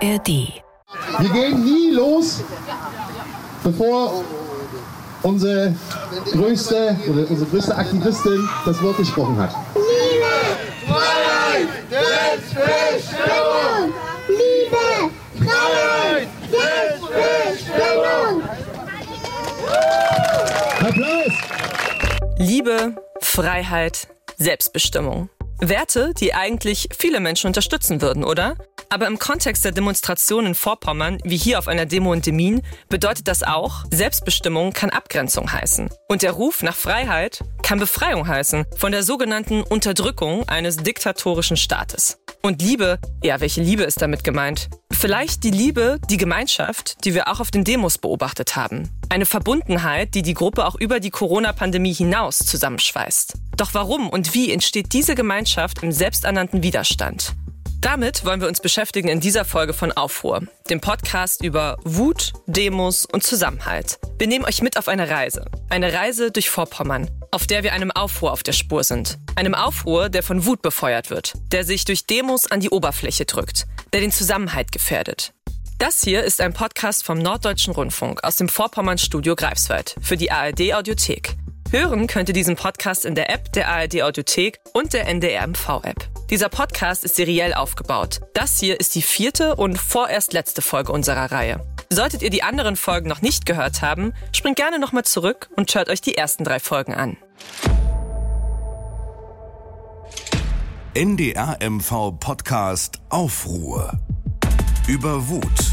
ARD. 0.00 0.28
Wir 0.28 0.62
gehen 1.32 1.64
nie 1.64 1.90
los, 1.90 2.44
bevor 3.64 4.22
unsere 5.22 5.74
größte 6.32 6.96
oder 7.08 7.28
unsere 7.28 7.50
größte 7.50 7.74
Aktivistin 7.74 8.48
das 8.64 8.80
Wort 8.82 8.96
gesprochen 8.98 9.36
hat. 9.38 9.50
Freiheit, 10.86 11.66
Selbstbestimmung! 11.90 13.92
Liebe, 14.28 15.10
Freiheit, 15.44 16.28
Selbstbestimmung! 16.50 18.42
Applaus! 20.80 21.32
Liebe, 22.38 22.94
Freiheit, 23.20 24.06
Selbstbestimmung. 24.36 25.28
Werte, 25.60 26.14
die 26.14 26.34
eigentlich 26.34 26.88
viele 26.96 27.18
Menschen 27.18 27.48
unterstützen 27.48 28.00
würden, 28.00 28.22
oder? 28.22 28.56
Aber 28.90 29.06
im 29.06 29.18
Kontext 29.18 29.64
der 29.64 29.72
Demonstration 29.72 30.46
in 30.46 30.54
Vorpommern, 30.54 31.18
wie 31.22 31.36
hier 31.36 31.58
auf 31.58 31.68
einer 31.68 31.84
Demo 31.84 32.12
in 32.14 32.22
Demin, 32.22 32.62
bedeutet 32.88 33.28
das 33.28 33.42
auch, 33.42 33.84
Selbstbestimmung 33.90 34.72
kann 34.72 34.90
Abgrenzung 34.90 35.52
heißen. 35.52 35.90
Und 36.08 36.22
der 36.22 36.32
Ruf 36.32 36.62
nach 36.62 36.74
Freiheit 36.74 37.44
kann 37.62 37.78
Befreiung 37.78 38.26
heißen 38.26 38.64
von 38.76 38.92
der 38.92 39.02
sogenannten 39.02 39.62
Unterdrückung 39.62 40.48
eines 40.48 40.78
diktatorischen 40.78 41.58
Staates. 41.58 42.18
Und 42.42 42.62
Liebe, 42.62 42.98
ja, 43.22 43.40
welche 43.40 43.60
Liebe 43.60 43.82
ist 43.82 44.00
damit 44.00 44.24
gemeint? 44.24 44.70
Vielleicht 44.90 45.44
die 45.44 45.50
Liebe, 45.50 46.00
die 46.08 46.16
Gemeinschaft, 46.16 47.04
die 47.04 47.14
wir 47.14 47.28
auch 47.28 47.40
auf 47.40 47.50
den 47.50 47.64
Demos 47.64 47.98
beobachtet 47.98 48.56
haben. 48.56 48.88
Eine 49.10 49.26
Verbundenheit, 49.26 50.14
die 50.14 50.22
die 50.22 50.34
Gruppe 50.34 50.64
auch 50.66 50.76
über 50.76 50.98
die 50.98 51.10
Corona-Pandemie 51.10 51.92
hinaus 51.92 52.38
zusammenschweißt. 52.38 53.34
Doch 53.56 53.74
warum 53.74 54.08
und 54.08 54.34
wie 54.34 54.50
entsteht 54.50 54.92
diese 54.94 55.14
Gemeinschaft 55.14 55.82
im 55.82 55.92
selbsternannten 55.92 56.62
Widerstand? 56.62 57.34
Damit 57.80 58.24
wollen 58.24 58.40
wir 58.40 58.48
uns 58.48 58.60
beschäftigen 58.60 59.08
in 59.08 59.20
dieser 59.20 59.44
Folge 59.44 59.72
von 59.72 59.92
Aufruhr, 59.92 60.42
dem 60.68 60.80
Podcast 60.80 61.44
über 61.44 61.76
Wut, 61.84 62.32
Demos 62.46 63.06
und 63.06 63.22
Zusammenhalt. 63.22 64.00
Wir 64.18 64.26
nehmen 64.26 64.44
euch 64.44 64.62
mit 64.62 64.76
auf 64.76 64.88
eine 64.88 65.08
Reise. 65.08 65.44
Eine 65.68 65.92
Reise 65.92 66.32
durch 66.32 66.50
Vorpommern, 66.50 67.08
auf 67.30 67.46
der 67.46 67.62
wir 67.62 67.72
einem 67.72 67.92
Aufruhr 67.92 68.32
auf 68.32 68.42
der 68.42 68.52
Spur 68.52 68.82
sind. 68.82 69.18
Einem 69.36 69.54
Aufruhr, 69.54 70.08
der 70.08 70.24
von 70.24 70.44
Wut 70.44 70.60
befeuert 70.60 71.10
wird, 71.10 71.34
der 71.52 71.64
sich 71.64 71.84
durch 71.84 72.04
Demos 72.04 72.50
an 72.50 72.58
die 72.58 72.70
Oberfläche 72.70 73.26
drückt, 73.26 73.66
der 73.92 74.00
den 74.00 74.10
Zusammenhalt 74.10 74.72
gefährdet. 74.72 75.32
Das 75.78 76.02
hier 76.02 76.24
ist 76.24 76.40
ein 76.40 76.54
Podcast 76.54 77.04
vom 77.04 77.18
Norddeutschen 77.18 77.72
Rundfunk 77.72 78.24
aus 78.24 78.34
dem 78.34 78.48
Vorpommern-Studio 78.48 79.36
Greifswald 79.36 79.94
für 80.00 80.16
die 80.16 80.32
ARD 80.32 80.74
Audiothek. 80.74 81.36
Hören 81.70 82.08
könnt 82.08 82.28
ihr 82.28 82.34
diesen 82.34 82.56
Podcast 82.56 83.04
in 83.04 83.14
der 83.14 83.30
App 83.30 83.52
der 83.52 83.68
ARD 83.68 84.02
Audiothek 84.02 84.58
und 84.72 84.94
der 84.94 85.06
NDR 85.06 85.46
MV 85.46 85.84
App. 85.84 86.08
Dieser 86.30 86.50
Podcast 86.50 87.04
ist 87.04 87.16
seriell 87.16 87.54
aufgebaut. 87.54 88.20
Das 88.34 88.60
hier 88.60 88.78
ist 88.80 88.94
die 88.94 89.00
vierte 89.00 89.56
und 89.56 89.78
vorerst 89.78 90.34
letzte 90.34 90.60
Folge 90.60 90.92
unserer 90.92 91.32
Reihe. 91.32 91.66
Solltet 91.88 92.20
ihr 92.20 92.28
die 92.28 92.42
anderen 92.42 92.76
Folgen 92.76 93.08
noch 93.08 93.22
nicht 93.22 93.46
gehört 93.46 93.80
haben, 93.80 94.12
springt 94.32 94.56
gerne 94.56 94.78
nochmal 94.78 95.04
zurück 95.04 95.48
und 95.56 95.70
schaut 95.70 95.88
euch 95.88 96.02
die 96.02 96.18
ersten 96.18 96.44
drei 96.44 96.60
Folgen 96.60 96.92
an. 96.92 97.16
NDR 100.92 101.56
MV 101.66 102.18
Podcast 102.20 103.00
Aufruhr. 103.08 103.98
Über 104.86 105.28
Wut, 105.28 105.72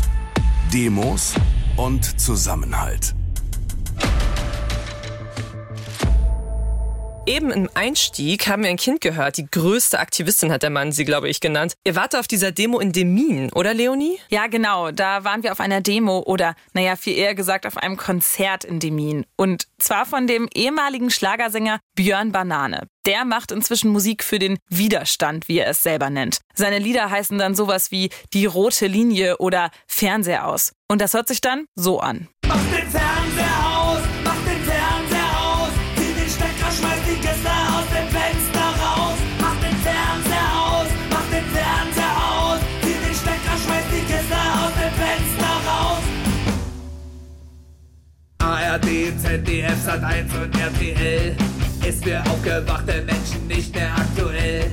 Demos 0.72 1.34
und 1.76 2.18
Zusammenhalt. 2.20 3.14
Eben 7.28 7.50
im 7.50 7.68
Einstieg 7.74 8.48
haben 8.48 8.62
wir 8.62 8.70
ein 8.70 8.78
Kind 8.78 9.02
gehört. 9.02 9.38
Die 9.38 9.48
größte 9.50 10.00
Aktivistin 10.00 10.52
hat 10.52 10.62
der 10.62 10.70
Mann 10.70 10.92
sie, 10.92 11.06
glaube 11.06 11.28
ich, 11.28 11.40
genannt. 11.40 11.74
Ihr 11.84 11.96
wart 11.96 12.16
auf 12.16 12.28
dieser 12.28 12.52
Demo 12.52 12.80
in 12.80 12.92
Demin, 12.92 13.52
oder 13.54 13.74
Leonie? 13.74 14.20
Ja, 14.30 14.46
genau. 14.46 14.92
Da 14.92 15.24
waren 15.24 15.42
wir 15.42 15.52
auf 15.52 15.60
einer 15.60 15.82
Demo 15.82 16.20
oder, 16.20 16.56
naja, 16.74 16.96
viel 16.96 17.18
eher 17.18 17.34
gesagt, 17.34 17.66
auf 17.66 17.78
einem 17.78 17.98
Konzert 17.98 18.64
in 18.64 18.80
Demin. 18.80 19.26
Und 19.38 19.66
zwar 19.80 20.06
von 20.06 20.28
dem 20.28 20.48
ehemaligen 20.54 21.10
Schlagersänger 21.10 21.80
Björn 21.96 22.32
Banane. 22.32 22.88
Der 23.08 23.26
macht 23.26 23.52
inzwischen 23.52 23.90
Musik 23.90 24.24
für 24.24 24.38
den 24.38 24.60
Widerstand, 24.70 25.48
wie 25.48 25.58
er 25.58 25.70
es 25.70 25.82
selber 25.82 26.12
nennt. 26.12 26.42
Seine 26.54 26.78
Lieder 26.78 27.10
heißen 27.10 27.40
dann 27.40 27.56
sowas 27.56 27.90
wie 27.90 28.10
Die 28.34 28.46
rote 28.46 28.86
Linie 28.86 29.38
oder 29.38 29.72
Fernseher 29.88 30.48
aus. 30.48 30.74
Und 30.88 31.02
das 31.02 31.16
hört 31.16 31.28
sich 31.28 31.42
dann 31.42 31.66
so 31.76 32.00
an. 32.00 32.28
Mach 32.48 32.60
ARD, 48.76 49.14
ZDF, 49.22 49.88
Sat1 49.88 50.44
und 50.44 50.54
RTL 50.60 51.34
ist 51.88 52.04
für 52.04 52.20
aufgewachte 52.30 53.04
Menschen 53.04 53.48
nicht 53.48 53.74
mehr 53.74 53.90
aktuell. 53.96 54.70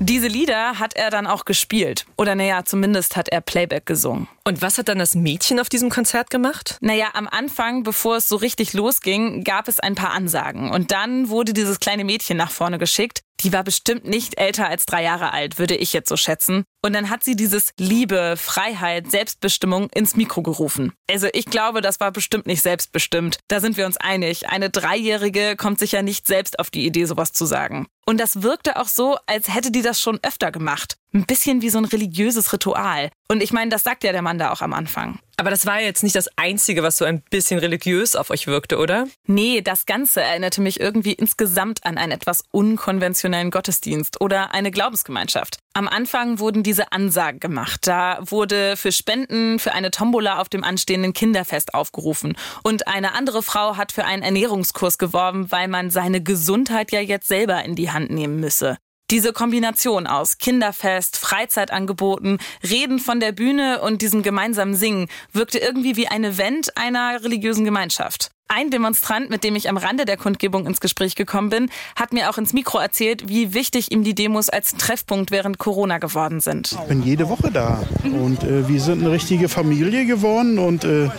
Diese 0.00 0.26
Lieder 0.26 0.80
hat 0.80 0.96
er 0.96 1.10
dann 1.10 1.28
auch 1.28 1.44
gespielt. 1.44 2.04
Oder 2.16 2.34
naja, 2.34 2.64
zumindest 2.64 3.14
hat 3.14 3.28
er 3.28 3.40
Playback 3.40 3.86
gesungen. 3.86 4.26
Und 4.42 4.60
was 4.60 4.76
hat 4.76 4.88
dann 4.88 4.98
das 4.98 5.14
Mädchen 5.14 5.60
auf 5.60 5.68
diesem 5.68 5.88
Konzert 5.88 6.30
gemacht? 6.30 6.78
Naja, 6.80 7.10
am 7.12 7.28
Anfang, 7.28 7.84
bevor 7.84 8.16
es 8.16 8.28
so 8.28 8.34
richtig 8.34 8.72
losging, 8.72 9.44
gab 9.44 9.68
es 9.68 9.78
ein 9.78 9.94
paar 9.94 10.10
Ansagen. 10.10 10.72
Und 10.72 10.90
dann 10.90 11.28
wurde 11.28 11.52
dieses 11.52 11.78
kleine 11.78 12.02
Mädchen 12.02 12.36
nach 12.36 12.50
vorne 12.50 12.78
geschickt. 12.78 13.20
Die 13.42 13.52
war 13.52 13.62
bestimmt 13.62 14.04
nicht 14.04 14.36
älter 14.40 14.66
als 14.66 14.84
drei 14.84 15.04
Jahre 15.04 15.32
alt, 15.32 15.60
würde 15.60 15.76
ich 15.76 15.92
jetzt 15.92 16.08
so 16.08 16.16
schätzen. 16.16 16.64
Und 16.84 16.94
dann 16.94 17.10
hat 17.10 17.22
sie 17.22 17.36
dieses 17.36 17.72
Liebe, 17.78 18.34
Freiheit, 18.36 19.08
Selbstbestimmung 19.08 19.88
ins 19.94 20.16
Mikro 20.16 20.42
gerufen. 20.42 20.92
Also 21.08 21.28
ich 21.32 21.46
glaube, 21.46 21.80
das 21.80 22.00
war 22.00 22.10
bestimmt 22.10 22.46
nicht 22.46 22.62
selbstbestimmt. 22.62 23.38
Da 23.46 23.60
sind 23.60 23.76
wir 23.76 23.86
uns 23.86 23.96
einig. 23.96 24.48
Eine 24.48 24.68
Dreijährige 24.68 25.54
kommt 25.56 25.78
sicher 25.78 26.02
nicht 26.02 26.26
selbst 26.26 26.58
auf 26.58 26.70
die 26.70 26.84
Idee, 26.84 27.04
sowas 27.04 27.32
zu 27.32 27.46
sagen. 27.46 27.86
Und 28.04 28.18
das 28.18 28.42
wirkte 28.42 28.80
auch 28.80 28.88
so, 28.88 29.16
als 29.26 29.54
hätte 29.54 29.70
die 29.70 29.82
das 29.82 30.00
schon 30.00 30.18
öfter 30.22 30.50
gemacht. 30.50 30.96
Ein 31.14 31.24
bisschen 31.24 31.62
wie 31.62 31.70
so 31.70 31.78
ein 31.78 31.84
religiöses 31.84 32.52
Ritual. 32.52 33.10
Und 33.28 33.42
ich 33.42 33.52
meine, 33.52 33.70
das 33.70 33.84
sagt 33.84 34.02
ja 34.02 34.12
der 34.12 34.22
Mann 34.22 34.38
da 34.38 34.50
auch 34.50 34.60
am 34.60 34.72
Anfang. 34.72 35.20
Aber 35.36 35.50
das 35.50 35.66
war 35.66 35.80
jetzt 35.80 36.02
nicht 36.02 36.16
das 36.16 36.28
Einzige, 36.36 36.82
was 36.82 36.96
so 36.96 37.04
ein 37.04 37.22
bisschen 37.22 37.58
religiös 37.58 38.16
auf 38.16 38.30
euch 38.30 38.46
wirkte, 38.46 38.78
oder? 38.78 39.06
Nee, 39.26 39.60
das 39.60 39.86
Ganze 39.86 40.20
erinnerte 40.20 40.60
mich 40.60 40.80
irgendwie 40.80 41.12
insgesamt 41.12 41.84
an 41.84 41.96
einen 41.96 42.12
etwas 42.12 42.44
unkonventionellen 42.50 43.50
Gottesdienst 43.50 44.20
oder 44.20 44.52
eine 44.52 44.70
Glaubensgemeinschaft. 44.70 45.58
Am 45.74 45.88
Anfang 45.88 46.38
wurden 46.38 46.62
diese 46.62 46.92
Ansagen 46.92 47.40
gemacht. 47.40 47.86
Da 47.86 48.18
wurde 48.20 48.76
für 48.76 48.92
Spenden 48.92 49.58
für 49.58 49.72
eine 49.72 49.90
Tombola 49.90 50.38
auf 50.38 50.50
dem 50.50 50.64
anstehenden 50.64 51.14
Kinderfest 51.14 51.72
aufgerufen. 51.72 52.36
Und 52.62 52.88
eine 52.88 53.14
andere 53.14 53.42
Frau 53.42 53.78
hat 53.78 53.90
für 53.90 54.04
einen 54.04 54.22
Ernährungskurs 54.22 54.98
geworben, 54.98 55.50
weil 55.50 55.68
man 55.68 55.90
seine 55.90 56.22
Gesundheit 56.22 56.92
ja 56.92 57.00
jetzt 57.00 57.26
selber 57.26 57.64
in 57.64 57.74
die 57.74 57.90
Hand 57.90 58.10
nehmen 58.10 58.38
müsse. 58.38 58.76
Diese 59.12 59.34
Kombination 59.34 60.06
aus 60.06 60.38
Kinderfest, 60.38 61.18
Freizeitangeboten, 61.18 62.38
Reden 62.62 62.98
von 62.98 63.20
der 63.20 63.32
Bühne 63.32 63.82
und 63.82 64.00
diesem 64.00 64.22
gemeinsamen 64.22 64.74
Singen 64.74 65.06
wirkte 65.34 65.58
irgendwie 65.58 65.96
wie 65.96 66.08
ein 66.08 66.24
Event 66.24 66.78
einer 66.78 67.22
religiösen 67.22 67.66
Gemeinschaft. 67.66 68.30
Ein 68.48 68.70
Demonstrant, 68.70 69.28
mit 69.28 69.44
dem 69.44 69.54
ich 69.54 69.68
am 69.68 69.76
Rande 69.76 70.06
der 70.06 70.16
Kundgebung 70.16 70.64
ins 70.64 70.80
Gespräch 70.80 71.14
gekommen 71.14 71.50
bin, 71.50 71.70
hat 71.94 72.14
mir 72.14 72.30
auch 72.30 72.38
ins 72.38 72.54
Mikro 72.54 72.78
erzählt, 72.78 73.28
wie 73.28 73.52
wichtig 73.52 73.92
ihm 73.92 74.02
die 74.02 74.14
Demos 74.14 74.48
als 74.48 74.76
Treffpunkt 74.76 75.30
während 75.30 75.58
Corona 75.58 75.98
geworden 75.98 76.40
sind. 76.40 76.72
Ich 76.72 76.88
bin 76.88 77.02
jede 77.02 77.28
Woche 77.28 77.50
da 77.52 77.84
und 78.04 78.42
äh, 78.44 78.66
wir 78.66 78.80
sind 78.80 79.00
eine 79.00 79.12
richtige 79.12 79.50
Familie 79.50 80.06
geworden 80.06 80.58
und 80.58 80.84
äh, 80.84 81.10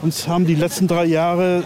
uns 0.00 0.26
haben 0.28 0.46
die 0.46 0.54
letzten 0.54 0.88
drei 0.88 1.04
Jahre 1.04 1.62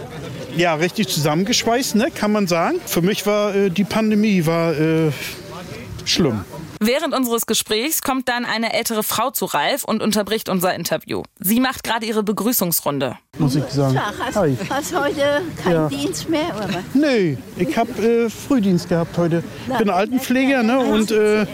ja 0.55 0.75
richtig 0.75 1.07
zusammengeschweißt, 1.07 1.95
ne, 1.95 2.07
kann 2.13 2.31
man 2.31 2.47
sagen. 2.47 2.79
Für 2.85 3.01
mich 3.01 3.25
war 3.25 3.55
äh, 3.55 3.69
die 3.69 3.83
Pandemie 3.83 4.45
war 4.45 4.73
äh, 4.73 5.11
schlimm. 6.05 6.43
Während 6.83 7.13
unseres 7.13 7.45
Gesprächs 7.45 8.01
kommt 8.01 8.27
dann 8.27 8.43
eine 8.43 8.73
ältere 8.73 9.03
Frau 9.03 9.29
zu 9.29 9.45
Ralf 9.45 9.83
und 9.83 10.01
unterbricht 10.01 10.49
unser 10.49 10.73
Interview. 10.73 11.21
Sie 11.39 11.59
macht 11.59 11.83
gerade 11.83 12.07
ihre 12.07 12.23
Begrüßungsrunde. 12.23 13.19
Muss 13.37 13.55
ich 13.55 13.63
sagen. 13.65 13.93
Tag, 13.93 14.13
hast, 14.19 14.35
Hi. 14.35 14.57
hast 14.67 14.95
heute 14.99 15.43
keinen 15.63 15.73
Ja. 15.73 15.87
Dienst 15.89 16.27
mehr? 16.27 16.55
Oder? 16.55 16.83
Nee, 16.95 17.37
ich 17.55 17.77
habe 17.77 17.91
äh, 18.01 18.29
Frühdienst 18.31 18.89
gehabt 18.89 19.15
heute. 19.19 19.43
Ich 19.71 19.77
bin 19.77 19.91
Altenpfleger 19.91 20.63
ne, 20.63 20.79
und 20.79 21.11
äh, 21.11 21.45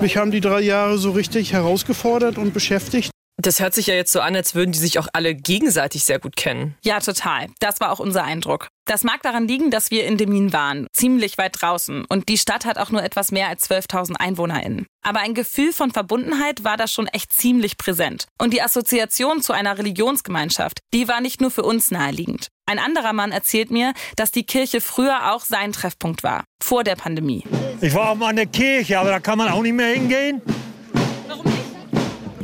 mich 0.00 0.16
haben 0.16 0.30
die 0.30 0.40
drei 0.40 0.60
Jahre 0.60 0.98
so 0.98 1.10
richtig 1.10 1.52
herausgefordert 1.52 2.38
und 2.38 2.54
beschäftigt. 2.54 3.10
Das 3.38 3.60
hört 3.60 3.74
sich 3.74 3.86
ja 3.86 3.94
jetzt 3.94 4.12
so 4.12 4.20
an, 4.20 4.34
als 4.34 4.54
würden 4.54 4.72
die 4.72 4.78
sich 4.78 4.98
auch 4.98 5.08
alle 5.12 5.34
gegenseitig 5.34 6.04
sehr 6.04 6.18
gut 6.18 6.36
kennen. 6.36 6.74
Ja, 6.82 7.00
total. 7.00 7.48
Das 7.60 7.80
war 7.80 7.92
auch 7.92 7.98
unser 7.98 8.24
Eindruck. 8.24 8.68
Das 8.86 9.04
mag 9.04 9.20
daran 9.22 9.46
liegen, 9.46 9.70
dass 9.70 9.90
wir 9.90 10.06
in 10.06 10.16
Demin 10.16 10.54
waren, 10.54 10.86
ziemlich 10.92 11.36
weit 11.36 11.60
draußen. 11.60 12.06
Und 12.08 12.30
die 12.30 12.38
Stadt 12.38 12.64
hat 12.64 12.78
auch 12.78 12.90
nur 12.90 13.02
etwas 13.02 13.32
mehr 13.32 13.48
als 13.48 13.68
12.000 13.68 14.16
EinwohnerInnen. 14.16 14.86
Aber 15.04 15.20
ein 15.20 15.34
Gefühl 15.34 15.72
von 15.72 15.90
Verbundenheit 15.90 16.64
war 16.64 16.78
da 16.78 16.88
schon 16.88 17.08
echt 17.08 17.30
ziemlich 17.32 17.76
präsent. 17.76 18.26
Und 18.38 18.54
die 18.54 18.62
Assoziation 18.62 19.42
zu 19.42 19.52
einer 19.52 19.76
Religionsgemeinschaft, 19.76 20.78
die 20.94 21.06
war 21.06 21.20
nicht 21.20 21.42
nur 21.42 21.50
für 21.50 21.62
uns 21.62 21.90
naheliegend. 21.90 22.48
Ein 22.64 22.78
anderer 22.78 23.12
Mann 23.12 23.32
erzählt 23.32 23.70
mir, 23.70 23.92
dass 24.16 24.32
die 24.32 24.44
Kirche 24.44 24.80
früher 24.80 25.34
auch 25.34 25.44
sein 25.44 25.72
Treffpunkt 25.72 26.22
war, 26.22 26.44
vor 26.62 26.84
der 26.84 26.96
Pandemie. 26.96 27.44
Ich 27.82 27.92
war 27.92 28.10
auch 28.10 28.16
mal 28.16 28.30
in 28.30 28.36
der 28.36 28.46
Kirche, 28.46 28.98
aber 28.98 29.10
da 29.10 29.20
kann 29.20 29.36
man 29.36 29.48
auch 29.50 29.62
nicht 29.62 29.74
mehr 29.74 29.92
hingehen. 29.92 30.40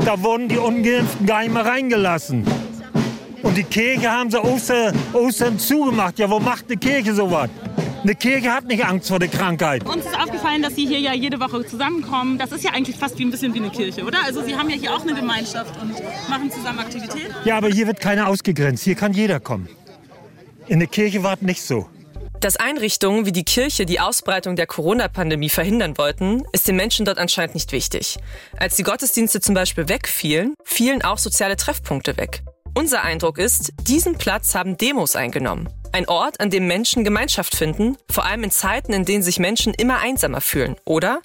Da 0.04 0.22
wurden 0.22 0.48
die 0.48 0.58
Ungeimpften 0.58 1.26
gar 1.26 1.42
nicht 1.42 1.52
mehr 1.52 1.64
reingelassen. 1.64 2.44
Und 3.42 3.56
die 3.56 3.64
Kirche 3.64 4.10
haben 4.10 4.30
sie 4.30 4.42
Ostern, 4.42 4.96
Ostern 5.12 5.58
zugemacht. 5.58 6.18
Ja, 6.18 6.30
wo 6.30 6.38
macht 6.38 6.66
eine 6.68 6.76
Kirche 6.76 7.14
sowas? 7.14 7.50
Eine 8.02 8.16
Kirche 8.16 8.52
hat 8.52 8.64
nicht 8.64 8.84
Angst 8.84 9.08
vor 9.08 9.20
der 9.20 9.28
Krankheit. 9.28 9.86
Uns 9.86 10.04
ist 10.04 10.18
aufgefallen, 10.18 10.60
dass 10.60 10.74
Sie 10.74 10.86
hier 10.86 10.98
ja 10.98 11.14
jede 11.14 11.38
Woche 11.38 11.64
zusammenkommen. 11.64 12.36
Das 12.36 12.50
ist 12.50 12.64
ja 12.64 12.72
eigentlich 12.72 12.96
fast 12.96 13.16
wie 13.18 13.24
ein 13.24 13.30
bisschen 13.30 13.54
wie 13.54 13.60
eine 13.60 13.70
Kirche, 13.70 14.04
oder? 14.04 14.18
Also 14.24 14.42
Sie 14.42 14.56
haben 14.56 14.68
ja 14.70 14.76
hier 14.76 14.92
auch 14.92 15.02
eine 15.02 15.14
Gemeinschaft 15.14 15.80
und 15.80 15.92
machen 16.28 16.50
zusammen 16.50 16.80
Aktivitäten. 16.80 17.32
Ja, 17.44 17.56
aber 17.58 17.68
hier 17.68 17.86
wird 17.86 18.00
keiner 18.00 18.26
ausgegrenzt. 18.26 18.82
Hier 18.82 18.96
kann 18.96 19.12
jeder 19.12 19.38
kommen. 19.38 19.68
In 20.66 20.80
der 20.80 20.88
Kirche 20.88 21.22
war 21.22 21.34
es 21.34 21.42
nicht 21.42 21.62
so. 21.62 21.88
Dass 22.42 22.56
Einrichtungen 22.56 23.24
wie 23.24 23.30
die 23.30 23.44
Kirche 23.44 23.86
die 23.86 24.00
Ausbreitung 24.00 24.56
der 24.56 24.66
Corona-Pandemie 24.66 25.48
verhindern 25.48 25.96
wollten, 25.96 26.42
ist 26.50 26.66
den 26.66 26.74
Menschen 26.74 27.06
dort 27.06 27.18
anscheinend 27.18 27.54
nicht 27.54 27.70
wichtig. 27.70 28.18
Als 28.58 28.74
die 28.74 28.82
Gottesdienste 28.82 29.40
zum 29.40 29.54
Beispiel 29.54 29.88
wegfielen, 29.88 30.56
fielen 30.64 31.02
auch 31.02 31.18
soziale 31.18 31.56
Treffpunkte 31.56 32.16
weg. 32.16 32.42
Unser 32.74 33.04
Eindruck 33.04 33.38
ist, 33.38 33.72
diesen 33.86 34.18
Platz 34.18 34.56
haben 34.56 34.76
Demos 34.76 35.14
eingenommen. 35.14 35.68
Ein 35.92 36.08
Ort, 36.08 36.40
an 36.40 36.50
dem 36.50 36.66
Menschen 36.66 37.04
Gemeinschaft 37.04 37.54
finden, 37.54 37.96
vor 38.10 38.26
allem 38.26 38.42
in 38.42 38.50
Zeiten, 38.50 38.92
in 38.92 39.04
denen 39.04 39.22
sich 39.22 39.38
Menschen 39.38 39.72
immer 39.72 40.00
einsamer 40.00 40.40
fühlen, 40.40 40.74
oder? 40.84 41.22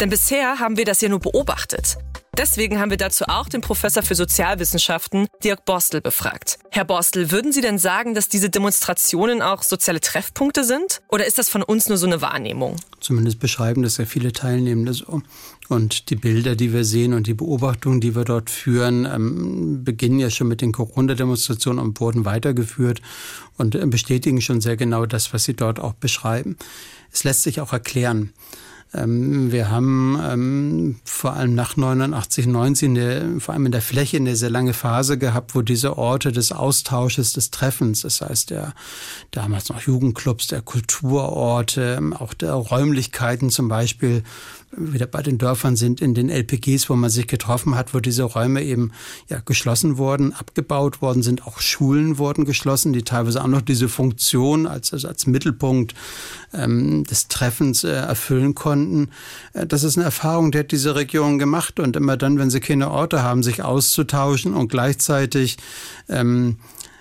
Denn 0.00 0.10
bisher 0.10 0.58
haben 0.58 0.76
wir 0.76 0.84
das 0.84 1.00
ja 1.00 1.08
nur 1.08 1.20
beobachtet. 1.20 1.96
Deswegen 2.38 2.78
haben 2.78 2.90
wir 2.90 2.98
dazu 2.98 3.24
auch 3.28 3.48
den 3.48 3.62
Professor 3.62 4.02
für 4.02 4.14
Sozialwissenschaften, 4.14 5.26
Dirk 5.42 5.64
Borstel, 5.64 6.02
befragt. 6.02 6.58
Herr 6.70 6.84
Borstel, 6.84 7.30
würden 7.30 7.50
Sie 7.50 7.62
denn 7.62 7.78
sagen, 7.78 8.14
dass 8.14 8.28
diese 8.28 8.50
Demonstrationen 8.50 9.40
auch 9.40 9.62
soziale 9.62 10.00
Treffpunkte 10.00 10.62
sind? 10.62 11.00
Oder 11.08 11.26
ist 11.26 11.38
das 11.38 11.48
von 11.48 11.62
uns 11.62 11.88
nur 11.88 11.96
so 11.96 12.06
eine 12.06 12.20
Wahrnehmung? 12.20 12.76
Zumindest 13.00 13.38
beschreiben 13.38 13.82
das 13.82 13.96
ja 13.96 14.04
viele 14.04 14.32
Teilnehmende 14.32 14.92
so. 14.92 15.22
Und 15.68 16.10
die 16.10 16.16
Bilder, 16.16 16.56
die 16.56 16.74
wir 16.74 16.84
sehen 16.84 17.14
und 17.14 17.26
die 17.26 17.32
Beobachtungen, 17.32 18.02
die 18.02 18.14
wir 18.14 18.24
dort 18.24 18.50
führen, 18.50 19.06
ähm, 19.06 19.82
beginnen 19.82 20.18
ja 20.18 20.28
schon 20.28 20.48
mit 20.48 20.60
den 20.60 20.72
Corona-Demonstrationen 20.72 21.78
und 21.78 21.98
wurden 22.00 22.26
weitergeführt 22.26 23.00
und 23.56 23.74
äh, 23.74 23.86
bestätigen 23.86 24.42
schon 24.42 24.60
sehr 24.60 24.76
genau 24.76 25.06
das, 25.06 25.32
was 25.32 25.44
Sie 25.44 25.54
dort 25.54 25.80
auch 25.80 25.94
beschreiben. 25.94 26.58
Es 27.10 27.24
lässt 27.24 27.44
sich 27.44 27.62
auch 27.62 27.72
erklären. 27.72 28.34
Ähm, 28.96 29.52
wir 29.52 29.70
haben 29.70 30.18
ähm, 30.22 30.96
vor 31.04 31.34
allem 31.34 31.54
nach 31.54 31.76
89, 31.76 32.46
90, 32.46 32.88
eine, 32.88 33.40
vor 33.40 33.54
allem 33.54 33.66
in 33.66 33.72
der 33.72 33.82
Fläche 33.82 34.16
eine 34.16 34.36
sehr 34.36 34.50
lange 34.50 34.72
Phase 34.72 35.18
gehabt, 35.18 35.54
wo 35.54 35.62
diese 35.62 35.98
Orte 35.98 36.32
des 36.32 36.52
Austausches, 36.52 37.32
des 37.32 37.50
Treffens, 37.50 38.02
das 38.02 38.20
heißt 38.20 38.50
der 38.50 38.74
damals 39.30 39.68
noch 39.68 39.80
Jugendclubs, 39.80 40.46
der 40.46 40.62
Kulturorte, 40.62 41.96
ähm, 41.98 42.12
auch 42.12 42.34
der 42.34 42.54
Räumlichkeiten 42.54 43.50
zum 43.50 43.68
Beispiel, 43.68 44.22
wieder 44.76 45.06
bei 45.06 45.22
den 45.22 45.38
Dörfern 45.38 45.76
sind, 45.76 46.00
in 46.00 46.14
den 46.14 46.28
LPGs, 46.28 46.90
wo 46.90 46.96
man 46.96 47.10
sich 47.10 47.26
getroffen 47.26 47.76
hat, 47.76 47.94
wo 47.94 48.00
diese 48.00 48.24
Räume 48.24 48.62
eben 48.62 48.92
ja, 49.28 49.40
geschlossen 49.40 49.96
wurden, 49.96 50.32
abgebaut 50.32 51.00
worden 51.00 51.22
sind. 51.22 51.46
Auch 51.46 51.60
Schulen 51.60 52.18
wurden 52.18 52.44
geschlossen, 52.44 52.92
die 52.92 53.02
teilweise 53.02 53.42
auch 53.42 53.48
noch 53.48 53.62
diese 53.62 53.88
Funktion 53.88 54.66
als, 54.66 54.92
also 54.92 55.08
als 55.08 55.26
Mittelpunkt 55.26 55.94
ähm, 56.52 57.04
des 57.04 57.28
Treffens 57.28 57.84
äh, 57.84 57.90
erfüllen 57.90 58.54
konnten. 58.54 58.85
Äh, 59.52 59.66
das 59.66 59.82
ist 59.82 59.96
eine 59.96 60.04
Erfahrung, 60.04 60.52
die 60.52 60.58
hat 60.58 60.72
diese 60.72 60.94
Region 60.94 61.38
gemacht. 61.38 61.80
Und 61.80 61.96
immer 61.96 62.16
dann, 62.16 62.38
wenn 62.38 62.50
sie 62.50 62.60
keine 62.60 62.90
Orte 62.90 63.22
haben, 63.22 63.42
sich 63.42 63.62
auszutauschen 63.62 64.54
und 64.54 64.68
gleichzeitig 64.68 65.56
ähm, 66.08 66.56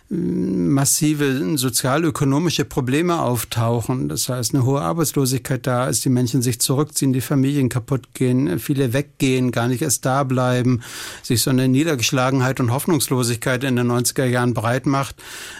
massive 0.09 1.57
sozialökonomische 1.57 2.63
Probleme 2.63 3.21
auftauchen. 3.21 4.07
Das 4.07 4.29
heißt, 4.29 4.53
eine 4.53 4.63
hohe 4.63 4.81
Arbeitslosigkeit 4.81 5.65
da 5.65 5.87
ist, 5.87 6.05
die 6.05 6.09
Menschen 6.09 6.43
sich 6.43 6.59
zurückziehen, 6.59 7.11
die 7.11 7.21
Familien 7.21 7.69
kaputt 7.69 8.13
gehen, 8.13 8.59
viele 8.59 8.93
weggehen, 8.93 9.51
gar 9.51 9.67
nicht 9.67 9.81
erst 9.81 10.05
da 10.05 10.23
bleiben, 10.23 10.81
sich 11.23 11.41
so 11.41 11.49
eine 11.49 11.67
Niedergeschlagenheit 11.67 12.59
und 12.59 12.71
Hoffnungslosigkeit 12.71 13.63
in 13.63 13.75
den 13.75 13.91
90er 13.91 14.25
Jahren 14.25 14.53
breit 14.53 14.85
macht, 14.85 15.15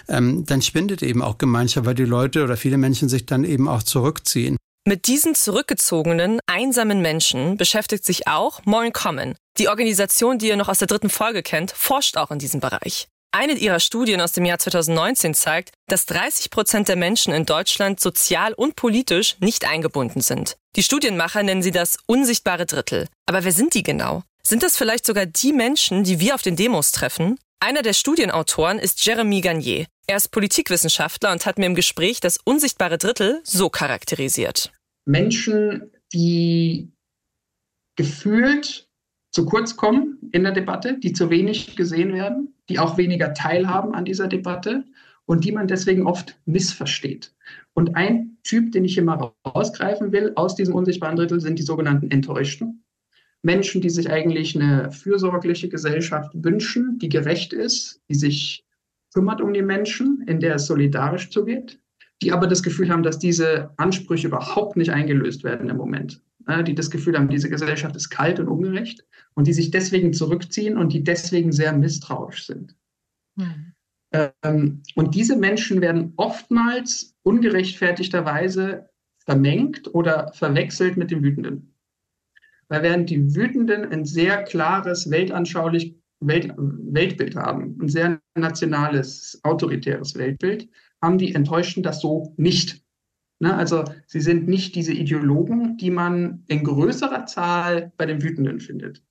ähm, 0.08 0.46
dann 0.46 0.62
spindet 0.62 1.02
eben 1.02 1.22
auch 1.22 1.38
Gemeinschaft, 1.38 1.86
weil 1.86 1.94
die 1.94 2.04
Leute 2.04 2.44
oder 2.44 2.56
viele 2.56 2.78
Menschen 2.78 3.08
sich 3.08 3.26
dann 3.26 3.42
eben 3.42 3.66
auch 3.66 3.82
zurückziehen. 3.82 4.56
Mit 4.88 5.08
diesen 5.08 5.34
zurückgezogenen, 5.34 6.38
einsamen 6.46 7.02
Menschen 7.02 7.56
beschäftigt 7.56 8.04
sich 8.04 8.28
auch 8.28 8.60
Moin 8.66 8.92
Common. 8.92 9.34
Die 9.58 9.66
Organisation, 9.66 10.38
die 10.38 10.46
ihr 10.46 10.56
noch 10.56 10.68
aus 10.68 10.78
der 10.78 10.86
dritten 10.86 11.10
Folge 11.10 11.42
kennt, 11.42 11.72
forscht 11.72 12.16
auch 12.16 12.30
in 12.30 12.38
diesem 12.38 12.60
Bereich. 12.60 13.08
Eine 13.32 13.54
ihrer 13.54 13.80
Studien 13.80 14.20
aus 14.20 14.30
dem 14.30 14.44
Jahr 14.44 14.60
2019 14.60 15.34
zeigt, 15.34 15.72
dass 15.88 16.06
30 16.06 16.50
Prozent 16.50 16.86
der 16.86 16.94
Menschen 16.94 17.34
in 17.34 17.46
Deutschland 17.46 17.98
sozial 17.98 18.52
und 18.52 18.76
politisch 18.76 19.34
nicht 19.40 19.68
eingebunden 19.68 20.20
sind. 20.20 20.56
Die 20.76 20.84
Studienmacher 20.84 21.42
nennen 21.42 21.62
sie 21.62 21.72
das 21.72 21.98
unsichtbare 22.06 22.64
Drittel. 22.64 23.08
Aber 23.28 23.42
wer 23.42 23.50
sind 23.50 23.74
die 23.74 23.82
genau? 23.82 24.22
Sind 24.44 24.62
das 24.62 24.76
vielleicht 24.76 25.04
sogar 25.04 25.26
die 25.26 25.52
Menschen, 25.52 26.04
die 26.04 26.20
wir 26.20 26.36
auf 26.36 26.42
den 26.42 26.54
Demos 26.54 26.92
treffen? 26.92 27.40
Einer 27.58 27.82
der 27.82 27.94
Studienautoren 27.94 28.78
ist 28.78 29.04
Jeremy 29.04 29.40
Garnier. 29.40 29.86
Er 30.06 30.18
ist 30.18 30.30
Politikwissenschaftler 30.30 31.32
und 31.32 31.46
hat 31.46 31.58
mir 31.58 31.66
im 31.66 31.74
Gespräch 31.74 32.20
das 32.20 32.38
unsichtbare 32.44 32.98
Drittel 32.98 33.40
so 33.42 33.70
charakterisiert. 33.70 34.70
Menschen, 35.06 35.90
die 36.12 36.92
gefühlt 37.96 38.90
zu 39.30 39.46
kurz 39.46 39.76
kommen 39.76 40.18
in 40.32 40.42
der 40.42 40.52
Debatte, 40.52 40.98
die 40.98 41.12
zu 41.12 41.30
wenig 41.30 41.76
gesehen 41.76 42.12
werden, 42.12 42.54
die 42.68 42.78
auch 42.78 42.98
weniger 42.98 43.32
teilhaben 43.32 43.94
an 43.94 44.04
dieser 44.04 44.28
Debatte 44.28 44.84
und 45.24 45.44
die 45.44 45.52
man 45.52 45.68
deswegen 45.68 46.06
oft 46.06 46.38
missversteht. 46.44 47.34
Und 47.74 47.96
ein 47.96 48.38
Typ, 48.42 48.72
den 48.72 48.84
ich 48.84 48.94
hier 48.94 49.02
mal 49.02 49.32
rausgreifen 49.46 50.12
will 50.12 50.32
aus 50.36 50.54
diesem 50.54 50.74
unsichtbaren 50.74 51.16
Drittel, 51.16 51.40
sind 51.40 51.58
die 51.58 51.64
sogenannten 51.64 52.10
Enttäuschten. 52.10 52.84
Menschen, 53.42 53.80
die 53.80 53.90
sich 53.90 54.10
eigentlich 54.10 54.56
eine 54.56 54.90
fürsorgliche 54.90 55.68
Gesellschaft 55.68 56.32
wünschen, 56.34 56.98
die 56.98 57.08
gerecht 57.08 57.52
ist, 57.52 58.00
die 58.08 58.14
sich 58.14 58.64
kümmert 59.12 59.40
um 59.40 59.52
die 59.52 59.62
Menschen, 59.62 60.24
in 60.26 60.40
der 60.40 60.56
es 60.56 60.66
solidarisch 60.66 61.30
zugeht, 61.30 61.80
die 62.22 62.32
aber 62.32 62.46
das 62.46 62.62
Gefühl 62.62 62.88
haben, 62.90 63.02
dass 63.02 63.18
diese 63.18 63.70
Ansprüche 63.76 64.28
überhaupt 64.28 64.76
nicht 64.76 64.90
eingelöst 64.90 65.44
werden 65.44 65.68
im 65.68 65.76
Moment. 65.76 66.22
Die 66.66 66.74
das 66.74 66.90
Gefühl 66.90 67.18
haben, 67.18 67.28
diese 67.28 67.50
Gesellschaft 67.50 67.96
ist 67.96 68.08
kalt 68.08 68.38
und 68.38 68.48
ungerecht 68.48 69.04
und 69.34 69.48
die 69.48 69.52
sich 69.52 69.72
deswegen 69.72 70.12
zurückziehen 70.12 70.78
und 70.78 70.92
die 70.92 71.02
deswegen 71.02 71.50
sehr 71.50 71.72
misstrauisch 71.72 72.46
sind. 72.46 72.76
Mhm. 73.34 73.72
Und 74.94 75.14
diese 75.14 75.36
Menschen 75.36 75.80
werden 75.80 76.12
oftmals 76.16 77.16
ungerechtfertigterweise 77.24 78.88
vermengt 79.18 79.92
oder 79.92 80.32
verwechselt 80.34 80.96
mit 80.96 81.10
den 81.10 81.24
Wütenden. 81.24 81.74
Weil 82.68 82.82
während 82.84 83.10
die 83.10 83.34
Wütenden 83.34 83.84
ein 83.92 84.04
sehr 84.04 84.44
klares 84.44 85.10
weltanschaulich 85.10 85.96
Welt, 86.20 86.54
Weltbild 86.56 87.36
haben, 87.36 87.76
ein 87.82 87.88
sehr 87.88 88.20
nationales, 88.36 89.40
autoritäres 89.42 90.14
Weltbild, 90.14 90.68
haben 91.06 91.18
die 91.18 91.34
Enttäuschten 91.34 91.82
das 91.82 92.00
so 92.00 92.34
nicht. 92.36 92.84
Ne? 93.38 93.54
Also 93.54 93.84
sie 94.06 94.20
sind 94.20 94.48
nicht 94.48 94.74
diese 94.74 94.92
Ideologen, 94.92 95.76
die 95.76 95.90
man 95.90 96.44
in 96.48 96.64
größerer 96.64 97.26
Zahl 97.26 97.92
bei 97.96 98.06
den 98.06 98.22
Wütenden 98.22 98.60
findet. 98.60 99.02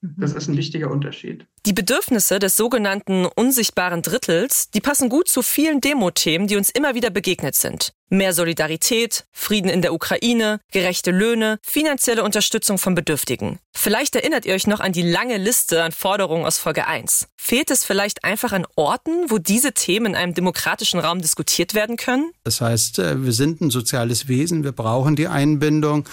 Das 0.00 0.32
ist 0.32 0.48
ein 0.48 0.56
wichtiger 0.56 0.92
Unterschied. 0.92 1.48
Die 1.68 1.74
Bedürfnisse 1.74 2.38
des 2.38 2.56
sogenannten 2.56 3.26
unsichtbaren 3.26 4.00
Drittels, 4.00 4.70
die 4.70 4.80
passen 4.80 5.10
gut 5.10 5.28
zu 5.28 5.42
vielen 5.42 5.82
Demo-Themen, 5.82 6.46
die 6.46 6.56
uns 6.56 6.70
immer 6.70 6.94
wieder 6.94 7.10
begegnet 7.10 7.56
sind. 7.56 7.92
Mehr 8.08 8.32
Solidarität, 8.32 9.26
Frieden 9.32 9.68
in 9.68 9.82
der 9.82 9.92
Ukraine, 9.92 10.60
gerechte 10.72 11.10
Löhne, 11.10 11.58
finanzielle 11.62 12.24
Unterstützung 12.24 12.78
von 12.78 12.94
Bedürftigen. 12.94 13.58
Vielleicht 13.76 14.16
erinnert 14.16 14.46
ihr 14.46 14.54
euch 14.54 14.66
noch 14.66 14.80
an 14.80 14.92
die 14.92 15.02
lange 15.02 15.36
Liste 15.36 15.82
an 15.82 15.92
Forderungen 15.92 16.46
aus 16.46 16.58
Folge 16.58 16.86
1. 16.86 17.28
Fehlt 17.36 17.70
es 17.70 17.84
vielleicht 17.84 18.24
einfach 18.24 18.52
an 18.52 18.66
Orten, 18.76 19.30
wo 19.30 19.36
diese 19.36 19.72
Themen 19.72 20.06
in 20.06 20.14
einem 20.16 20.32
demokratischen 20.32 20.98
Raum 21.00 21.20
diskutiert 21.20 21.74
werden 21.74 21.96
können? 21.96 22.32
Das 22.44 22.62
heißt, 22.62 22.98
äh, 22.98 23.22
wir 23.22 23.32
sind 23.32 23.60
ein 23.60 23.70
soziales 23.70 24.26
Wesen, 24.26 24.64
wir 24.64 24.72
brauchen 24.72 25.14
die 25.14 25.28
Einbindung 25.28 26.08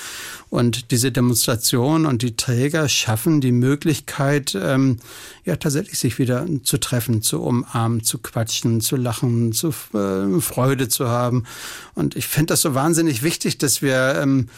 und 0.50 0.92
diese 0.92 1.12
Demonstration 1.12 2.06
und 2.06 2.22
die 2.22 2.36
Träger 2.36 2.90
schaffen 2.90 3.40
die 3.40 3.54
Möglichkeit, 3.54 4.54
ähm, 4.54 5.00
ja 5.46 5.56
tatsächlich 5.56 6.00
sich 6.00 6.18
wieder 6.18 6.46
zu 6.64 6.80
treffen, 6.80 7.22
zu 7.22 7.42
umarmen, 7.42 8.04
zu 8.04 8.18
quatschen, 8.18 8.82
zu 8.82 8.96
lachen, 8.96 9.54
zu 9.54 9.70
äh, 9.94 10.42
Freude 10.42 10.90
zu 10.90 11.08
haben. 11.08 11.46
Und 11.94 12.16
ich 12.16 12.28
finde 12.28 12.54
das 12.54 12.62
so 12.62 12.74
wahnsinnig 12.74 13.22
wichtig, 13.22 13.60
dass 13.60 13.82
wir 13.82 14.20
ähm, 14.22 14.50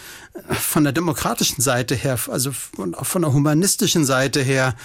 von 0.50 0.86
der 0.86 0.94
demokratischen 0.94 1.62
Seite 1.62 1.94
her, 1.94 2.18
also 2.30 2.52
von, 2.52 2.96
auch 2.96 3.06
von 3.06 3.22
der 3.22 3.34
humanistischen 3.34 4.06
Seite 4.06 4.42
her, 4.42 4.76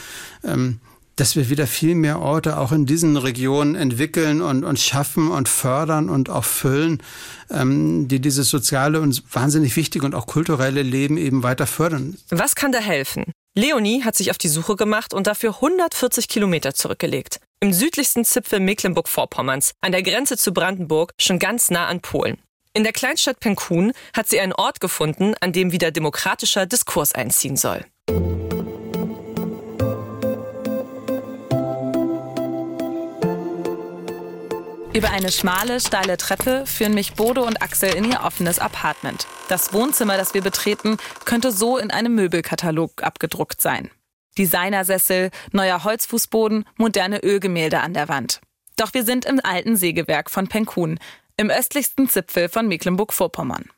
ähm, 0.43 0.81
dass 1.17 1.37
wir 1.37 1.51
wieder 1.51 1.67
viel 1.67 1.95
mehr 1.95 2.21
Orte 2.21 2.59
auch 2.59 2.73
in 2.73 2.87
diesen 2.87 3.17
Regionen 3.17 3.75
entwickeln 3.75 4.41
und, 4.41 4.65
und 4.65 4.81
schaffen 4.81 5.31
und 5.31 5.49
fördern 5.49 6.09
und 6.09 6.31
auch 6.31 6.45
füllen, 6.45 7.03
ähm, 7.51 8.09
die 8.09 8.19
dieses 8.19 8.49
soziale 8.49 9.01
und 9.01 9.23
wahnsinnig 9.33 9.77
wichtige 9.77 10.05
und 10.05 10.15
auch 10.15 10.27
kulturelle 10.27 10.83
Leben 10.83 11.17
eben 11.17 11.43
weiter 11.43 11.67
fördern. 11.67 12.17
Was 12.31 12.57
kann 12.57 12.73
da 12.73 12.79
helfen? 12.79 13.25
Leonie 13.55 14.03
hat 14.03 14.17
sich 14.17 14.31
auf 14.31 14.39
die 14.39 14.49
Suche 14.49 14.77
gemacht 14.77 15.13
und 15.13 15.27
dafür 15.27 15.57
140 15.57 16.27
Kilometer 16.29 16.73
zurückgelegt. 16.73 17.39
Im 17.61 17.75
südlichsten 17.75 18.25
Zipfel 18.25 18.61
Mecklenburg-Vorpommerns, 18.61 19.73
an 19.83 19.93
der 19.93 20.03
Grenze 20.03 20.39
zu 20.39 20.55
Brandenburg, 20.55 21.13
schon 21.21 21.39
ganz 21.39 21.71
nah 21.71 21.87
an 21.87 22.01
Polen. 22.01 22.39
In 22.73 22.83
der 22.83 22.95
Kleinstadt 22.95 23.41
Penkun 23.41 23.93
hat 24.17 24.27
sie 24.27 24.41
einen 24.41 24.55
Ort 24.55 24.81
gefunden, 24.81 25.35
an 25.41 25.53
dem 25.53 25.71
wieder 25.71 25.91
demokratischer 25.91 26.65
Diskurs 26.65 27.15
einziehen 27.15 27.59
soll. 27.59 27.85
Über 34.95 35.11
eine 35.11 35.33
schmale, 35.33 35.81
steile 35.81 36.19
Treppe 36.19 36.67
führen 36.67 36.93
mich 36.93 37.15
Bodo 37.15 37.47
und 37.47 37.63
Axel 37.63 37.95
in 37.95 38.13
ihr 38.13 38.21
offenes 38.25 38.59
Apartment. 38.59 39.27
Das 39.49 39.73
Wohnzimmer, 39.73 40.19
das 40.19 40.35
wir 40.35 40.43
betreten, 40.43 40.99
könnte 41.25 41.51
so 41.51 41.79
in 41.79 41.91
einem 41.91 42.15
Möbelkatalog 42.15 43.03
abgedruckt 43.03 43.63
sein. 43.63 43.91
Designersessel, 44.37 45.31
neuer 45.51 45.85
Holzfußboden, 45.85 46.67
moderne 46.77 47.23
Ölgemälde 47.23 47.81
an 47.81 47.95
der 47.95 48.11
Wand. 48.11 48.43
Doch 48.77 48.93
wir 48.93 49.05
sind 49.05 49.25
im 49.25 49.41
alten 49.43 49.77
Sägewerk 49.77 50.31
von 50.31 50.49
Penkun, 50.49 50.99
im 51.39 51.49
östlichsten 51.49 52.07
Zipfel 52.11 52.51
von 52.51 52.69
Mecklenburg-Vorpommern. 52.69 53.71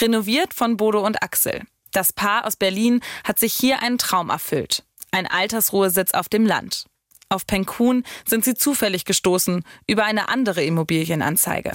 Renoviert 0.00 0.54
von 0.54 0.78
Bodo 0.78 1.04
und 1.04 1.22
Axel. 1.22 1.62
Das 1.92 2.14
Paar 2.14 2.46
aus 2.46 2.56
Berlin 2.56 3.00
hat 3.22 3.38
sich 3.38 3.52
hier 3.52 3.82
einen 3.82 3.98
Traum 3.98 4.30
erfüllt. 4.30 4.82
Ein 5.10 5.26
Altersruhesitz 5.26 6.14
auf 6.14 6.30
dem 6.30 6.46
Land. 6.46 6.86
Auf 7.30 7.46
Penkun 7.46 8.04
sind 8.26 8.42
sie 8.42 8.54
zufällig 8.54 9.04
gestoßen 9.04 9.62
über 9.86 10.04
eine 10.04 10.30
andere 10.30 10.64
Immobilienanzeige. 10.64 11.72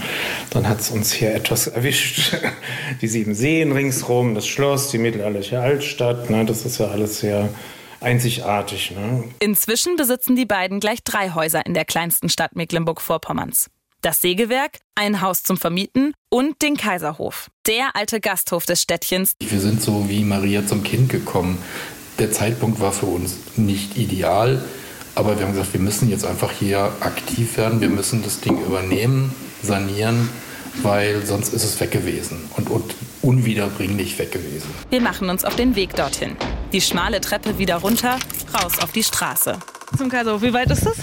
Dann 0.50 0.68
hat 0.68 0.80
es 0.80 0.90
uns 0.90 1.14
hier 1.14 1.36
etwas 1.36 1.68
erwischt. 1.68 2.36
Die 3.02 3.08
sieben 3.08 3.36
Seen 3.36 3.72
ringsrum, 3.72 4.34
das 4.34 4.48
Schloss, 4.48 4.90
die 4.90 4.98
mittelalterliche 4.98 5.60
Altstadt. 5.60 6.30
Ne, 6.30 6.46
das 6.46 6.66
ist 6.66 6.80
ja 6.80 6.88
alles 6.88 7.20
sehr 7.20 7.50
einzigartig. 8.02 8.92
Ne? 8.92 9.26
Inzwischen 9.40 9.96
besitzen 9.96 10.36
die 10.36 10.46
beiden 10.46 10.80
gleich 10.80 11.04
drei 11.04 11.32
Häuser 11.32 11.66
in 11.66 11.74
der 11.74 11.86
kleinsten 11.86 12.30
Stadt 12.30 12.56
Mecklenburg-Vorpommerns. 12.56 13.70
Das 14.02 14.22
Sägewerk, 14.22 14.80
ein 14.96 15.22
Haus 15.22 15.44
zum 15.44 15.58
Vermieten 15.58 16.14
und 16.30 16.62
den 16.62 16.78
Kaiserhof, 16.78 17.50
der 17.68 17.96
alte 17.96 18.20
Gasthof 18.20 18.66
des 18.66 18.82
Städtchens. 18.82 19.34
Wir 19.40 19.60
sind 19.60 19.82
so 19.82 20.10
wie 20.10 20.24
Maria 20.24 20.66
zum 20.66 20.84
Kind 20.84 21.10
gekommen. 21.10 21.58
Der 22.20 22.32
Zeitpunkt 22.32 22.80
war 22.80 22.92
für 22.92 23.06
uns 23.06 23.38
nicht 23.56 23.98
ideal, 23.98 24.64
aber 25.16 25.38
wir 25.38 25.46
haben 25.46 25.54
gesagt, 25.54 25.74
wir 25.74 25.82
müssen 25.82 26.10
jetzt 26.10 26.26
einfach 26.26 26.52
hier 26.52 26.92
aktiv 27.00 27.58
werden, 27.58 27.82
wir 27.82 27.90
müssen 27.90 28.24
das 28.24 28.40
Ding 28.40 28.60
übernehmen, 28.60 29.34
sanieren, 29.62 30.30
weil 30.82 31.26
sonst 31.26 31.54
ist 31.54 31.64
es 31.64 31.80
weg 31.80 31.92
gewesen 31.92 32.50
und, 32.58 32.70
und 32.70 32.96
unwiederbringlich 33.22 34.18
weg 34.20 34.32
gewesen. 34.32 34.70
Wir 34.90 35.02
machen 35.02 35.30
uns 35.30 35.46
auf 35.46 35.56
den 35.56 35.76
Weg 35.76 35.96
dorthin. 35.96 36.36
Die 36.72 36.82
schmale 36.82 37.22
Treppe 37.22 37.58
wieder 37.58 37.78
runter, 37.78 38.18
raus 38.54 38.80
auf 38.80 38.92
die 38.92 39.04
Straße. 39.04 39.60
Zum 39.98 40.10
Kaiserhof, 40.10 40.42
wie 40.42 40.54
weit 40.54 40.72
ist 40.72 40.86
das? 40.86 40.98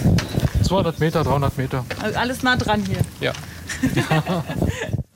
200 0.67 0.99
Meter, 0.99 1.23
300 1.23 1.57
Meter. 1.57 1.85
Also 2.01 2.19
alles 2.19 2.43
nah 2.43 2.55
dran 2.55 2.85
hier. 2.85 3.01
Ja. 3.19 3.33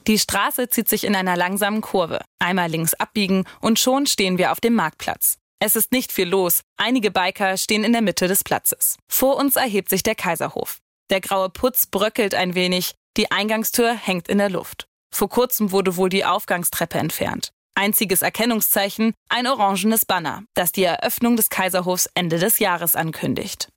Die 0.07 0.19
Straße 0.19 0.69
zieht 0.69 0.87
sich 0.87 1.03
in 1.03 1.15
einer 1.15 1.35
langsamen 1.35 1.81
Kurve. 1.81 2.19
Einmal 2.37 2.69
links 2.69 2.93
abbiegen 2.93 3.43
und 3.59 3.79
schon 3.79 4.05
stehen 4.05 4.37
wir 4.37 4.51
auf 4.51 4.59
dem 4.59 4.75
Marktplatz. 4.75 5.37
Es 5.65 5.75
ist 5.75 5.91
nicht 5.91 6.11
viel 6.11 6.29
los. 6.29 6.61
Einige 6.77 7.09
Biker 7.09 7.57
stehen 7.57 7.83
in 7.83 7.91
der 7.91 8.03
Mitte 8.03 8.27
des 8.27 8.43
Platzes. 8.43 8.97
Vor 9.07 9.35
uns 9.35 9.55
erhebt 9.55 9.89
sich 9.89 10.03
der 10.03 10.13
Kaiserhof. 10.13 10.77
Der 11.09 11.21
graue 11.21 11.49
Putz 11.49 11.87
bröckelt 11.87 12.35
ein 12.35 12.53
wenig, 12.53 12.93
die 13.17 13.31
Eingangstür 13.31 13.95
hängt 13.95 14.27
in 14.27 14.37
der 14.37 14.51
Luft. 14.51 14.85
Vor 15.11 15.27
kurzem 15.27 15.71
wurde 15.71 15.97
wohl 15.97 16.09
die 16.09 16.23
Aufgangstreppe 16.23 16.99
entfernt. 16.99 17.49
Einziges 17.73 18.21
Erkennungszeichen, 18.21 19.15
ein 19.27 19.47
orangenes 19.47 20.05
Banner, 20.05 20.43
das 20.53 20.71
die 20.71 20.83
Eröffnung 20.83 21.35
des 21.35 21.49
Kaiserhofs 21.49 22.07
Ende 22.13 22.37
des 22.37 22.59
Jahres 22.59 22.95
ankündigt. 22.95 23.69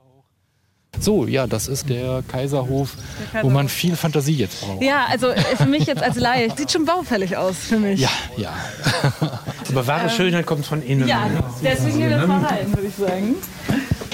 So, 1.00 1.26
ja, 1.26 1.46
das 1.46 1.68
ist 1.68 1.88
der 1.88 2.22
Kaiserhof, 2.26 2.96
der 2.96 3.26
Kaiserhof, 3.30 3.44
wo 3.44 3.50
man 3.50 3.68
viel 3.68 3.94
Fantasie 3.94 4.34
jetzt 4.34 4.60
braucht. 4.60 4.82
Ja, 4.82 5.06
also 5.08 5.28
äh, 5.28 5.40
für 5.56 5.66
mich 5.66 5.86
jetzt 5.86 6.02
als 6.02 6.16
Laie, 6.16 6.50
sieht 6.56 6.72
schon 6.72 6.84
baufällig 6.84 7.36
aus 7.36 7.56
für 7.56 7.78
mich. 7.78 8.00
Ja, 8.00 8.10
ja. 8.36 8.52
Aber 9.68 9.86
wahre 9.86 10.04
ähm, 10.04 10.10
Schönheit 10.10 10.46
kommt 10.46 10.66
von 10.66 10.82
innen. 10.82 11.06
Ja, 11.06 11.30
deswegen 11.62 12.00
wir 12.00 12.26
mal 12.26 12.44
rein, 12.44 12.74
würde 12.74 12.88
ich 12.88 12.94
sagen. 12.94 13.36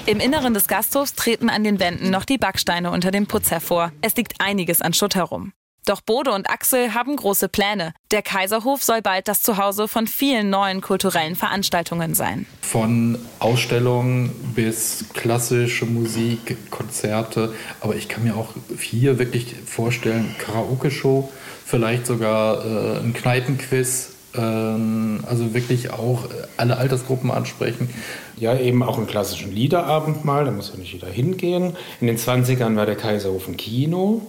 Im 0.07 0.21
Inneren 0.21 0.53
des 0.53 0.69
Gasthofs 0.69 1.15
treten 1.15 1.49
an 1.49 1.65
den 1.65 1.81
Wänden 1.81 2.11
noch 2.11 2.27
die 2.27 2.37
Backsteine 2.37 2.91
unter 2.91 3.11
dem 3.11 3.27
Putz 3.27 3.51
hervor. 3.51 3.91
Es 4.03 4.15
liegt 4.17 4.35
einiges 4.39 4.83
an 4.83 4.93
Schutt 4.93 5.15
herum. 5.15 5.53
Doch 5.87 6.01
Bode 6.01 6.33
und 6.33 6.49
Axel 6.49 6.95
haben 6.95 7.15
große 7.15 7.51
Pläne. 7.51 7.93
Der 8.11 8.23
Kaiserhof 8.23 8.83
soll 8.83 9.03
bald 9.03 9.29
das 9.29 9.43
Zuhause 9.43 9.87
von 9.87 10.07
vielen 10.07 10.49
neuen 10.49 10.81
kulturellen 10.81 11.37
Veranstaltungen 11.37 12.15
sein. 12.15 12.47
Von 12.63 13.19
Ausstellungen 13.39 14.31
bis 14.55 15.05
klassische 15.13 15.85
Musik, 15.85 16.71
Konzerte. 16.71 17.53
Aber 17.81 17.97
ich 17.97 18.09
kann 18.09 18.25
mir 18.25 18.35
auch 18.35 18.55
hier 18.81 19.19
wirklich 19.19 19.55
vorstellen, 19.67 20.35
Karaoke-Show, 20.39 21.31
vielleicht 21.67 22.07
sogar 22.07 22.65
äh, 22.65 23.01
ein 23.01 23.13
Kneipenquiz. 23.13 24.13
Ähm, 24.35 25.23
also 25.29 25.53
wirklich 25.53 25.91
auch 25.91 26.29
alle 26.57 26.79
Altersgruppen 26.79 27.31
ansprechen. 27.31 27.91
Ja, 28.37 28.59
eben 28.59 28.83
auch 28.83 28.97
einen 28.97 29.07
klassischen 29.07 29.53
Liederabend 29.53 30.25
mal, 30.25 30.47
da 30.47 30.51
muss 30.51 30.71
ja 30.73 30.79
nicht 30.79 30.95
jeder 30.95 31.09
hingehen. 31.09 31.77
In 32.01 32.07
den 32.07 32.17
20ern 32.17 32.75
war 32.75 32.87
der 32.87 32.97
Kaiserhof 32.97 33.47
ein 33.49 33.57
Kino. 33.59 34.23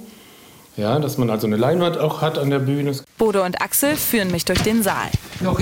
Ja, 0.78 1.00
dass 1.00 1.18
man 1.18 1.30
also 1.30 1.48
eine 1.48 1.56
Leinwand 1.56 1.98
auch 1.98 2.22
hat 2.22 2.38
an 2.38 2.50
der 2.50 2.60
Bühne. 2.60 2.94
Bodo 3.18 3.46
und 3.46 3.62
Axel 3.62 3.96
führen 3.96 4.30
mich 4.32 4.44
durch 4.44 4.62
den 4.62 4.84
Saal. 4.84 5.10
Auch 5.46 5.60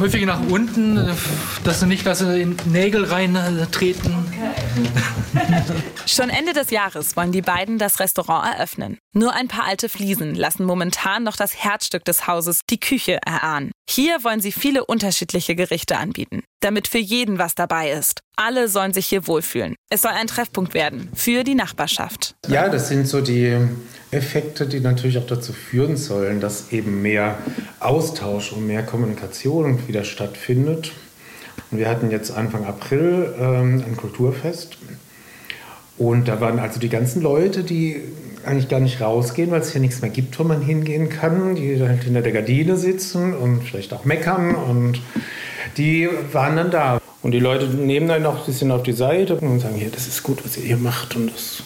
häufig 0.00 0.26
nach 0.26 0.40
unten, 0.48 0.96
äh, 0.96 1.12
dass 1.62 1.80
sie 1.80 1.86
nicht 1.86 2.04
dass 2.04 2.18
sie 2.18 2.40
in 2.40 2.56
Nägel 2.66 3.04
reintreten. 3.04 4.12
Schon 6.06 6.30
Ende 6.30 6.52
des 6.52 6.70
Jahres 6.70 7.16
wollen 7.16 7.30
die 7.30 7.42
beiden 7.42 7.78
das 7.78 8.00
Restaurant 8.00 8.54
eröffnen. 8.54 8.98
Nur 9.12 9.34
ein 9.34 9.48
paar 9.48 9.66
alte 9.66 9.88
Fliesen 9.88 10.34
lassen 10.34 10.64
momentan 10.64 11.22
noch 11.22 11.36
das 11.36 11.56
Herzstück 11.56 12.04
des 12.04 12.26
Hauses, 12.26 12.60
die 12.68 12.80
Küche, 12.80 13.18
erahnen. 13.24 13.70
Hier 13.88 14.24
wollen 14.24 14.40
sie 14.40 14.52
viele 14.52 14.84
unterschiedliche 14.84 15.54
Gerichte 15.54 15.96
anbieten, 15.96 16.42
damit 16.60 16.88
für 16.88 16.98
jeden 16.98 17.38
was 17.38 17.54
dabei 17.54 17.92
ist. 17.92 18.20
Alle 18.36 18.68
sollen 18.68 18.92
sich 18.92 19.06
hier 19.06 19.26
wohlfühlen. 19.26 19.76
Es 19.90 20.02
soll 20.02 20.12
ein 20.12 20.26
Treffpunkt 20.26 20.74
werden 20.74 21.10
für 21.14 21.44
die 21.44 21.54
Nachbarschaft. 21.54 22.34
Ja, 22.48 22.68
das 22.68 22.88
sind 22.88 23.06
so 23.06 23.20
die 23.20 23.56
Effekte, 24.16 24.66
die 24.66 24.80
natürlich 24.80 25.18
auch 25.18 25.26
dazu 25.26 25.52
führen 25.52 25.96
sollen, 25.96 26.40
dass 26.40 26.72
eben 26.72 27.02
mehr 27.02 27.38
Austausch 27.80 28.52
und 28.52 28.66
mehr 28.66 28.82
Kommunikation 28.82 29.86
wieder 29.86 30.04
stattfindet. 30.04 30.92
Und 31.70 31.78
wir 31.78 31.88
hatten 31.88 32.10
jetzt 32.10 32.30
Anfang 32.30 32.64
April 32.64 33.34
ähm, 33.38 33.84
ein 33.86 33.96
Kulturfest. 33.96 34.78
Und 35.98 36.28
da 36.28 36.40
waren 36.40 36.58
also 36.58 36.78
die 36.78 36.90
ganzen 36.90 37.22
Leute, 37.22 37.64
die 37.64 38.02
eigentlich 38.44 38.68
gar 38.68 38.80
nicht 38.80 39.00
rausgehen, 39.00 39.50
weil 39.50 39.60
es 39.60 39.72
hier 39.72 39.80
nichts 39.80 40.02
mehr 40.02 40.10
gibt, 40.10 40.38
wo 40.38 40.44
man 40.44 40.60
hingehen 40.60 41.08
kann, 41.08 41.56
die 41.56 41.80
halt 41.80 42.04
hinter 42.04 42.22
der 42.22 42.32
Gardine 42.32 42.76
sitzen 42.76 43.34
und 43.34 43.62
vielleicht 43.62 43.92
auch 43.92 44.04
meckern. 44.04 44.54
Und 44.54 45.00
die 45.76 46.08
waren 46.32 46.56
dann 46.56 46.70
da. 46.70 47.00
Und 47.22 47.32
die 47.32 47.40
Leute 47.40 47.66
nehmen 47.66 48.08
dann 48.08 48.24
auch 48.26 48.40
ein 48.40 48.46
bisschen 48.46 48.70
auf 48.70 48.82
die 48.82 48.92
Seite 48.92 49.36
und 49.36 49.60
sagen, 49.60 49.74
hier, 49.74 49.90
das 49.90 50.06
ist 50.06 50.22
gut, 50.22 50.44
was 50.44 50.56
ihr 50.56 50.64
hier 50.64 50.76
macht. 50.76 51.16
Und 51.16 51.32
das, 51.32 51.62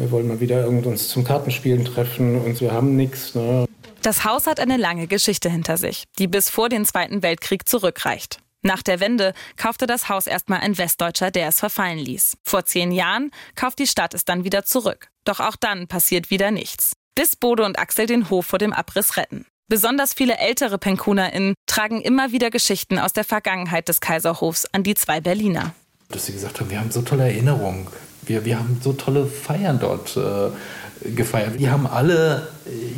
wir 0.00 0.10
wollen 0.10 0.28
mal 0.28 0.40
wieder 0.40 0.66
uns 0.66 1.08
zum 1.08 1.24
Kartenspielen 1.24 1.84
treffen 1.84 2.40
und 2.40 2.60
wir 2.60 2.72
haben 2.72 2.96
nichts. 2.96 3.34
Ne? 3.34 3.66
Das 4.02 4.24
Haus 4.24 4.46
hat 4.46 4.60
eine 4.60 4.76
lange 4.76 5.06
Geschichte 5.06 5.50
hinter 5.50 5.76
sich, 5.76 6.04
die 6.18 6.26
bis 6.26 6.48
vor 6.48 6.68
den 6.68 6.84
Zweiten 6.84 7.22
Weltkrieg 7.22 7.68
zurückreicht. 7.68 8.38
Nach 8.62 8.82
der 8.82 9.00
Wende 9.00 9.32
kaufte 9.56 9.86
das 9.86 10.08
Haus 10.08 10.26
erstmal 10.26 10.60
ein 10.60 10.76
Westdeutscher, 10.76 11.30
der 11.30 11.48
es 11.48 11.60
verfallen 11.60 11.98
ließ. 11.98 12.36
Vor 12.44 12.64
zehn 12.64 12.92
Jahren 12.92 13.30
kauft 13.54 13.78
die 13.78 13.86
Stadt 13.86 14.12
es 14.12 14.24
dann 14.24 14.44
wieder 14.44 14.64
zurück. 14.64 15.08
Doch 15.24 15.40
auch 15.40 15.56
dann 15.56 15.86
passiert 15.86 16.30
wieder 16.30 16.50
nichts. 16.50 16.92
Bis 17.14 17.36
Bode 17.36 17.64
und 17.64 17.78
Axel 17.78 18.06
den 18.06 18.28
Hof 18.28 18.46
vor 18.46 18.58
dem 18.58 18.72
Abriss 18.72 19.16
retten. 19.16 19.46
Besonders 19.68 20.14
viele 20.14 20.36
ältere 20.38 20.78
PenkunerInnen 20.78 21.54
tragen 21.66 22.00
immer 22.00 22.32
wieder 22.32 22.50
Geschichten 22.50 22.98
aus 22.98 23.12
der 23.12 23.24
Vergangenheit 23.24 23.88
des 23.88 24.00
Kaiserhofs 24.00 24.66
an 24.72 24.82
die 24.82 24.94
zwei 24.94 25.20
Berliner. 25.20 25.74
Dass 26.08 26.26
sie 26.26 26.32
gesagt 26.32 26.60
haben, 26.60 26.70
wir 26.70 26.80
haben 26.80 26.90
so 26.90 27.02
tolle 27.02 27.24
Erinnerungen. 27.24 27.86
Wir, 28.26 28.44
wir 28.44 28.58
haben 28.58 28.80
so 28.82 28.92
tolle 28.92 29.26
Feiern 29.26 29.78
dort 29.80 30.16
äh, 30.16 31.10
gefeiert. 31.14 31.58
Die 31.58 31.70
haben 31.70 31.86
alle 31.86 32.48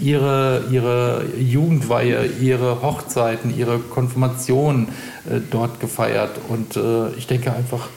ihre, 0.00 0.64
ihre 0.71 1.25
Jugendweihe, 1.38 2.26
ihre 2.41 2.83
Hochzeiten, 2.83 3.57
ihre 3.57 3.79
Konfirmationen 3.79 4.88
äh, 5.29 5.41
dort 5.50 5.81
gefeiert. 5.81 6.33
Und 6.49 6.76
äh, 6.76 7.11
ich 7.17 7.26
denke 7.26 7.52
einfach, 7.52 7.88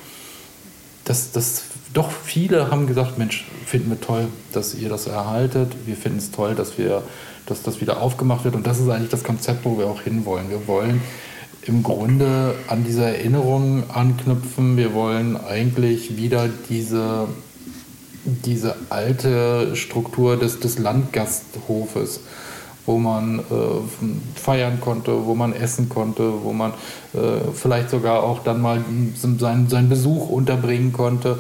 dass, 1.06 1.32
dass 1.32 1.64
doch 1.94 2.12
viele 2.12 2.70
haben 2.72 2.88
gesagt, 2.88 3.18
Mensch, 3.18 3.46
finden 3.66 3.90
wir 3.90 4.02
toll, 4.02 4.28
dass 4.52 4.76
ihr 4.76 4.90
das 4.90 5.08
erhaltet. 5.08 5.72
Wir 5.86 5.96
finden 5.96 6.18
es 6.18 6.32
toll, 6.32 6.56
dass, 6.56 6.78
wir, 6.78 7.04
dass 7.46 7.64
das 7.64 7.82
wieder 7.82 8.02
aufgemacht 8.02 8.44
wird. 8.44 8.56
Und 8.56 8.68
das 8.68 8.80
ist 8.80 8.90
eigentlich 8.90 9.12
das 9.12 9.24
Konzept, 9.24 9.66
wo 9.66 9.78
wir 9.78 9.88
auch 9.88 10.02
hinwollen. 10.02 10.50
Wir 10.50 10.68
wollen 10.68 11.02
im 11.66 11.84
Grunde 11.84 12.56
an 12.68 12.84
diese 12.84 13.06
Erinnerungen 13.06 13.84
anknüpfen. 13.90 14.78
Wir 14.78 14.94
wollen 14.94 15.36
eigentlich 15.38 16.18
wieder 16.18 16.50
diese 16.70 17.28
diese 18.26 18.76
alte 18.90 19.76
Struktur 19.76 20.38
des, 20.38 20.60
des 20.60 20.80
Landgasthofes, 20.80 22.22
wo 22.86 22.98
man 22.98 23.40
äh, 23.40 23.44
feiern 24.36 24.80
konnte, 24.82 25.26
wo 25.26 25.36
man 25.36 25.54
essen 25.54 25.90
konnte, 25.90 26.44
wo 26.44 26.54
man 26.54 26.72
äh, 27.14 27.52
vielleicht 27.54 27.90
sogar 27.90 28.24
auch 28.24 28.44
dann 28.44 28.62
mal 28.62 28.84
seinen, 29.16 29.70
seinen 29.70 29.90
Besuch 29.90 30.30
unterbringen 30.30 30.92
konnte. 30.92 31.40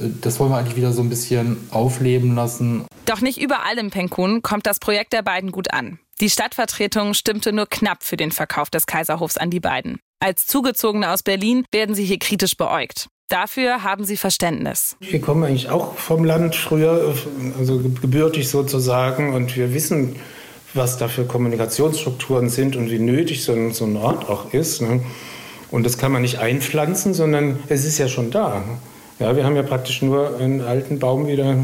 Äh, 0.00 0.08
das 0.20 0.38
wollen 0.40 0.50
wir 0.50 0.58
eigentlich 0.58 0.76
wieder 0.76 0.92
so 0.92 1.02
ein 1.02 1.08
bisschen 1.08 1.56
aufleben 1.70 2.34
lassen. 2.34 2.84
Doch 3.06 3.20
nicht 3.20 3.40
überall 3.40 3.78
im 3.78 3.90
Penkun 3.90 4.42
kommt 4.42 4.66
das 4.66 4.80
Projekt 4.80 5.12
der 5.12 5.22
beiden 5.22 5.52
gut 5.52 5.72
an. 5.72 6.00
Die 6.20 6.28
Stadtvertretung 6.28 7.14
stimmte 7.14 7.52
nur 7.52 7.66
knapp 7.66 8.02
für 8.02 8.16
den 8.16 8.32
Verkauf 8.32 8.68
des 8.68 8.86
Kaiserhofs 8.86 9.36
an 9.36 9.48
die 9.48 9.60
beiden. 9.60 10.00
Als 10.18 10.46
Zugezogene 10.46 11.12
aus 11.12 11.22
Berlin 11.22 11.64
werden 11.70 11.94
sie 11.94 12.04
hier 12.04 12.18
kritisch 12.18 12.56
beäugt. 12.56 13.06
Dafür 13.28 13.84
haben 13.84 14.04
sie 14.04 14.16
Verständnis. 14.16 14.96
Wir 14.98 15.20
kommen 15.20 15.44
eigentlich 15.44 15.70
auch 15.70 15.94
vom 15.96 16.24
Land 16.24 16.56
früher, 16.56 17.14
also 17.56 17.78
gebürtig 17.78 18.48
sozusagen, 18.48 19.34
und 19.34 19.56
wir 19.56 19.72
wissen, 19.72 20.16
was 20.74 20.98
da 20.98 21.06
für 21.06 21.26
Kommunikationsstrukturen 21.26 22.48
sind 22.48 22.74
und 22.74 22.90
wie 22.90 22.98
nötig 22.98 23.44
so 23.44 23.52
ein, 23.52 23.72
so 23.72 23.84
ein 23.84 23.96
Ort 23.96 24.28
auch 24.28 24.52
ist. 24.52 24.82
Ne? 24.82 25.00
Und 25.70 25.86
das 25.86 25.96
kann 25.96 26.10
man 26.10 26.22
nicht 26.22 26.38
einpflanzen, 26.38 27.14
sondern 27.14 27.60
es 27.68 27.84
ist 27.84 27.98
ja 27.98 28.08
schon 28.08 28.32
da. 28.32 28.64
Ja, 29.20 29.36
wir 29.36 29.44
haben 29.44 29.54
ja 29.54 29.62
praktisch 29.62 30.02
nur 30.02 30.38
einen 30.38 30.60
alten 30.60 30.98
Baum 30.98 31.28
wieder 31.28 31.56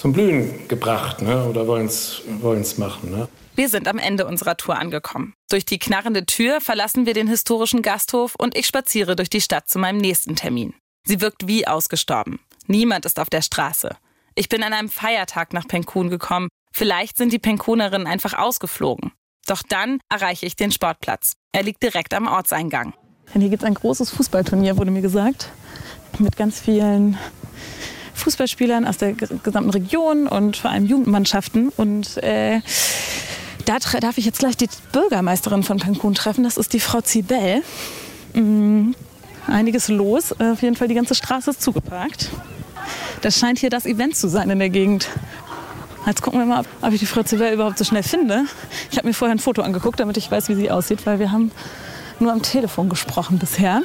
zum 0.00 0.14
Blühen 0.14 0.66
gebracht 0.66 1.20
ne? 1.20 1.44
oder 1.44 1.66
wollen 1.66 1.84
es 1.86 2.78
machen. 2.78 3.10
Ne? 3.10 3.28
Wir 3.54 3.68
sind 3.68 3.86
am 3.86 3.98
Ende 3.98 4.26
unserer 4.26 4.56
Tour 4.56 4.78
angekommen. 4.78 5.34
Durch 5.50 5.66
die 5.66 5.78
knarrende 5.78 6.24
Tür 6.24 6.62
verlassen 6.62 7.04
wir 7.04 7.12
den 7.12 7.28
historischen 7.28 7.82
Gasthof 7.82 8.34
und 8.38 8.56
ich 8.56 8.66
spaziere 8.66 9.14
durch 9.14 9.28
die 9.28 9.42
Stadt 9.42 9.68
zu 9.68 9.78
meinem 9.78 9.98
nächsten 9.98 10.36
Termin. 10.36 10.72
Sie 11.06 11.20
wirkt 11.20 11.46
wie 11.46 11.66
ausgestorben. 11.66 12.40
Niemand 12.66 13.04
ist 13.04 13.20
auf 13.20 13.28
der 13.28 13.42
Straße. 13.42 13.94
Ich 14.34 14.48
bin 14.48 14.62
an 14.62 14.72
einem 14.72 14.88
Feiertag 14.88 15.52
nach 15.52 15.68
Penkun 15.68 16.08
gekommen. 16.08 16.48
Vielleicht 16.72 17.18
sind 17.18 17.30
die 17.30 17.38
Penkunerinnen 17.38 18.06
einfach 18.06 18.32
ausgeflogen. 18.32 19.12
Doch 19.46 19.62
dann 19.68 19.98
erreiche 20.08 20.46
ich 20.46 20.56
den 20.56 20.72
Sportplatz. 20.72 21.34
Er 21.52 21.62
liegt 21.62 21.82
direkt 21.82 22.14
am 22.14 22.26
Ortseingang. 22.26 22.94
Denn 23.34 23.42
hier 23.42 23.50
gibt 23.50 23.62
es 23.62 23.66
ein 23.66 23.74
großes 23.74 24.10
Fußballturnier, 24.10 24.78
wurde 24.78 24.92
mir 24.92 25.02
gesagt. 25.02 25.50
Mit 26.18 26.38
ganz 26.38 26.58
vielen 26.58 27.18
Fußballspielern 28.20 28.86
aus 28.86 28.98
der 28.98 29.12
gesamten 29.12 29.70
Region 29.70 30.26
und 30.26 30.56
vor 30.56 30.70
allem 30.70 30.86
Jugendmannschaften. 30.86 31.70
Und 31.76 32.16
äh, 32.22 32.60
da 33.64 33.78
darf 34.00 34.18
ich 34.18 34.24
jetzt 34.24 34.38
gleich 34.38 34.56
die 34.56 34.68
Bürgermeisterin 34.92 35.62
von 35.62 35.78
Cancun 35.78 36.14
treffen. 36.14 36.44
Das 36.44 36.56
ist 36.56 36.72
die 36.72 36.80
Frau 36.80 37.00
Zibel. 37.00 37.62
Mhm. 38.34 38.94
Einiges 39.46 39.88
los. 39.88 40.32
Äh, 40.38 40.52
auf 40.52 40.62
jeden 40.62 40.76
Fall 40.76 40.88
die 40.88 40.94
ganze 40.94 41.14
Straße 41.14 41.50
ist 41.50 41.62
zugeparkt. 41.62 42.30
Das 43.22 43.38
scheint 43.38 43.58
hier 43.58 43.70
das 43.70 43.86
Event 43.86 44.16
zu 44.16 44.28
sein 44.28 44.50
in 44.50 44.58
der 44.58 44.70
Gegend. 44.70 45.08
Jetzt 46.06 46.22
gucken 46.22 46.40
wir 46.40 46.46
mal, 46.46 46.64
ob 46.80 46.92
ich 46.92 47.00
die 47.00 47.06
Frau 47.06 47.22
Zibel 47.22 47.52
überhaupt 47.52 47.76
so 47.76 47.84
schnell 47.84 48.02
finde. 48.02 48.44
Ich 48.90 48.96
habe 48.96 49.06
mir 49.06 49.14
vorher 49.14 49.34
ein 49.34 49.38
Foto 49.38 49.62
angeguckt, 49.62 50.00
damit 50.00 50.16
ich 50.16 50.30
weiß, 50.30 50.48
wie 50.48 50.54
sie 50.54 50.70
aussieht, 50.70 51.04
weil 51.04 51.18
wir 51.18 51.30
haben 51.30 51.50
nur 52.20 52.32
am 52.32 52.42
Telefon 52.42 52.88
gesprochen 52.88 53.38
bisher. 53.38 53.82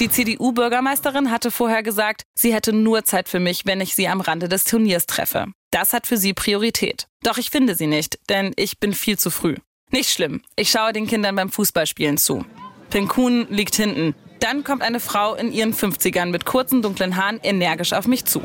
Die 0.00 0.10
CDU-Bürgermeisterin 0.10 1.30
hatte 1.30 1.50
vorher 1.50 1.82
gesagt, 1.82 2.22
sie 2.34 2.54
hätte 2.54 2.72
nur 2.72 3.04
Zeit 3.04 3.28
für 3.28 3.40
mich, 3.40 3.66
wenn 3.66 3.80
ich 3.80 3.94
sie 3.94 4.08
am 4.08 4.20
Rande 4.20 4.48
des 4.48 4.64
Turniers 4.64 5.06
treffe. 5.06 5.46
Das 5.70 5.92
hat 5.92 6.06
für 6.06 6.16
sie 6.16 6.32
Priorität. 6.34 7.06
Doch 7.22 7.38
ich 7.38 7.50
finde 7.50 7.74
sie 7.74 7.86
nicht, 7.86 8.18
denn 8.28 8.52
ich 8.56 8.78
bin 8.78 8.94
viel 8.94 9.18
zu 9.18 9.30
früh. 9.30 9.56
Nicht 9.90 10.10
schlimm, 10.10 10.42
ich 10.56 10.70
schaue 10.70 10.92
den 10.92 11.06
Kindern 11.06 11.36
beim 11.36 11.50
Fußballspielen 11.50 12.18
zu. 12.18 12.44
Pinkun 12.90 13.46
liegt 13.50 13.74
hinten. 13.74 14.14
Dann 14.40 14.64
kommt 14.64 14.82
eine 14.82 15.00
Frau 15.00 15.34
in 15.34 15.52
ihren 15.52 15.74
50ern 15.74 16.26
mit 16.26 16.44
kurzen 16.44 16.82
dunklen 16.82 17.16
Haaren 17.16 17.40
energisch 17.42 17.92
auf 17.92 18.06
mich 18.06 18.24
zu. 18.24 18.42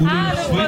Hallo, 0.00 0.60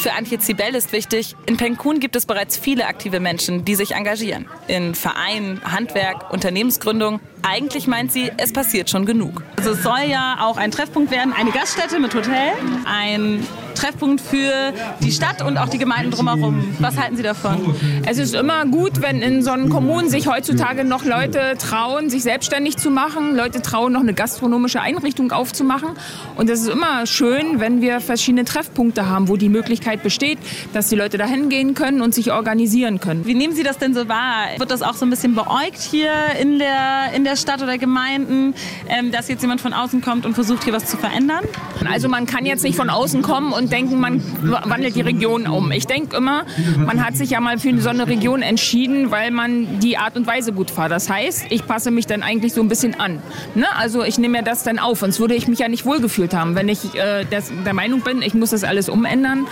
für 0.00 0.14
Antje 0.14 0.38
Zibel 0.38 0.74
ist 0.74 0.92
wichtig, 0.92 1.36
in 1.46 1.58
Penkun 1.58 2.00
gibt 2.00 2.16
es 2.16 2.24
bereits 2.24 2.56
viele 2.56 2.86
aktive 2.86 3.20
Menschen, 3.20 3.66
die 3.66 3.74
sich 3.74 3.92
engagieren. 3.92 4.46
In 4.66 4.94
Vereinen, 4.94 5.60
Handwerk, 5.62 6.32
Unternehmensgründung. 6.32 7.20
Eigentlich 7.42 7.86
meint 7.86 8.10
sie, 8.10 8.30
es 8.38 8.52
passiert 8.52 8.88
schon 8.88 9.04
genug. 9.04 9.42
Also 9.58 9.72
es 9.72 9.82
soll 9.82 10.08
ja 10.08 10.38
auch 10.40 10.56
ein 10.56 10.70
Treffpunkt 10.70 11.10
werden, 11.10 11.34
eine 11.34 11.50
Gaststätte 11.50 12.00
mit 12.00 12.14
Hotel, 12.14 12.52
ein 12.86 13.46
Treffpunkt 13.80 14.20
für 14.20 14.74
die 15.02 15.10
Stadt 15.10 15.40
und 15.40 15.56
auch 15.56 15.68
die 15.68 15.78
Gemeinden 15.78 16.10
drumherum. 16.10 16.76
Was 16.80 16.98
halten 16.98 17.16
Sie 17.16 17.22
davon? 17.22 17.74
Es 18.06 18.18
ist 18.18 18.34
immer 18.34 18.66
gut, 18.66 19.00
wenn 19.00 19.22
in 19.22 19.42
so 19.42 19.52
einen 19.52 19.70
Kommunen 19.70 20.10
sich 20.10 20.26
heutzutage 20.26 20.84
noch 20.84 21.06
Leute 21.06 21.54
trauen, 21.58 22.10
sich 22.10 22.22
selbstständig 22.22 22.76
zu 22.76 22.90
machen. 22.90 23.34
Leute 23.34 23.62
trauen, 23.62 23.94
noch 23.94 24.00
eine 24.00 24.12
gastronomische 24.12 24.82
Einrichtung 24.82 25.32
aufzumachen. 25.32 25.90
Und 26.36 26.50
es 26.50 26.60
ist 26.60 26.68
immer 26.68 27.06
schön, 27.06 27.58
wenn 27.58 27.80
wir 27.80 28.02
verschiedene 28.02 28.44
Treffpunkte 28.44 29.08
haben, 29.08 29.28
wo 29.28 29.38
die 29.38 29.48
Möglichkeit 29.48 30.02
besteht, 30.02 30.38
dass 30.74 30.88
die 30.88 30.96
Leute 30.96 31.16
dahin 31.16 31.48
gehen 31.48 31.72
können 31.72 32.02
und 32.02 32.14
sich 32.14 32.32
organisieren 32.32 33.00
können. 33.00 33.24
Wie 33.24 33.34
nehmen 33.34 33.54
Sie 33.54 33.62
das 33.62 33.78
denn 33.78 33.94
so 33.94 34.08
wahr? 34.08 34.58
Wird 34.58 34.70
das 34.70 34.82
auch 34.82 34.94
so 34.94 35.06
ein 35.06 35.10
bisschen 35.10 35.34
beäugt 35.34 35.80
hier 35.80 36.12
in 36.38 36.58
der, 36.58 37.12
in 37.14 37.24
der 37.24 37.36
Stadt 37.36 37.62
oder 37.62 37.78
Gemeinden, 37.78 38.54
ähm, 38.88 39.10
dass 39.10 39.28
jetzt 39.28 39.40
jemand 39.40 39.62
von 39.62 39.72
außen 39.72 40.02
kommt 40.02 40.26
und 40.26 40.34
versucht, 40.34 40.64
hier 40.64 40.74
was 40.74 40.84
zu 40.84 40.98
verändern? 40.98 41.44
Also 41.90 42.10
man 42.10 42.26
kann 42.26 42.44
jetzt 42.44 42.62
nicht 42.62 42.76
von 42.76 42.90
außen 42.90 43.22
kommen 43.22 43.52
und 43.54 43.69
denken, 43.70 43.98
man 44.00 44.22
wandelt 44.42 44.94
die 44.94 45.00
Region 45.00 45.46
um. 45.46 45.72
Ich 45.72 45.86
denke 45.86 46.16
immer, 46.16 46.44
man 46.76 47.04
hat 47.04 47.16
sich 47.16 47.30
ja 47.30 47.40
mal 47.40 47.58
für 47.58 47.68
eine 47.68 48.06
Region 48.06 48.42
entschieden, 48.42 49.10
weil 49.10 49.30
man 49.30 49.80
die 49.80 49.96
Art 49.96 50.16
und 50.16 50.26
Weise 50.26 50.52
gut 50.52 50.70
fand. 50.70 50.90
Das 50.90 51.08
heißt, 51.08 51.46
ich 51.50 51.66
passe 51.66 51.90
mich 51.90 52.06
dann 52.06 52.22
eigentlich 52.22 52.52
so 52.52 52.60
ein 52.60 52.68
bisschen 52.68 52.98
an. 52.98 53.22
Ne? 53.54 53.66
Also 53.76 54.02
ich 54.02 54.18
nehme 54.18 54.38
mir 54.38 54.44
das 54.44 54.62
dann 54.62 54.78
auf, 54.78 55.00
sonst 55.00 55.20
würde 55.20 55.34
ich 55.34 55.48
mich 55.48 55.58
ja 55.58 55.68
nicht 55.68 55.86
wohlgefühlt 55.86 56.34
haben. 56.34 56.54
Wenn 56.54 56.68
ich 56.68 56.94
äh, 56.94 57.24
das, 57.30 57.52
der 57.64 57.74
Meinung 57.74 58.00
bin, 58.00 58.22
ich 58.22 58.34
muss 58.34 58.50
das 58.50 58.64
alles 58.64 58.88
umändern, 58.88 59.46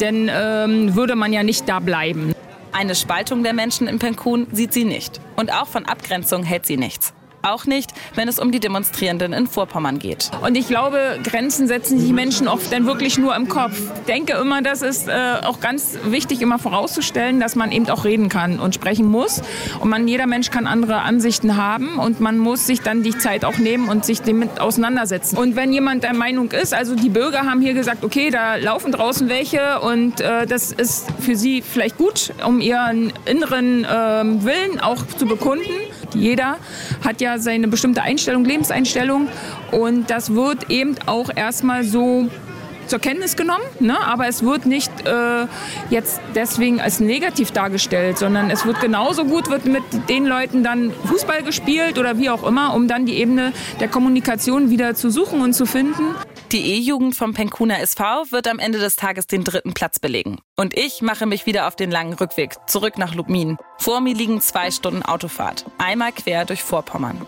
dann 0.00 0.30
ähm, 0.32 0.94
würde 0.94 1.16
man 1.16 1.32
ja 1.32 1.42
nicht 1.42 1.68
da 1.68 1.80
bleiben. 1.80 2.32
Eine 2.72 2.94
Spaltung 2.94 3.42
der 3.42 3.52
Menschen 3.52 3.86
in 3.86 3.98
Penkun 3.98 4.46
sieht 4.52 4.72
sie 4.72 4.84
nicht. 4.84 5.20
Und 5.36 5.52
auch 5.52 5.66
von 5.66 5.84
Abgrenzung 5.84 6.42
hält 6.42 6.66
sie 6.66 6.76
nichts. 6.76 7.12
Auch 7.42 7.66
nicht, 7.66 7.90
wenn 8.14 8.28
es 8.28 8.38
um 8.38 8.52
die 8.52 8.60
Demonstrierenden 8.60 9.32
in 9.32 9.48
Vorpommern 9.48 9.98
geht. 9.98 10.30
Und 10.42 10.56
ich 10.56 10.68
glaube, 10.68 11.18
Grenzen 11.24 11.66
setzen 11.66 11.98
sich 11.98 12.12
Menschen 12.12 12.46
oft 12.46 12.72
dann 12.72 12.86
wirklich 12.86 13.18
nur 13.18 13.34
im 13.34 13.48
Kopf. 13.48 13.76
Ich 13.96 14.04
denke 14.06 14.34
immer, 14.34 14.62
das 14.62 14.80
ist 14.80 15.08
äh, 15.08 15.12
auch 15.42 15.58
ganz 15.58 15.98
wichtig, 16.04 16.40
immer 16.40 16.60
vorauszustellen, 16.60 17.40
dass 17.40 17.56
man 17.56 17.72
eben 17.72 17.88
auch 17.88 18.04
reden 18.04 18.28
kann 18.28 18.60
und 18.60 18.76
sprechen 18.76 19.06
muss. 19.06 19.42
Und 19.80 19.90
man, 19.90 20.06
jeder 20.06 20.28
Mensch 20.28 20.50
kann 20.50 20.68
andere 20.68 21.00
Ansichten 21.00 21.56
haben 21.56 21.98
und 21.98 22.20
man 22.20 22.38
muss 22.38 22.66
sich 22.66 22.80
dann 22.80 23.02
die 23.02 23.18
Zeit 23.18 23.44
auch 23.44 23.58
nehmen 23.58 23.88
und 23.88 24.04
sich 24.04 24.22
damit 24.22 24.60
auseinandersetzen. 24.60 25.36
Und 25.36 25.56
wenn 25.56 25.72
jemand 25.72 26.04
der 26.04 26.14
Meinung 26.14 26.52
ist, 26.52 26.72
also 26.72 26.94
die 26.94 27.08
Bürger 27.08 27.40
haben 27.40 27.60
hier 27.60 27.74
gesagt, 27.74 28.04
okay, 28.04 28.30
da 28.30 28.54
laufen 28.54 28.92
draußen 28.92 29.28
welche 29.28 29.80
und 29.80 30.20
äh, 30.20 30.46
das 30.46 30.70
ist 30.70 31.08
für 31.18 31.34
sie 31.34 31.60
vielleicht 31.60 31.98
gut, 31.98 32.32
um 32.46 32.60
ihren 32.60 33.12
inneren 33.24 33.84
äh, 33.84 33.88
Willen 34.44 34.78
auch 34.80 35.04
zu 35.18 35.26
bekunden. 35.26 35.72
Jeder 36.14 36.56
hat 37.04 37.20
ja 37.20 37.38
seine 37.38 37.68
bestimmte 37.68 38.02
Einstellung, 38.02 38.44
Lebenseinstellung 38.44 39.28
und 39.70 40.10
das 40.10 40.34
wird 40.34 40.70
eben 40.70 40.96
auch 41.06 41.30
erstmal 41.34 41.84
so 41.84 42.28
zur 42.86 42.98
Kenntnis 42.98 43.36
genommen, 43.36 43.64
ne? 43.80 43.98
aber 44.04 44.28
es 44.28 44.42
wird 44.42 44.66
nicht 44.66 44.90
äh, 45.06 45.46
jetzt 45.90 46.20
deswegen 46.34 46.80
als 46.80 47.00
negativ 47.00 47.50
dargestellt, 47.50 48.18
sondern 48.18 48.50
es 48.50 48.66
wird 48.66 48.80
genauso 48.80 49.24
gut 49.24 49.48
wird 49.50 49.64
mit 49.64 49.82
den 50.08 50.26
Leuten 50.26 50.62
dann 50.62 50.92
Fußball 51.06 51.42
gespielt 51.42 51.98
oder 51.98 52.18
wie 52.18 52.28
auch 52.28 52.46
immer, 52.46 52.74
um 52.74 52.88
dann 52.88 53.06
die 53.06 53.14
Ebene 53.14 53.52
der 53.80 53.88
Kommunikation 53.88 54.70
wieder 54.70 54.94
zu 54.94 55.10
suchen 55.10 55.40
und 55.40 55.54
zu 55.54 55.64
finden. 55.64 56.14
Die 56.52 56.74
E-Jugend 56.74 57.16
vom 57.16 57.32
Penkuna 57.32 57.78
SV 57.78 58.30
wird 58.30 58.46
am 58.46 58.58
Ende 58.58 58.78
des 58.78 58.94
Tages 58.96 59.26
den 59.26 59.42
dritten 59.42 59.72
Platz 59.72 59.98
belegen. 59.98 60.38
Und 60.54 60.76
ich 60.76 61.00
mache 61.00 61.24
mich 61.24 61.46
wieder 61.46 61.66
auf 61.66 61.76
den 61.76 61.90
langen 61.90 62.12
Rückweg 62.12 62.56
zurück 62.66 62.98
nach 62.98 63.14
Lubmin. 63.14 63.56
Vor 63.78 64.02
mir 64.02 64.14
liegen 64.14 64.38
zwei 64.42 64.70
Stunden 64.70 65.02
Autofahrt. 65.02 65.64
Einmal 65.78 66.12
quer 66.12 66.44
durch 66.44 66.62
Vorpommern. 66.62 67.26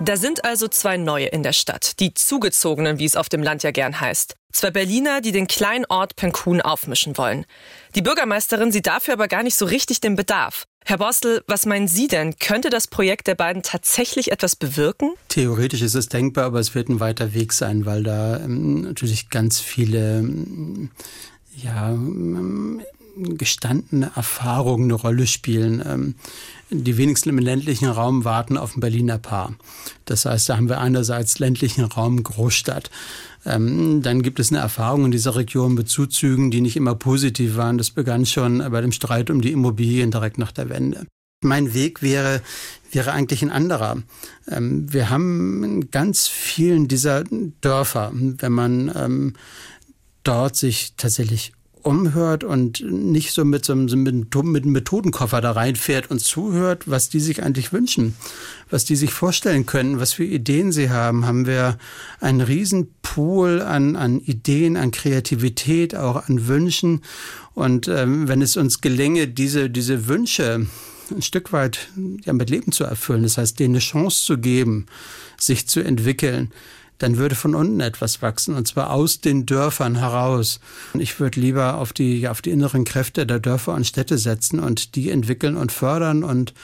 Da 0.00 0.16
sind 0.16 0.46
also 0.46 0.68
zwei 0.68 0.96
Neue 0.96 1.26
in 1.26 1.42
der 1.42 1.52
Stadt, 1.52 2.00
die 2.00 2.14
Zugezogenen, 2.14 2.98
wie 2.98 3.04
es 3.04 3.14
auf 3.14 3.28
dem 3.28 3.42
Land 3.42 3.62
ja 3.62 3.72
gern 3.72 4.00
heißt. 4.00 4.36
Zwei 4.52 4.70
Berliner, 4.70 5.20
die 5.20 5.32
den 5.32 5.48
kleinen 5.48 5.84
Ort 5.84 6.16
Penkun 6.16 6.62
aufmischen 6.62 7.18
wollen. 7.18 7.44
Die 7.94 8.02
Bürgermeisterin 8.02 8.72
sieht 8.72 8.86
dafür 8.86 9.14
aber 9.14 9.28
gar 9.28 9.42
nicht 9.42 9.56
so 9.56 9.66
richtig 9.66 10.00
den 10.00 10.16
Bedarf. 10.16 10.64
Herr 10.84 10.98
Borstel, 10.98 11.42
was 11.46 11.64
meinen 11.64 11.86
Sie 11.86 12.08
denn? 12.08 12.36
Könnte 12.38 12.68
das 12.68 12.88
Projekt 12.88 13.28
der 13.28 13.36
beiden 13.36 13.62
tatsächlich 13.62 14.32
etwas 14.32 14.56
bewirken? 14.56 15.12
Theoretisch 15.28 15.82
ist 15.82 15.94
es 15.94 16.08
denkbar, 16.08 16.44
aber 16.44 16.58
es 16.58 16.74
wird 16.74 16.88
ein 16.88 17.00
weiter 17.00 17.34
Weg 17.34 17.52
sein, 17.52 17.86
weil 17.86 18.02
da 18.02 18.40
ähm, 18.40 18.82
natürlich 18.82 19.28
ganz 19.28 19.60
viele 19.60 20.18
ähm, 20.18 20.90
ja, 21.56 21.90
ähm, 21.90 22.82
gestandene 23.16 24.10
Erfahrungen 24.16 24.84
eine 24.84 24.94
Rolle 24.94 25.26
spielen. 25.26 25.82
Ähm, 25.86 26.14
die 26.70 26.96
wenigsten 26.96 27.28
im 27.28 27.38
ländlichen 27.38 27.88
Raum 27.88 28.24
warten 28.24 28.56
auf 28.56 28.76
ein 28.76 28.80
Berliner 28.80 29.18
Paar. 29.18 29.54
Das 30.04 30.24
heißt, 30.24 30.48
da 30.48 30.56
haben 30.56 30.68
wir 30.68 30.80
einerseits 30.80 31.38
ländlichen 31.38 31.84
Raum, 31.84 32.22
Großstadt. 32.22 32.90
Ähm, 33.44 34.02
dann 34.02 34.22
gibt 34.22 34.38
es 34.38 34.50
eine 34.50 34.60
Erfahrung 34.60 35.06
in 35.06 35.10
dieser 35.10 35.36
Region 35.36 35.74
mit 35.74 35.88
Zuzügen, 35.88 36.50
die 36.50 36.60
nicht 36.60 36.76
immer 36.76 36.94
positiv 36.94 37.56
waren. 37.56 37.78
Das 37.78 37.90
begann 37.90 38.26
schon 38.26 38.58
bei 38.70 38.80
dem 38.80 38.92
Streit 38.92 39.30
um 39.30 39.40
die 39.40 39.52
Immobilien 39.52 40.10
direkt 40.10 40.38
nach 40.38 40.52
der 40.52 40.68
Wende. 40.68 41.06
Mein 41.44 41.74
Weg 41.74 42.02
wäre, 42.02 42.40
wäre 42.92 43.12
eigentlich 43.12 43.42
ein 43.42 43.50
anderer. 43.50 44.02
Ähm, 44.48 44.92
wir 44.92 45.10
haben 45.10 45.64
in 45.64 45.90
ganz 45.90 46.28
vielen 46.28 46.86
dieser 46.86 47.24
Dörfer, 47.60 48.12
wenn 48.14 48.52
man 48.52 48.92
ähm, 48.94 49.32
dort 50.22 50.54
sich 50.54 50.94
tatsächlich 50.96 51.52
umhört 51.82 52.44
und 52.44 52.80
nicht 52.90 53.32
so 53.32 53.44
mit 53.44 53.64
so 53.64 53.72
einem, 53.72 54.26
mit 54.44 54.64
Methodenkoffer 54.64 55.40
da 55.40 55.52
reinfährt 55.52 56.10
und 56.10 56.20
zuhört, 56.20 56.88
was 56.88 57.08
die 57.08 57.20
sich 57.20 57.42
eigentlich 57.42 57.72
wünschen, 57.72 58.14
was 58.70 58.84
die 58.84 58.96
sich 58.96 59.12
vorstellen 59.12 59.66
können, 59.66 60.00
was 60.00 60.12
für 60.12 60.24
Ideen 60.24 60.72
sie 60.72 60.90
haben, 60.90 61.26
haben 61.26 61.46
wir 61.46 61.78
einen 62.20 62.40
riesen 62.40 62.88
Pool 63.02 63.60
an, 63.60 63.96
an 63.96 64.20
Ideen, 64.20 64.76
an 64.76 64.90
Kreativität, 64.90 65.94
auch 65.94 66.28
an 66.28 66.46
Wünschen. 66.46 67.02
Und 67.54 67.88
ähm, 67.88 68.28
wenn 68.28 68.42
es 68.42 68.56
uns 68.56 68.80
gelänge, 68.80 69.28
diese, 69.28 69.68
diese 69.68 70.08
Wünsche 70.08 70.66
ein 71.10 71.22
Stück 71.22 71.52
weit 71.52 71.90
ja, 72.24 72.32
mit 72.32 72.48
Leben 72.48 72.72
zu 72.72 72.84
erfüllen, 72.84 73.22
das 73.22 73.38
heißt, 73.38 73.58
denen 73.58 73.74
eine 73.74 73.80
Chance 73.80 74.24
zu 74.24 74.38
geben, 74.38 74.86
sich 75.36 75.66
zu 75.66 75.80
entwickeln, 75.80 76.50
dann 77.02 77.16
würde 77.16 77.34
von 77.34 77.54
unten 77.54 77.80
etwas 77.80 78.22
wachsen 78.22 78.54
und 78.54 78.68
zwar 78.68 78.90
aus 78.90 79.20
den 79.20 79.44
Dörfern 79.44 79.96
heraus. 79.96 80.60
Ich 80.98 81.18
würde 81.18 81.40
lieber 81.40 81.76
auf 81.76 81.92
die, 81.92 82.28
auf 82.28 82.42
die 82.42 82.50
inneren 82.50 82.84
Kräfte 82.84 83.26
der 83.26 83.40
Dörfer 83.40 83.74
und 83.74 83.86
Städte 83.86 84.18
setzen 84.18 84.60
und 84.60 84.94
die 84.94 85.10
entwickeln 85.10 85.56
und 85.56 85.72
fördern 85.72 86.22
und 86.22 86.54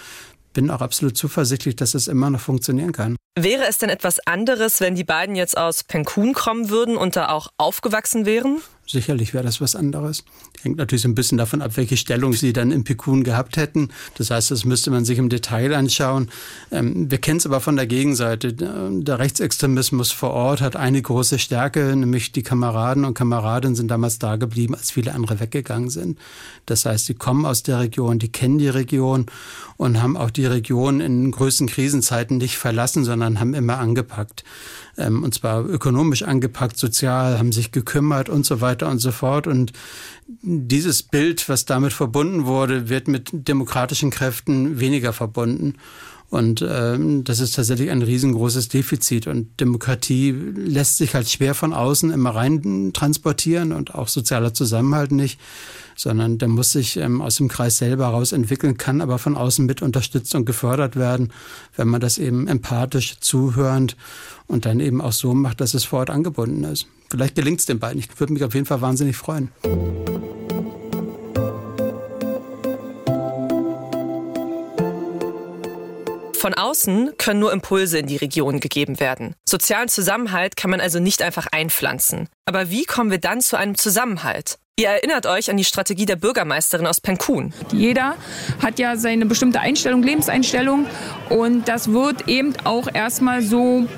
bin 0.53 0.70
auch 0.70 0.81
absolut 0.81 1.16
zuversichtlich, 1.16 1.77
dass 1.77 1.94
es 1.94 2.09
immer 2.09 2.31
noch 2.31 2.40
funktionieren 2.40 2.92
kann. 2.92 3.16
Wäre 3.38 3.66
es 3.68 3.79
denn 3.79 3.90
etwas 3.90 4.18
anderes, 4.27 4.81
wenn 4.81 4.94
die 4.94 5.05
beiden 5.05 5.37
jetzt 5.37 5.57
aus 5.57 5.85
Penkun 5.85 6.35
kommen 6.35 6.70
würden 6.70 6.96
und 6.96 7.16
da 7.16 7.29
auch 7.29 7.48
aufgewachsen 7.59 8.27
wären? 8.27 8.61
Sicherlich 8.90 9.35
wäre 9.35 9.44
das 9.44 9.61
was 9.61 9.77
anderes. 9.77 10.24
Hängt 10.62 10.79
natürlich 10.79 11.03
so 11.03 11.09
ein 11.09 11.14
bisschen 11.14 11.37
davon 11.37 11.61
ab, 11.61 11.72
welche 11.77 11.98
Stellung 11.98 12.33
sie 12.33 12.55
dann 12.55 12.70
im 12.70 12.85
Pikun 12.85 13.22
gehabt 13.22 13.59
hätten. 13.59 13.90
Das 14.16 14.31
heißt, 14.31 14.51
das 14.51 14.64
müsste 14.64 14.90
man 14.90 15.05
sich 15.05 15.18
im 15.18 15.29
Detail 15.29 15.74
anschauen. 15.74 16.31
Ähm, 16.70 17.11
wir 17.11 17.18
kennen 17.18 17.37
es 17.37 17.44
aber 17.44 17.61
von 17.61 17.77
der 17.77 17.87
Gegenseite. 17.87 18.55
Der 18.55 19.18
Rechtsextremismus 19.18 20.11
vor 20.11 20.31
Ort 20.31 20.62
hat 20.62 20.74
eine 20.74 21.03
große 21.03 21.38
Stärke, 21.38 21.94
nämlich 21.94 22.33
die 22.33 22.42
Kameraden 22.42 23.05
und 23.05 23.12
Kameradinnen 23.12 23.77
sind 23.77 23.88
damals 23.88 24.18
da 24.18 24.37
geblieben, 24.37 24.74
als 24.74 24.90
viele 24.90 25.12
andere 25.12 25.38
weggegangen 25.38 25.90
sind. 25.90 26.18
Das 26.64 26.87
heißt, 26.87 27.05
sie 27.05 27.14
kommen 27.14 27.44
aus 27.44 27.62
der 27.62 27.81
Region, 27.81 28.18
die 28.18 28.33
kennen 28.33 28.57
die 28.57 28.68
Region 28.68 29.27
und 29.77 30.01
haben 30.01 30.16
auch 30.16 30.31
die 30.31 30.46
Region 30.46 31.03
in 31.03 31.31
größten 31.31 31.66
Krisenzeiten 31.66 32.38
nicht 32.38 32.57
verlassen, 32.57 33.05
sondern 33.05 33.38
haben 33.38 33.53
immer 33.53 33.79
angepackt 33.79 34.44
ähm, 34.98 35.22
und 35.22 35.34
zwar 35.34 35.64
ökonomisch 35.64 36.22
angepackt, 36.22 36.76
sozial, 36.76 37.38
haben 37.38 37.52
sich 37.52 37.72
gekümmert 37.72 38.28
und 38.28 38.44
so 38.44 38.61
weiter 38.61 38.88
und 38.88 38.98
so 38.98 39.12
fort. 39.12 39.46
Und 39.46 39.72
dieses 40.42 41.02
Bild, 41.02 41.48
was 41.48 41.64
damit 41.64 41.92
verbunden 41.92 42.44
wurde, 42.44 42.88
wird 42.88 43.08
mit 43.08 43.30
demokratischen 43.32 44.11
Kräften 44.11 44.80
weniger 44.80 45.12
verbunden. 45.12 45.74
Und 46.30 46.62
ähm, 46.68 47.24
das 47.24 47.40
ist 47.40 47.54
tatsächlich 47.54 47.90
ein 47.90 48.02
riesengroßes 48.02 48.68
Defizit. 48.68 49.26
Und 49.26 49.61
Demokratie 49.61 50.32
lässt 50.32 50.98
sich 50.98 51.14
halt 51.14 51.30
schwer 51.30 51.54
von 51.54 51.72
außen 51.72 52.11
immer 52.11 52.34
rein 52.34 52.90
transportieren 52.92 53.72
und 53.72 53.94
auch 53.94 54.08
sozialer 54.08 54.52
Zusammenhalt 54.52 55.11
nicht, 55.11 55.40
sondern 55.98 56.38
der 56.38 56.48
muss 56.48 56.72
sich 56.72 56.96
ähm, 56.96 57.20
aus 57.20 57.37
dem 57.37 57.48
Kreis 57.48 57.76
selber 57.76 58.06
heraus 58.06 58.32
entwickeln, 58.32 58.78
kann 58.78 59.00
aber 59.00 59.18
von 59.18 59.37
außen 59.37 59.66
mit 59.66 59.82
unterstützt 59.82 60.34
und 60.37 60.44
gefördert 60.44 60.94
werden, 60.94 61.32
wenn 61.76 61.88
man 61.88 62.00
das 62.00 62.18
eben 62.18 62.46
empathisch 62.46 63.18
zuhörend 63.18 63.96
und 64.46 64.64
dann 64.64 64.78
eben 64.78 65.00
auch 65.00 65.12
so 65.12 65.34
macht, 65.34 65.61
dass 65.61 65.74
es 65.74 65.84
vor 65.84 66.00
Ort 66.00 66.11
angebunden 66.11 66.62
ist. 66.64 66.87
Vielleicht 67.11 67.34
gelingt 67.34 67.58
es 67.58 67.66
den 67.66 67.80
beiden. 67.80 67.98
Ich 67.98 68.08
würde 68.20 68.32
mich 68.32 68.44
auf 68.44 68.54
jeden 68.54 68.66
Fall 68.66 68.80
wahnsinnig 68.80 69.16
freuen. 69.16 69.50
Von 76.34 76.54
außen 76.54 77.14
können 77.18 77.40
nur 77.40 77.52
Impulse 77.52 77.98
in 77.98 78.06
die 78.06 78.16
Region 78.16 78.61
gegeben 78.61 79.00
werden. 79.00 79.34
Sozialen 79.48 79.88
Zusammenhalt 79.88 80.56
kann 80.56 80.70
man 80.70 80.80
also 80.80 81.00
nicht 81.00 81.22
einfach 81.22 81.48
einpflanzen. 81.50 82.28
Aber 82.46 82.70
wie 82.70 82.84
kommen 82.84 83.11
wir 83.11 83.18
dann 83.18 83.40
zu 83.40 83.56
einem 83.56 83.76
Zusammenhalt? 83.76 84.58
Ihr 84.79 84.91
erinnert 84.91 85.27
euch 85.27 85.51
an 85.51 85.57
die 85.57 85.64
Strategie 85.64 86.07
der 86.07 86.14
Bürgermeisterin 86.14 86.87
aus 86.87 87.01
Penkun. 87.01 87.53
Jeder 87.73 88.14
hat 88.62 88.79
ja 88.79 88.95
seine 88.95 89.27
bestimmte 89.27 89.59
Einstellung, 89.59 90.05
Lebenseinstellung 90.05 90.87
und 91.31 91.67
das 91.67 91.91
wird 91.91 92.29
eben 92.29 92.55
auch 92.62 92.87
erstmal 92.95 93.43
so 93.43 93.88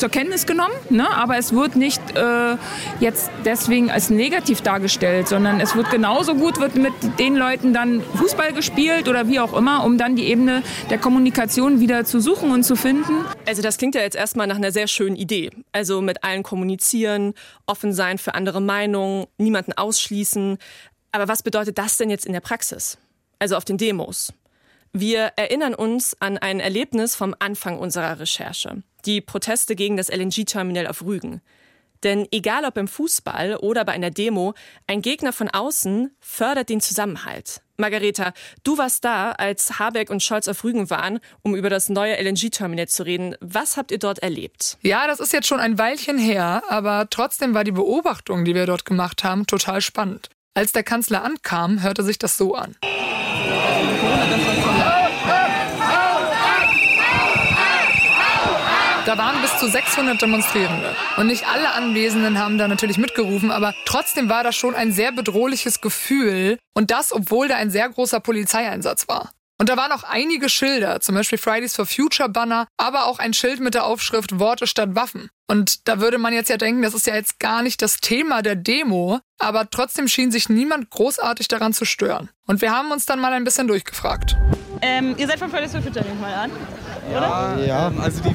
zur 0.00 0.08
Kenntnis 0.08 0.46
genommen, 0.46 0.74
ne? 0.88 1.08
aber 1.10 1.36
es 1.36 1.52
wird 1.52 1.76
nicht 1.76 2.00
äh, 2.16 2.56
jetzt 3.00 3.30
deswegen 3.44 3.90
als 3.90 4.08
negativ 4.08 4.62
dargestellt, 4.62 5.28
sondern 5.28 5.60
es 5.60 5.76
wird 5.76 5.90
genauso 5.90 6.34
gut 6.34 6.58
wird 6.58 6.74
mit 6.74 6.94
den 7.18 7.36
Leuten 7.36 7.74
dann 7.74 8.02
Fußball 8.14 8.54
gespielt 8.54 9.08
oder 9.08 9.28
wie 9.28 9.38
auch 9.40 9.52
immer, 9.52 9.84
um 9.84 9.98
dann 9.98 10.16
die 10.16 10.24
Ebene 10.24 10.62
der 10.88 10.96
Kommunikation 10.96 11.80
wieder 11.80 12.06
zu 12.06 12.18
suchen 12.18 12.50
und 12.50 12.64
zu 12.64 12.76
finden. 12.76 13.26
Also 13.46 13.60
das 13.60 13.76
klingt 13.76 13.94
ja 13.94 14.00
jetzt 14.00 14.16
erstmal 14.16 14.46
nach 14.46 14.56
einer 14.56 14.72
sehr 14.72 14.86
schönen 14.86 15.16
Idee. 15.16 15.50
Also 15.72 16.00
mit 16.00 16.24
allen 16.24 16.42
kommunizieren, 16.42 17.34
offen 17.66 17.92
sein 17.92 18.16
für 18.16 18.34
andere 18.34 18.62
Meinungen, 18.62 19.26
niemanden 19.36 19.74
ausschließen. 19.74 20.56
Aber 21.12 21.28
was 21.28 21.42
bedeutet 21.42 21.76
das 21.76 21.98
denn 21.98 22.08
jetzt 22.08 22.24
in 22.24 22.32
der 22.32 22.40
Praxis? 22.40 22.96
Also 23.38 23.54
auf 23.54 23.66
den 23.66 23.76
Demos. 23.76 24.32
Wir 24.94 25.32
erinnern 25.36 25.74
uns 25.74 26.16
an 26.20 26.38
ein 26.38 26.58
Erlebnis 26.58 27.14
vom 27.14 27.34
Anfang 27.38 27.78
unserer 27.78 28.18
Recherche 28.18 28.82
die 29.00 29.20
Proteste 29.20 29.76
gegen 29.76 29.96
das 29.96 30.08
LNG-Terminal 30.08 30.86
auf 30.86 31.04
Rügen. 31.04 31.40
Denn 32.02 32.26
egal 32.30 32.64
ob 32.64 32.76
im 32.76 32.88
Fußball 32.88 33.56
oder 33.56 33.84
bei 33.84 33.92
einer 33.92 34.10
Demo, 34.10 34.54
ein 34.86 35.02
Gegner 35.02 35.32
von 35.32 35.48
außen 35.48 36.14
fördert 36.20 36.68
den 36.68 36.80
Zusammenhalt. 36.80 37.60
Margareta, 37.76 38.32
du 38.62 38.78
warst 38.78 39.04
da, 39.04 39.32
als 39.32 39.78
Habeck 39.78 40.10
und 40.10 40.22
Scholz 40.22 40.48
auf 40.48 40.64
Rügen 40.64 40.90
waren, 40.90 41.18
um 41.42 41.54
über 41.54 41.70
das 41.70 41.88
neue 41.88 42.16
LNG-Terminal 42.22 42.88
zu 42.88 43.04
reden. 43.04 43.36
Was 43.40 43.76
habt 43.76 43.90
ihr 43.90 43.98
dort 43.98 44.20
erlebt? 44.20 44.78
Ja, 44.82 45.06
das 45.06 45.20
ist 45.20 45.32
jetzt 45.32 45.48
schon 45.48 45.60
ein 45.60 45.78
Weilchen 45.78 46.18
her, 46.18 46.62
aber 46.68 47.08
trotzdem 47.10 47.54
war 47.54 47.64
die 47.64 47.72
Beobachtung, 47.72 48.44
die 48.44 48.54
wir 48.54 48.66
dort 48.66 48.84
gemacht 48.84 49.24
haben, 49.24 49.46
total 49.46 49.80
spannend. 49.80 50.28
Als 50.54 50.72
der 50.72 50.82
Kanzler 50.82 51.24
ankam, 51.24 51.82
hörte 51.82 52.02
sich 52.02 52.18
das 52.18 52.36
so 52.36 52.54
an. 52.54 52.76
Da 59.10 59.18
waren 59.18 59.42
bis 59.42 59.58
zu 59.58 59.68
600 59.68 60.22
Demonstrierende. 60.22 60.94
Und 61.16 61.26
nicht 61.26 61.44
alle 61.44 61.72
Anwesenden 61.72 62.38
haben 62.38 62.58
da 62.58 62.68
natürlich 62.68 62.96
mitgerufen, 62.96 63.50
aber 63.50 63.74
trotzdem 63.84 64.28
war 64.28 64.44
das 64.44 64.54
schon 64.54 64.76
ein 64.76 64.92
sehr 64.92 65.10
bedrohliches 65.10 65.80
Gefühl. 65.80 66.58
Und 66.74 66.92
das, 66.92 67.12
obwohl 67.12 67.48
da 67.48 67.56
ein 67.56 67.72
sehr 67.72 67.88
großer 67.88 68.20
Polizeieinsatz 68.20 69.08
war. 69.08 69.32
Und 69.58 69.68
da 69.68 69.76
waren 69.76 69.90
auch 69.90 70.04
einige 70.04 70.48
Schilder, 70.48 71.00
zum 71.00 71.16
Beispiel 71.16 71.38
Fridays 71.38 71.74
for 71.74 71.86
Future 71.86 72.28
Banner, 72.28 72.68
aber 72.76 73.06
auch 73.06 73.18
ein 73.18 73.34
Schild 73.34 73.58
mit 73.58 73.74
der 73.74 73.84
Aufschrift 73.84 74.38
Worte 74.38 74.68
statt 74.68 74.94
Waffen. 74.94 75.28
Und 75.48 75.88
da 75.88 76.00
würde 76.00 76.18
man 76.18 76.32
jetzt 76.32 76.48
ja 76.48 76.56
denken, 76.56 76.80
das 76.82 76.94
ist 76.94 77.08
ja 77.08 77.16
jetzt 77.16 77.40
gar 77.40 77.62
nicht 77.62 77.82
das 77.82 77.96
Thema 77.96 78.42
der 78.42 78.54
Demo, 78.54 79.18
aber 79.40 79.68
trotzdem 79.68 80.06
schien 80.06 80.30
sich 80.30 80.48
niemand 80.48 80.88
großartig 80.90 81.48
daran 81.48 81.72
zu 81.72 81.84
stören. 81.84 82.30
Und 82.46 82.62
wir 82.62 82.70
haben 82.70 82.92
uns 82.92 83.06
dann 83.06 83.18
mal 83.18 83.32
ein 83.32 83.42
bisschen 83.42 83.66
durchgefragt. 83.66 84.36
Ähm, 84.82 85.16
ihr 85.18 85.26
seid 85.26 85.40
von 85.40 85.50
Fridays 85.50 85.72
for 85.72 85.82
Future, 85.82 86.04
nehme 86.04 86.14
ich 86.14 86.20
mal 86.22 86.32
an, 86.32 86.52
oder? 87.10 87.66
Ja, 87.66 87.88
ähm, 87.88 88.00
also 88.00 88.22
die, 88.22 88.34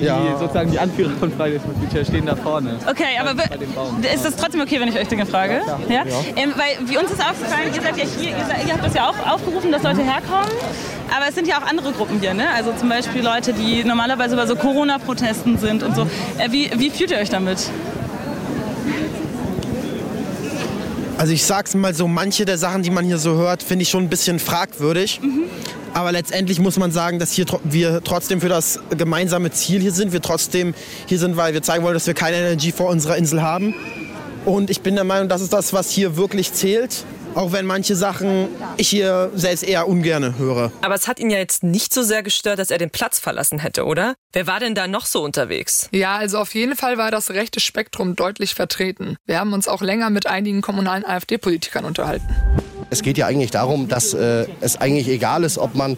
die 0.00 0.06
ja. 0.06 0.38
sozusagen 0.38 0.70
die 0.70 0.78
Anführer 0.78 1.10
von 1.18 1.30
Fridays 1.32 1.62
for 1.62 1.74
Future 1.74 2.04
stehen 2.04 2.26
da 2.26 2.34
vorne. 2.34 2.76
Okay, 2.88 3.18
aber 3.20 3.32
ist 4.12 4.24
das 4.24 4.36
trotzdem 4.36 4.60
okay, 4.60 4.80
wenn 4.80 4.88
ich 4.88 4.98
euch 4.98 5.08
Dinge 5.08 5.26
frage? 5.26 5.60
Ja, 5.66 5.78
ja? 5.88 6.04
ja. 6.04 6.16
Ähm, 6.36 6.54
weil 6.56 6.88
wie 6.88 6.96
uns 6.96 7.10
ist 7.10 7.20
aufgefallen, 7.20 7.68
ihr 7.74 7.82
seid 7.82 7.96
ja 7.96 8.04
hier, 8.04 8.30
ihr, 8.30 8.44
seid, 8.44 8.66
ihr 8.66 8.72
habt 8.72 8.84
das 8.84 8.94
ja 8.94 9.08
auch 9.08 9.34
aufgerufen, 9.34 9.70
dass 9.72 9.82
Leute 9.82 10.02
herkommen. 10.02 10.50
Aber 11.14 11.28
es 11.28 11.34
sind 11.34 11.46
ja 11.46 11.58
auch 11.58 11.68
andere 11.68 11.92
Gruppen 11.92 12.20
hier, 12.20 12.34
ne? 12.34 12.44
Also 12.54 12.72
zum 12.72 12.88
Beispiel 12.88 13.22
Leute, 13.22 13.52
die 13.52 13.84
normalerweise 13.84 14.36
bei 14.36 14.46
so 14.46 14.56
Corona-Protesten 14.56 15.58
sind 15.58 15.82
und 15.82 15.94
so. 15.94 16.02
Äh, 16.38 16.50
wie, 16.50 16.70
wie 16.76 16.90
fühlt 16.90 17.10
ihr 17.10 17.18
euch 17.18 17.30
damit? 17.30 17.58
Also 21.20 21.34
ich 21.34 21.44
sag's 21.44 21.74
mal 21.74 21.92
so, 21.92 22.08
manche 22.08 22.46
der 22.46 22.56
Sachen, 22.56 22.82
die 22.82 22.88
man 22.88 23.04
hier 23.04 23.18
so 23.18 23.34
hört, 23.36 23.62
finde 23.62 23.82
ich 23.82 23.90
schon 23.90 24.04
ein 24.04 24.08
bisschen 24.08 24.38
fragwürdig. 24.38 25.20
Mhm. 25.20 25.42
Aber 25.92 26.12
letztendlich 26.12 26.58
muss 26.60 26.78
man 26.78 26.92
sagen, 26.92 27.18
dass 27.18 27.32
hier, 27.32 27.44
wir 27.62 28.02
trotzdem 28.02 28.40
für 28.40 28.48
das 28.48 28.80
gemeinsame 28.96 29.50
Ziel 29.50 29.82
hier 29.82 29.92
sind. 29.92 30.14
Wir 30.14 30.22
trotzdem 30.22 30.72
hier 31.04 31.18
sind, 31.18 31.36
weil 31.36 31.52
wir 31.52 31.60
zeigen 31.60 31.84
wollen, 31.84 31.92
dass 31.92 32.06
wir 32.06 32.14
keine 32.14 32.38
Energie 32.38 32.72
vor 32.72 32.88
unserer 32.88 33.18
Insel 33.18 33.42
haben. 33.42 33.74
Und 34.46 34.70
ich 34.70 34.80
bin 34.80 34.94
der 34.94 35.04
Meinung, 35.04 35.28
das 35.28 35.42
ist 35.42 35.52
das, 35.52 35.74
was 35.74 35.90
hier 35.90 36.16
wirklich 36.16 36.54
zählt. 36.54 37.04
Auch 37.34 37.52
wenn 37.52 37.64
manche 37.66 37.94
Sachen 37.94 38.48
ich 38.76 38.88
hier 38.88 39.30
selbst 39.34 39.62
eher 39.62 39.86
ungern 39.88 40.36
höre. 40.38 40.72
Aber 40.82 40.94
es 40.94 41.06
hat 41.06 41.20
ihn 41.20 41.30
ja 41.30 41.38
jetzt 41.38 41.62
nicht 41.62 41.94
so 41.94 42.02
sehr 42.02 42.22
gestört, 42.22 42.58
dass 42.58 42.70
er 42.70 42.78
den 42.78 42.90
Platz 42.90 43.18
verlassen 43.20 43.60
hätte, 43.60 43.84
oder? 43.84 44.14
Wer 44.32 44.46
war 44.46 44.60
denn 44.60 44.74
da 44.74 44.88
noch 44.88 45.06
so 45.06 45.22
unterwegs? 45.22 45.88
Ja, 45.92 46.16
also 46.16 46.38
auf 46.38 46.54
jeden 46.54 46.76
Fall 46.76 46.98
war 46.98 47.10
das 47.10 47.30
rechte 47.30 47.60
Spektrum 47.60 48.16
deutlich 48.16 48.54
vertreten. 48.54 49.16
Wir 49.26 49.38
haben 49.38 49.52
uns 49.52 49.68
auch 49.68 49.80
länger 49.80 50.10
mit 50.10 50.26
einigen 50.26 50.60
kommunalen 50.60 51.04
AfD-Politikern 51.04 51.84
unterhalten. 51.84 52.26
Es 52.90 53.02
geht 53.02 53.16
ja 53.16 53.26
eigentlich 53.26 53.52
darum, 53.52 53.86
dass 53.86 54.14
äh, 54.14 54.46
es 54.60 54.76
eigentlich 54.76 55.08
egal 55.08 55.44
ist, 55.44 55.58
ob 55.58 55.76
man 55.76 55.96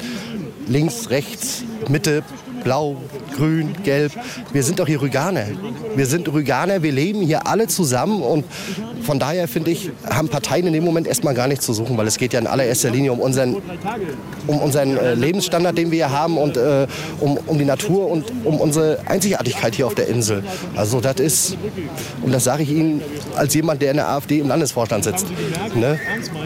links, 0.68 1.08
rechts, 1.08 1.64
Mitte, 1.88 2.22
blau, 2.64 2.96
grün, 3.36 3.74
gelb. 3.84 4.12
Wir 4.52 4.62
sind 4.62 4.78
doch 4.78 4.86
hier 4.86 5.00
Rüganer. 5.00 5.46
Wir 5.94 6.06
sind 6.06 6.32
Rüganer, 6.32 6.82
wir 6.82 6.92
leben 6.92 7.22
hier 7.22 7.46
alle 7.46 7.66
zusammen 7.66 8.22
und 8.22 8.44
von 9.02 9.18
daher 9.18 9.48
finde 9.48 9.70
ich, 9.70 9.90
haben 10.08 10.28
Parteien 10.28 10.66
in 10.66 10.72
dem 10.72 10.84
Moment 10.84 11.06
erstmal 11.06 11.34
gar 11.34 11.48
nichts 11.48 11.66
zu 11.66 11.72
suchen, 11.72 11.96
weil 11.96 12.06
es 12.06 12.18
geht 12.18 12.32
ja 12.32 12.40
in 12.40 12.46
allererster 12.46 12.90
Linie 12.90 13.12
um 13.12 13.20
unseren, 13.20 13.56
um 14.46 14.58
unseren 14.58 14.96
äh, 14.96 15.14
Lebensstandard, 15.14 15.76
den 15.76 15.90
wir 15.90 16.06
hier 16.08 16.16
haben 16.16 16.38
und 16.38 16.56
äh, 16.56 16.86
um, 17.20 17.36
um 17.46 17.58
die 17.58 17.64
Natur 17.64 18.08
und 18.08 18.32
um 18.44 18.60
unsere 18.60 18.98
Einzigartigkeit 19.06 19.74
hier 19.74 19.86
auf 19.86 19.94
der 19.94 20.08
Insel. 20.08 20.44
Also 20.76 21.00
das 21.00 21.16
ist, 21.16 21.56
und 22.22 22.32
das 22.32 22.44
sage 22.44 22.62
ich 22.62 22.70
Ihnen 22.70 23.02
als 23.36 23.54
jemand, 23.54 23.82
der 23.82 23.90
in 23.90 23.96
der 23.96 24.08
AfD 24.08 24.38
im 24.38 24.48
Landesvorstand 24.48 25.04
sitzt. 25.04 25.26
Ne? 25.74 25.98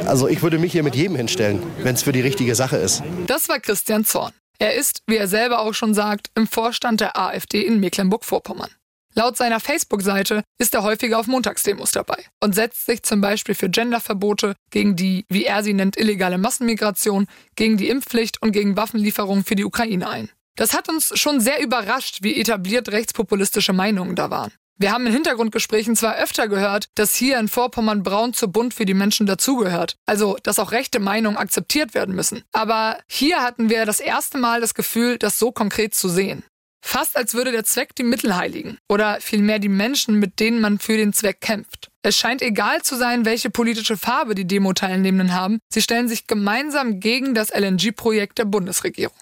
Also 0.07 0.29
ich 0.29 0.43
würde 0.43 0.59
mich 0.59 0.73
hier 0.73 0.83
mit 0.83 0.95
jedem 0.95 1.17
hinstellen, 1.17 1.63
wenn 1.83 1.95
es 1.95 2.03
für 2.03 2.13
die 2.13 2.21
richtige 2.21 2.55
Sache 2.55 2.77
ist. 2.77 3.03
Das 3.27 3.49
war 3.49 3.61
Christian 3.61 4.05
Zorn. 4.05 4.33
Er 4.59 4.75
ist, 4.75 5.03
wie 5.07 5.17
er 5.17 5.29
selber 5.29 5.61
auch 5.61 5.75
schon 5.75 5.95
sagt, 5.95 6.31
im 6.35 6.47
Vorstand 6.47 7.01
der 7.01 7.19
AfD 7.19 7.63
in 7.63 7.81
Mecklenburg-Vorpommern. 7.81 8.71
Laut 9.15 9.39
seiner 9.39 9.61
Facebook-Seite 9.61 10.43
ist 10.59 10.75
er 10.75 10.83
häufiger 10.83 11.19
auf 11.19 11.27
Montagsdemos 11.27 11.91
dabei 11.91 12.23
und 12.43 12.55
setzt 12.55 12.85
sich 12.85 13.03
zum 13.03 13.23
Beispiel 13.23 13.55
für 13.55 13.71
Genderverbote, 13.71 14.55
gegen 14.71 14.95
die, 14.95 15.25
wie 15.31 15.47
er 15.47 15.63
sie 15.63 15.73
nennt, 15.73 15.97
illegale 15.97 16.37
Massenmigration, 16.37 17.27
gegen 17.55 17.79
die 17.79 17.89
Impfpflicht 17.89 18.43
und 18.43 18.53
gegen 18.53 18.77
Waffenlieferungen 18.77 19.45
für 19.45 19.57
die 19.57 19.65
Ukraine 19.65 20.09
ein. 20.09 20.29
Das 20.57 20.75
hat 20.75 20.91
uns 20.91 21.19
schon 21.19 21.41
sehr 21.41 21.63
überrascht, 21.63 22.19
wie 22.23 22.39
etabliert 22.39 22.91
rechtspopulistische 22.91 23.73
Meinungen 23.73 24.17
da 24.17 24.29
waren. 24.29 24.53
Wir 24.79 24.93
haben 24.93 25.07
in 25.07 25.13
Hintergrundgesprächen 25.15 25.97
zwar 25.97 26.17
öfter 26.17 26.49
gehört, 26.49 26.91
dass 26.97 27.15
hier 27.15 27.39
in 27.39 27.49
Vorpommern 27.49 28.03
Braun 28.03 28.35
zu 28.35 28.53
bunt 28.53 28.75
für 28.75 28.85
die 28.85 28.93
Menschen 28.93 29.25
dazugehört, 29.25 29.97
also 30.05 30.37
dass 30.43 30.59
auch 30.59 30.71
rechte 30.71 31.01
Meinungen 31.01 31.39
akzeptiert 31.39 31.95
werden 31.95 32.15
müssen. 32.15 32.43
Aber 32.53 32.99
hier 33.09 33.43
hatten 33.43 33.71
wir 33.71 33.87
das 33.87 34.01
erste 34.01 34.37
Mal 34.37 34.61
das 34.61 34.75
Gefühl, 34.75 35.17
das 35.17 35.39
so 35.39 35.51
konkret 35.51 35.95
zu 35.95 36.11
sehen. 36.11 36.45
Fast 36.85 37.17
als 37.17 37.33
würde 37.33 37.53
der 37.53 37.65
Zweck 37.65 37.95
die 37.95 38.03
Mittel 38.03 38.37
heiligen 38.37 38.77
oder 38.87 39.19
vielmehr 39.23 39.59
die 39.59 39.71
Menschen, 39.71 40.19
mit 40.19 40.41
denen 40.41 40.61
man 40.61 40.79
für 40.79 40.99
den 40.99 41.15
Zweck 41.15 41.41
kämpft. 41.41 41.89
Es 42.03 42.17
scheint 42.17 42.43
egal 42.43 42.83
zu 42.83 42.97
sein, 42.97 43.25
welche 43.25 43.49
politische 43.49 43.97
Farbe 43.97 44.35
die 44.35 44.47
Demo-Teilnehmenden 44.47 45.35
haben, 45.35 45.59
sie 45.73 45.83
stellen 45.83 46.07
sich 46.07 46.27
gemeinsam 46.27 47.01
gegen 47.01 47.35
das 47.35 47.49
LNG-Projekt 47.49 48.39
der 48.39 48.45
Bundesregierung. 48.45 49.17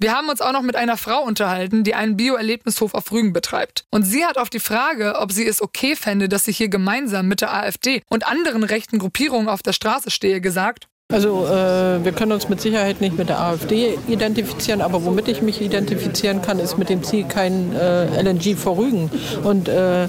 Wir 0.00 0.14
haben 0.14 0.28
uns 0.28 0.40
auch 0.40 0.52
noch 0.52 0.62
mit 0.62 0.76
einer 0.76 0.96
Frau 0.96 1.22
unterhalten, 1.22 1.82
die 1.82 1.96
einen 1.96 2.16
Bioerlebnishof 2.16 2.94
auf 2.94 3.10
Rügen 3.10 3.32
betreibt. 3.32 3.84
Und 3.90 4.04
sie 4.04 4.24
hat 4.24 4.38
auf 4.38 4.48
die 4.48 4.60
Frage, 4.60 5.16
ob 5.18 5.32
sie 5.32 5.44
es 5.44 5.60
okay 5.60 5.96
fände, 5.96 6.28
dass 6.28 6.44
sie 6.44 6.52
hier 6.52 6.68
gemeinsam 6.68 7.26
mit 7.26 7.40
der 7.40 7.52
AfD 7.52 8.02
und 8.08 8.24
anderen 8.24 8.62
rechten 8.62 9.00
Gruppierungen 9.00 9.48
auf 9.48 9.60
der 9.60 9.72
Straße 9.72 10.12
stehe, 10.12 10.40
gesagt, 10.40 10.86
also 11.10 11.46
äh, 11.46 12.04
wir 12.04 12.12
können 12.12 12.32
uns 12.32 12.50
mit 12.50 12.60
Sicherheit 12.60 13.00
nicht 13.00 13.16
mit 13.16 13.30
der 13.30 13.40
AfD 13.40 13.98
identifizieren, 14.08 14.82
aber 14.82 15.06
womit 15.06 15.26
ich 15.28 15.40
mich 15.40 15.62
identifizieren 15.62 16.42
kann, 16.42 16.58
ist 16.58 16.76
mit 16.76 16.90
dem 16.90 17.02
Ziel 17.02 17.24
kein 17.24 17.74
äh, 17.74 18.20
LNG 18.20 18.56
vor 18.58 18.76
Rügen. 18.76 19.10
Und 19.42 19.70
äh, 19.70 20.06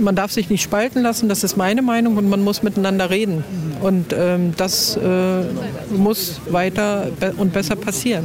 man 0.00 0.16
darf 0.16 0.32
sich 0.32 0.50
nicht 0.50 0.60
spalten 0.60 1.00
lassen, 1.00 1.28
das 1.28 1.44
ist 1.44 1.56
meine 1.56 1.80
Meinung 1.80 2.16
und 2.16 2.28
man 2.28 2.42
muss 2.42 2.64
miteinander 2.64 3.08
reden. 3.08 3.44
Und 3.82 4.12
ähm, 4.12 4.52
das 4.56 4.96
äh, 4.96 5.44
muss 5.96 6.40
weiter 6.50 7.06
be 7.20 7.34
und 7.36 7.52
besser 7.52 7.76
passieren. 7.76 8.24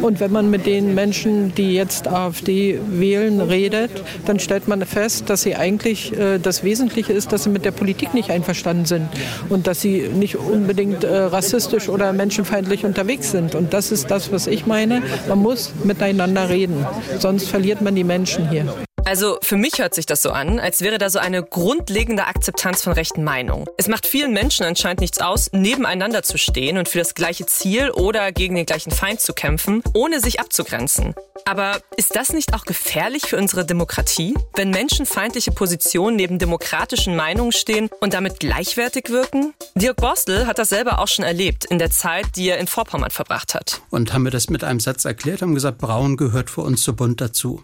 Und 0.00 0.18
wenn 0.20 0.32
man 0.32 0.48
mit 0.48 0.64
den 0.64 0.94
Menschen, 0.94 1.54
die 1.54 1.74
jetzt 1.74 2.08
AfD 2.08 2.80
wählen, 2.88 3.42
redet, 3.42 3.90
dann 4.24 4.40
stellt 4.40 4.66
man 4.66 4.82
fest, 4.86 5.28
dass 5.28 5.42
sie 5.42 5.56
eigentlich 5.56 6.18
äh, 6.18 6.38
das 6.38 6.64
Wesentliche 6.64 7.12
ist, 7.12 7.32
dass 7.32 7.44
sie 7.44 7.50
mit 7.50 7.66
der 7.66 7.72
Politik 7.72 8.14
nicht 8.14 8.30
einverstanden 8.30 8.86
sind 8.86 9.08
und 9.50 9.66
dass 9.66 9.82
sie 9.82 10.08
nicht 10.08 10.36
unbedingt 10.36 11.04
äh, 11.04 11.18
rassistisch 11.18 11.49
oder 11.88 12.12
menschenfeindlich 12.12 12.84
unterwegs 12.84 13.30
sind. 13.30 13.54
Und 13.54 13.72
das 13.72 13.92
ist 13.92 14.10
das, 14.10 14.32
was 14.32 14.46
ich 14.46 14.66
meine. 14.66 15.02
Man 15.28 15.38
muss 15.38 15.72
miteinander 15.84 16.48
reden, 16.48 16.86
sonst 17.18 17.48
verliert 17.48 17.80
man 17.80 17.94
die 17.94 18.04
Menschen 18.04 18.48
hier. 18.50 18.66
Also 19.04 19.38
für 19.42 19.56
mich 19.56 19.78
hört 19.78 19.94
sich 19.94 20.06
das 20.06 20.22
so 20.22 20.30
an, 20.30 20.60
als 20.60 20.82
wäre 20.82 20.98
da 20.98 21.10
so 21.10 21.18
eine 21.18 21.42
grundlegende 21.42 22.26
Akzeptanz 22.26 22.82
von 22.82 22.92
rechten 22.92 23.24
Meinungen. 23.24 23.66
Es 23.76 23.88
macht 23.88 24.06
vielen 24.06 24.32
Menschen 24.32 24.64
anscheinend 24.64 25.00
nichts 25.00 25.20
aus, 25.20 25.50
nebeneinander 25.52 26.22
zu 26.22 26.38
stehen 26.38 26.78
und 26.78 26.88
für 26.88 26.98
das 26.98 27.14
gleiche 27.14 27.46
Ziel 27.46 27.90
oder 27.90 28.32
gegen 28.32 28.54
den 28.54 28.66
gleichen 28.66 28.90
Feind 28.90 29.20
zu 29.20 29.32
kämpfen, 29.32 29.82
ohne 29.94 30.20
sich 30.20 30.40
abzugrenzen. 30.40 31.14
Aber 31.44 31.80
ist 31.96 32.14
das 32.14 32.32
nicht 32.32 32.54
auch 32.54 32.64
gefährlich 32.64 33.22
für 33.22 33.36
unsere 33.36 33.64
Demokratie, 33.64 34.34
wenn 34.54 34.70
menschenfeindliche 34.70 35.52
Positionen 35.52 36.16
neben 36.16 36.38
demokratischen 36.38 37.16
Meinungen 37.16 37.52
stehen 37.52 37.88
und 38.00 38.14
damit 38.14 38.40
gleichwertig 38.40 39.08
wirken? 39.08 39.54
Dirk 39.74 39.96
Borstel 39.96 40.46
hat 40.46 40.58
das 40.58 40.68
selber 40.68 40.98
auch 40.98 41.08
schon 41.08 41.24
erlebt 41.24 41.64
in 41.64 41.78
der 41.78 41.90
Zeit, 41.90 42.26
die 42.36 42.48
er 42.48 42.58
in 42.58 42.66
Vorpommern 42.66 43.10
verbracht 43.10 43.54
hat. 43.54 43.80
Und 43.90 44.12
haben 44.12 44.24
wir 44.24 44.30
das 44.30 44.50
mit 44.50 44.62
einem 44.62 44.80
Satz 44.80 45.04
erklärt, 45.04 45.42
haben 45.42 45.54
gesagt, 45.54 45.78
Braun 45.78 46.16
gehört 46.16 46.50
für 46.50 46.60
uns 46.60 46.82
zu 46.82 46.94
bunt 46.94 47.20
dazu. 47.20 47.62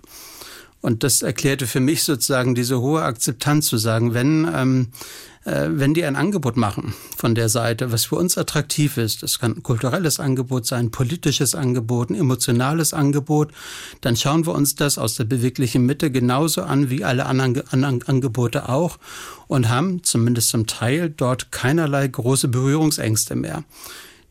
Und 0.81 1.03
das 1.03 1.23
erklärte 1.23 1.67
für 1.67 1.81
mich 1.81 2.05
sozusagen 2.05 2.55
diese 2.55 2.81
hohe 2.81 3.03
Akzeptanz 3.03 3.67
zu 3.67 3.77
sagen, 3.77 4.15
wenn, 4.15 4.49
ähm, 4.55 4.89
äh, 5.45 5.69
wenn 5.71 5.95
die 5.95 6.05
ein 6.05 6.17
Angebot 6.17 6.57
machen 6.57 6.95
von 7.17 7.35
der 7.35 7.49
Seite, 7.49 7.93
was 7.93 8.05
für 8.05 8.17
uns 8.17 8.37
attraktiv 8.37 8.97
ist, 8.97 9.23
das 9.23 9.39
kann 9.39 9.57
ein 9.57 9.63
kulturelles 9.63 10.21
Angebot 10.21 10.67
sein, 10.67 10.87
ein 10.87 10.91
politisches 10.91 11.55
Angebot, 11.55 12.11
ein 12.11 12.15
emotionales 12.15 12.93
Angebot, 12.93 13.53
dann 14.01 14.17
schauen 14.17 14.47
wir 14.47 14.55
uns 14.55 14.75
das 14.75 14.99
aus 14.99 15.15
der 15.15 15.25
beweglichen 15.25 15.87
Mitte 15.87 16.11
genauso 16.11 16.63
an 16.63 16.91
wie 16.91 17.05
alle 17.05 17.27
anderen, 17.27 17.63
anderen 17.71 18.03
Angebote 18.03 18.69
auch 18.69 18.99
und 19.49 19.69
haben 19.69 20.03
zumindest 20.05 20.51
zum 20.51 20.67
Teil 20.67 21.11
dort 21.11 21.53
keinerlei 21.53 22.07
große 22.07 22.49
Berührungsängste 22.49 23.35
mehr. 23.35 23.65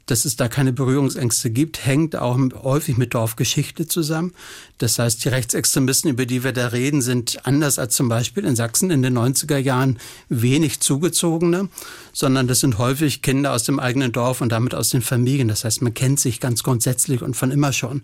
Dass 0.08 0.24
es 0.26 0.36
da 0.36 0.48
keine 0.48 0.72
Berührungsängste 0.72 1.50
gibt, 1.50 1.84
hängt 1.86 2.16
auch 2.16 2.38
häufig 2.62 2.96
mit 2.98 3.16
Dorfgeschichte 3.16 3.88
zusammen. 3.88 4.34
Das 4.78 5.00
heißt, 5.00 5.26
die 5.26 5.30
Rechtsextremisten, 5.30 6.12
über 6.12 6.28
die 6.28 6.44
wir 6.44 6.52
da 6.52 6.68
reden, 6.68 7.02
sind 7.02 7.40
anders 7.46 7.80
als 7.80 7.96
zum 7.96 8.08
Beispiel 8.08 8.46
in 8.46 8.56
Sachsen 8.56 8.92
in 8.92 9.02
den 9.02 9.18
90er 9.18 9.58
Jahren 9.58 9.98
wenig 10.30 10.80
zugezogene, 10.80 11.70
sondern 12.14 12.48
das 12.48 12.60
sind 12.60 12.78
häufig 12.78 13.24
Kinder 13.24 13.52
aus 13.54 13.64
dem 13.64 13.80
eigenen 13.80 14.12
Dorf 14.12 14.42
und 14.42 14.52
damit 14.52 14.76
aus 14.76 14.90
den 14.90 15.02
Familien. 15.02 15.48
Das 15.48 15.64
heißt, 15.64 15.82
man 15.82 15.96
kennt 15.96 16.20
sich 16.20 16.40
ganz 16.40 16.62
grundsätzlich 16.62 17.24
und 17.24 17.36
von 17.36 17.50
immer 17.50 17.74
schon. 17.74 18.04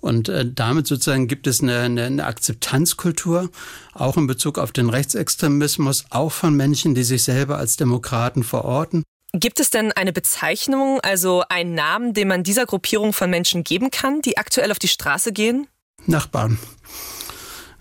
Und 0.00 0.28
äh, 0.28 0.50
damit 0.50 0.86
sozusagen 0.86 1.28
gibt 1.28 1.46
es 1.46 1.62
eine, 1.62 1.78
eine, 1.80 2.04
eine 2.04 2.26
Akzeptanzkultur, 2.26 3.50
auch 3.92 4.16
in 4.16 4.26
Bezug 4.26 4.58
auf 4.58 4.72
den 4.72 4.88
Rechtsextremismus, 4.88 6.06
auch 6.10 6.32
von 6.32 6.54
Menschen, 6.54 6.94
die 6.94 7.04
sich 7.04 7.22
selber 7.22 7.58
als 7.58 7.76
Demokraten 7.76 8.44
verorten. 8.44 9.02
Gibt 9.36 9.58
es 9.58 9.70
denn 9.70 9.90
eine 9.90 10.12
Bezeichnung, 10.12 11.00
also 11.00 11.42
einen 11.48 11.74
Namen, 11.74 12.14
den 12.14 12.28
man 12.28 12.44
dieser 12.44 12.66
Gruppierung 12.66 13.12
von 13.12 13.28
Menschen 13.28 13.64
geben 13.64 13.90
kann, 13.90 14.22
die 14.22 14.38
aktuell 14.38 14.70
auf 14.70 14.78
die 14.78 14.86
Straße 14.86 15.32
gehen? 15.32 15.66
Nachbarn. 16.06 16.56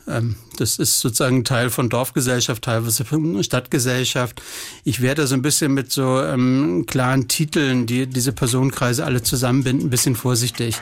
Ähm, 0.07 0.35
das 0.57 0.79
ist 0.79 0.99
sozusagen 0.99 1.43
Teil 1.43 1.69
von 1.69 1.89
Dorfgesellschaft, 1.89 2.63
teilweise 2.63 3.05
von 3.05 3.43
Stadtgesellschaft. 3.43 4.41
Ich 4.83 5.01
werde 5.01 5.27
so 5.27 5.35
ein 5.35 5.43
bisschen 5.43 5.75
mit 5.75 5.91
so 5.91 6.23
ähm, 6.23 6.85
klaren 6.87 7.27
Titeln, 7.27 7.85
die 7.85 8.07
diese 8.07 8.33
Personenkreise 8.33 9.05
alle 9.05 9.21
zusammenbinden, 9.21 9.87
ein 9.87 9.91
bisschen 9.91 10.15
vorsichtig, 10.15 10.77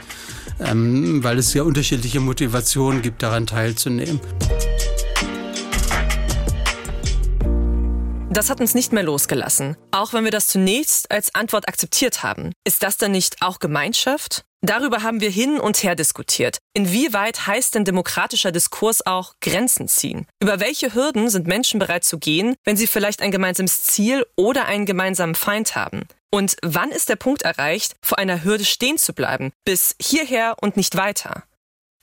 ähm, 0.62 1.22
weil 1.22 1.38
es 1.38 1.54
ja 1.54 1.64
unterschiedliche 1.64 2.22
Motivationen 2.22 3.02
gibt, 3.02 3.24
daran 3.24 3.46
teilzunehmen. 3.46 4.22
Das 8.32 8.50
hat 8.50 8.62
uns 8.62 8.74
nicht 8.74 8.94
mehr 8.94 9.04
losgelassen, 9.04 9.76
auch 9.92 10.14
wenn 10.14 10.24
wir 10.24 10.32
das 10.32 10.48
zunächst 10.48 11.12
als 11.12 11.36
Antwort 11.36 11.68
akzeptiert 11.68 12.24
haben. 12.24 12.54
Ist 12.64 12.82
das 12.82 12.96
dann 12.96 13.12
nicht 13.12 13.42
auch 13.42 13.60
Gemeinschaft? 13.60 14.46
Darüber 14.62 15.04
haben 15.04 15.20
wir 15.20 15.30
hin 15.30 15.60
und 15.60 15.84
her 15.84 15.96
diskutiert. 15.96 16.60
Inwieweit 16.74 17.46
heißt 17.46 17.76
denn 17.76 17.84
demokratischer 17.84 18.54
Diskurs 18.54 19.06
auch 19.06 19.34
Grenzen 19.42 19.90
ziehen? 19.90 20.28
Über 20.42 20.62
welche 20.62 20.94
Hürden 20.94 21.30
sind 21.30 21.46
Menschen 21.46 21.78
bereit 21.78 22.06
zu 22.06 22.20
gehen, 22.20 22.56
wenn 22.64 22.78
sie 22.78 22.88
vielleicht 22.88 23.22
ein 23.22 23.32
gemeinsames 23.32 23.84
Ziel 23.84 24.26
oder 24.38 24.64
einen 24.64 24.86
gemeinsamen 24.86 25.36
Feind 25.36 25.76
haben? 25.76 26.04
Und 26.32 26.56
wann 26.62 26.92
ist 26.92 27.10
der 27.10 27.18
Punkt 27.18 27.42
erreicht, 27.42 27.96
vor 28.02 28.18
einer 28.18 28.46
Hürde 28.46 28.64
stehen 28.64 28.98
zu 28.98 29.12
bleiben, 29.12 29.52
bis 29.66 29.96
hierher 30.02 30.56
und 30.62 30.78
nicht 30.78 30.96
weiter? 30.96 31.44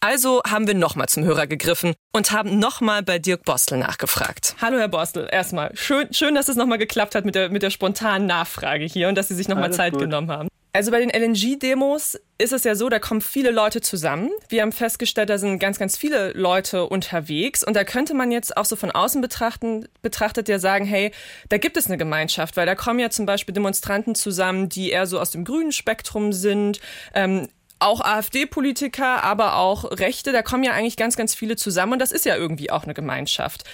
Also 0.00 0.42
haben 0.48 0.68
wir 0.68 0.74
nochmal 0.74 1.08
zum 1.08 1.24
Hörer 1.24 1.48
gegriffen 1.48 1.94
und 2.12 2.30
haben 2.30 2.60
nochmal 2.60 3.02
bei 3.02 3.18
Dirk 3.18 3.44
Bostel 3.44 3.78
nachgefragt. 3.78 4.54
Hallo 4.62 4.78
Herr 4.78 4.86
Bostel, 4.86 5.28
erstmal 5.30 5.76
schön, 5.76 6.12
schön, 6.12 6.36
dass 6.36 6.48
es 6.48 6.54
nochmal 6.54 6.78
geklappt 6.78 7.16
hat 7.16 7.24
mit 7.24 7.34
der, 7.34 7.48
mit 7.48 7.64
der 7.64 7.70
spontanen 7.70 8.28
Nachfrage 8.28 8.84
hier 8.84 9.08
und 9.08 9.16
dass 9.16 9.26
Sie 9.26 9.34
sich 9.34 9.48
nochmal 9.48 9.72
Zeit 9.72 9.94
gut. 9.94 10.02
genommen 10.02 10.30
haben. 10.30 10.48
Also 10.72 10.92
bei 10.92 11.00
den 11.00 11.10
LNG-Demos 11.10 12.20
ist 12.36 12.52
es 12.52 12.62
ja 12.62 12.76
so, 12.76 12.88
da 12.88 13.00
kommen 13.00 13.20
viele 13.20 13.50
Leute 13.50 13.80
zusammen. 13.80 14.30
Wir 14.48 14.62
haben 14.62 14.70
festgestellt, 14.70 15.30
da 15.30 15.38
sind 15.38 15.58
ganz, 15.58 15.78
ganz 15.78 15.96
viele 15.96 16.30
Leute 16.32 16.84
unterwegs. 16.84 17.64
Und 17.64 17.74
da 17.74 17.82
könnte 17.82 18.14
man 18.14 18.30
jetzt 18.30 18.56
auch 18.56 18.66
so 18.66 18.76
von 18.76 18.92
außen 18.92 19.20
betrachten, 19.20 19.88
betrachtet 20.02 20.48
ja 20.48 20.60
sagen, 20.60 20.84
hey, 20.84 21.10
da 21.48 21.56
gibt 21.58 21.76
es 21.76 21.86
eine 21.86 21.96
Gemeinschaft, 21.96 22.56
weil 22.56 22.66
da 22.66 22.76
kommen 22.76 23.00
ja 23.00 23.10
zum 23.10 23.26
Beispiel 23.26 23.54
Demonstranten 23.54 24.14
zusammen, 24.14 24.68
die 24.68 24.90
eher 24.90 25.06
so 25.06 25.18
aus 25.18 25.30
dem 25.32 25.44
grünen 25.44 25.72
Spektrum 25.72 26.32
sind. 26.32 26.80
Ähm, 27.14 27.48
auch 27.80 28.00
AfD-Politiker, 28.00 29.22
aber 29.24 29.56
auch 29.56 29.84
Rechte, 29.98 30.32
da 30.32 30.42
kommen 30.42 30.64
ja 30.64 30.72
eigentlich 30.72 30.96
ganz, 30.96 31.16
ganz 31.16 31.34
viele 31.34 31.56
zusammen 31.56 31.94
und 31.94 31.98
das 32.00 32.12
ist 32.12 32.24
ja 32.24 32.36
irgendwie 32.36 32.70
auch 32.70 32.84
eine 32.84 32.94
Gemeinschaft. 32.94 33.64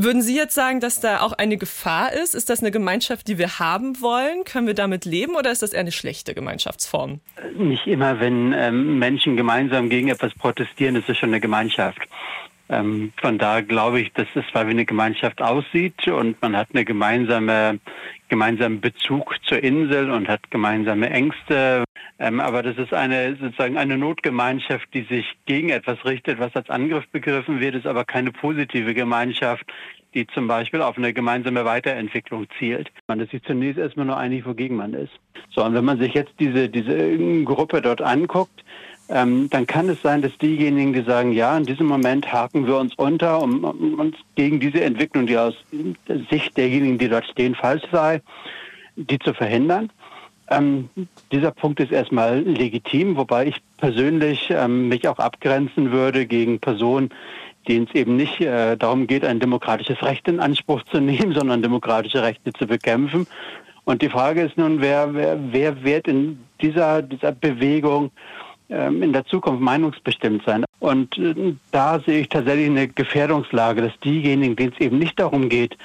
Würden 0.00 0.22
Sie 0.22 0.36
jetzt 0.36 0.54
sagen, 0.54 0.78
dass 0.78 1.00
da 1.00 1.22
auch 1.22 1.32
eine 1.32 1.56
Gefahr 1.56 2.12
ist? 2.12 2.36
Ist 2.36 2.50
das 2.50 2.60
eine 2.60 2.70
Gemeinschaft, 2.70 3.26
die 3.26 3.36
wir 3.36 3.58
haben 3.58 4.00
wollen? 4.00 4.44
Können 4.44 4.68
wir 4.68 4.74
damit 4.74 5.04
leben 5.04 5.34
oder 5.34 5.50
ist 5.50 5.60
das 5.60 5.72
eher 5.72 5.80
eine 5.80 5.90
schlechte 5.90 6.34
Gemeinschaftsform? 6.34 7.20
Nicht 7.56 7.84
immer, 7.88 8.20
wenn 8.20 8.52
ähm, 8.52 9.00
Menschen 9.00 9.36
gemeinsam 9.36 9.88
gegen 9.88 10.06
etwas 10.06 10.32
protestieren, 10.34 10.94
ist 10.94 11.08
es 11.08 11.16
schon 11.16 11.30
eine 11.30 11.40
Gemeinschaft. 11.40 11.98
Ähm, 12.70 13.12
von 13.20 13.38
da 13.38 13.60
glaube 13.60 14.00
ich, 14.00 14.12
dass 14.12 14.26
es 14.34 14.44
zwar 14.52 14.66
wie 14.66 14.72
eine 14.72 14.84
Gemeinschaft 14.84 15.40
aussieht 15.40 16.06
und 16.08 16.40
man 16.42 16.56
hat 16.56 16.68
eine 16.72 16.84
gemeinsame 16.84 17.80
gemeinsamen 18.28 18.80
Bezug 18.80 19.34
zur 19.46 19.62
Insel 19.62 20.10
und 20.10 20.28
hat 20.28 20.50
gemeinsame 20.50 21.10
Ängste. 21.10 21.84
Ähm, 22.18 22.40
aber 22.40 22.62
das 22.62 22.76
ist 22.76 22.92
eine 22.92 23.36
sozusagen 23.36 23.78
eine 23.78 23.96
Notgemeinschaft, 23.96 24.88
die 24.92 25.02
sich 25.02 25.26
gegen 25.46 25.70
etwas 25.70 26.04
richtet, 26.04 26.38
was 26.38 26.54
als 26.54 26.68
Angriff 26.68 27.06
begriffen 27.08 27.60
wird, 27.60 27.74
ist 27.74 27.86
aber 27.86 28.04
keine 28.04 28.32
positive 28.32 28.92
Gemeinschaft, 28.94 29.64
die 30.14 30.26
zum 30.28 30.46
Beispiel 30.48 30.82
auf 30.82 30.96
eine 30.96 31.12
gemeinsame 31.12 31.64
Weiterentwicklung 31.64 32.46
zielt. 32.58 32.90
Man 33.06 33.20
ist 33.20 33.30
sich 33.30 33.42
zunächst 33.44 33.78
erstmal 33.78 34.06
nur 34.06 34.16
einig, 34.16 34.46
wogegen 34.46 34.76
man 34.76 34.94
ist. 34.94 35.12
So, 35.50 35.64
und 35.64 35.74
wenn 35.74 35.84
man 35.84 35.98
sich 35.98 36.14
jetzt 36.14 36.32
diese, 36.38 36.68
diese 36.68 37.44
Gruppe 37.44 37.82
dort 37.82 38.02
anguckt, 38.02 38.64
ähm, 39.08 39.48
dann 39.50 39.66
kann 39.66 39.88
es 39.88 40.02
sein, 40.02 40.22
dass 40.22 40.36
diejenigen, 40.38 40.92
die 40.92 41.02
sagen, 41.02 41.32
ja, 41.32 41.56
in 41.56 41.64
diesem 41.64 41.86
Moment 41.86 42.30
haken 42.30 42.66
wir 42.66 42.76
uns 42.76 42.94
unter, 42.96 43.42
um, 43.42 43.64
um 43.64 43.98
uns 43.98 44.16
gegen 44.34 44.60
diese 44.60 44.82
Entwicklung, 44.82 45.26
die 45.26 45.38
aus 45.38 45.54
Sicht 46.30 46.56
derjenigen, 46.56 46.98
die 46.98 47.08
dort 47.08 47.26
stehen, 47.26 47.54
falsch 47.54 47.84
sei, 47.90 48.20
die 48.96 49.18
zu 49.18 49.32
verhindern. 49.32 49.90
Ähm, 50.50 50.88
dieser 51.32 51.50
Punkt 51.50 51.80
ist 51.80 51.92
erstmal 51.92 52.40
legitim, 52.40 53.16
wobei 53.16 53.46
ich 53.46 53.56
persönlich 53.78 54.50
ähm, 54.50 54.88
mich 54.88 55.08
auch 55.08 55.18
abgrenzen 55.18 55.90
würde 55.90 56.26
gegen 56.26 56.58
Personen, 56.58 57.10
denen 57.66 57.86
es 57.86 57.94
eben 57.94 58.16
nicht 58.16 58.40
äh, 58.40 58.76
darum 58.76 59.06
geht, 59.06 59.24
ein 59.24 59.40
demokratisches 59.40 60.02
Recht 60.02 60.26
in 60.28 60.40
Anspruch 60.40 60.82
zu 60.84 61.00
nehmen, 61.00 61.32
sondern 61.32 61.62
demokratische 61.62 62.22
Rechte 62.22 62.52
zu 62.52 62.66
bekämpfen. 62.66 63.26
Und 63.84 64.02
die 64.02 64.10
Frage 64.10 64.42
ist 64.42 64.58
nun, 64.58 64.82
wer, 64.82 65.14
wer, 65.14 65.38
wer 65.50 65.82
wird 65.82 66.08
in 66.08 66.40
dieser, 66.60 67.00
dieser 67.00 67.32
Bewegung 67.32 68.10
in 68.68 69.12
der 69.12 69.24
Zukunft 69.24 69.62
meinungsbestimmt 69.62 70.44
sein. 70.44 70.64
Und 70.80 71.16
äh, 71.18 71.54
da 71.72 71.98
sehe 72.00 72.20
ich 72.20 72.28
tatsächlich 72.28 72.66
eine 72.66 72.88
Gefährdungslage, 72.88 73.82
dass 73.82 73.98
diejenigen, 74.00 74.56
denen 74.56 74.72
es 74.74 74.80
eben 74.80 74.98
nicht 74.98 75.18
darum 75.18 75.48
geht, 75.48 75.76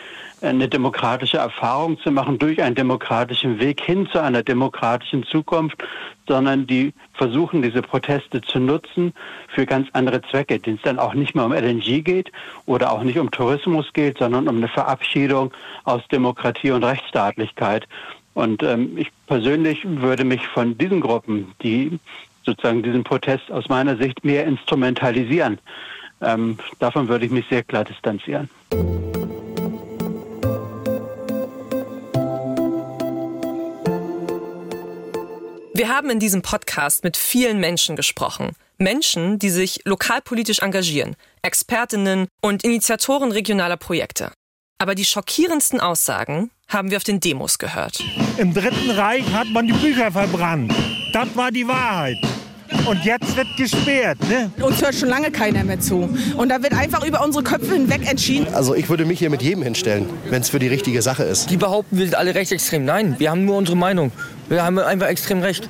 eine 0.42 0.68
demokratische 0.68 1.38
Erfahrung 1.38 1.98
zu 2.00 2.12
machen 2.12 2.38
durch 2.38 2.62
einen 2.62 2.76
demokratischen 2.76 3.60
Weg 3.60 3.82
hin 3.82 4.08
zu 4.12 4.22
einer 4.22 4.44
demokratischen 4.44 5.24
Zukunft, 5.24 5.82
sondern 6.28 6.68
die 6.68 6.94
versuchen, 7.14 7.62
diese 7.62 7.82
Proteste 7.82 8.42
zu 8.42 8.60
nutzen 8.60 9.14
für 9.48 9.66
ganz 9.66 9.88
andere 9.94 10.22
Zwecke, 10.24 10.60
denen 10.60 10.78
es 10.78 10.84
dann 10.84 11.00
auch 11.00 11.14
nicht 11.14 11.34
mehr 11.36 11.46
um 11.46 11.54
LNG 11.54 12.04
geht 12.04 12.32
oder 12.66 12.92
auch 12.92 13.04
nicht 13.04 13.18
um 13.18 13.32
Tourismus 13.32 13.92
geht, 13.94 14.18
sondern 14.18 14.48
um 14.48 14.58
eine 14.58 14.68
Verabschiedung 14.68 15.54
aus 15.86 16.02
Demokratie 16.12 16.72
und 16.72 16.84
Rechtsstaatlichkeit. 16.84 17.88
Und 18.34 18.64
ähm, 18.64 18.98
ich 18.98 19.10
persönlich 19.28 19.80
würde 19.86 20.24
mich 20.24 20.46
von 20.48 20.78
diesen 20.78 21.02
Gruppen, 21.02 21.54
die 21.62 22.00
sozusagen 22.46 22.84
diesen 22.84 23.04
Protest 23.04 23.52
aus 23.52 23.68
meiner 23.70 23.98
Sicht 23.98 24.24
mehr 24.24 24.46
instrumentalisieren, 24.46 25.60
ähm, 26.22 26.58
davon 26.80 27.08
würde 27.08 27.26
ich 27.26 27.32
mich 27.32 27.46
sehr 27.50 27.64
klar 27.64 27.84
distanzieren. 27.84 28.50
Wir 35.76 35.90
haben 35.90 36.10
in 36.10 36.20
diesem 36.20 36.44
Podcast 36.44 37.04
mit 37.04 37.18
vielen 37.18 37.60
Menschen 37.60 37.96
gesprochen. 37.96 38.56
Menschen, 38.78 39.40
die 39.40 39.50
sich 39.50 39.82
lokalpolitisch 39.86 40.60
engagieren, 40.60 41.16
Expertinnen 41.42 42.28
und 42.42 42.64
Initiatoren 42.64 43.32
regionaler 43.32 43.78
Projekte. 43.78 44.32
Aber 44.78 44.96
die 44.96 45.06
schockierendsten 45.06 45.80
Aussagen 45.80 46.52
haben 46.68 46.90
wir 46.90 46.98
auf 46.98 47.04
den 47.04 47.20
Demos 47.20 47.58
gehört. 47.58 48.04
Im 48.38 48.54
Dritten 48.54 48.92
Reich 48.92 49.32
hat 49.34 49.48
man 49.48 49.68
die 49.68 49.74
Bücher 49.74 50.12
verbrannt. 50.12 50.74
Das 51.14 51.36
war 51.36 51.52
die 51.52 51.68
Wahrheit. 51.68 52.18
Und 52.88 53.06
jetzt 53.06 53.38
wird 53.38 53.48
gesperrt. 53.56 54.18
Ne? 54.28 54.52
Uns 54.60 54.82
hört 54.82 54.96
schon 54.96 55.10
lange 55.10 55.30
keiner 55.30 55.64
mehr 55.64 55.80
zu. 55.80 56.10
Und 56.36 56.50
da 56.50 56.64
wird 56.64 56.74
einfach 56.74 57.06
über 57.06 57.24
unsere 57.24 57.44
Köpfe 57.44 57.76
hinweg 57.76 58.10
entschieden. 58.10 58.52
Also 58.52 58.74
ich 58.74 58.90
würde 58.90 59.06
mich 59.06 59.20
hier 59.20 59.30
mit 59.30 59.44
jedem 59.44 59.62
hinstellen, 59.62 60.10
wenn 60.32 60.42
es 60.42 60.50
für 60.50 60.58
die 60.58 60.70
richtige 60.70 61.04
Sache 61.04 61.24
ist. 61.24 61.52
Die 61.52 61.58
behaupten, 61.58 62.00
wir 62.00 62.06
sind 62.06 62.16
alle 62.16 62.34
rechtsextrem. 62.34 62.84
Nein, 62.84 63.20
wir 63.20 63.30
haben 63.30 63.46
nur 63.46 63.58
unsere 63.58 63.78
Meinung. 63.78 64.12
Wir 64.50 64.64
haben 64.64 64.80
einfach 64.80 65.06
extrem 65.06 65.42
recht. 65.42 65.70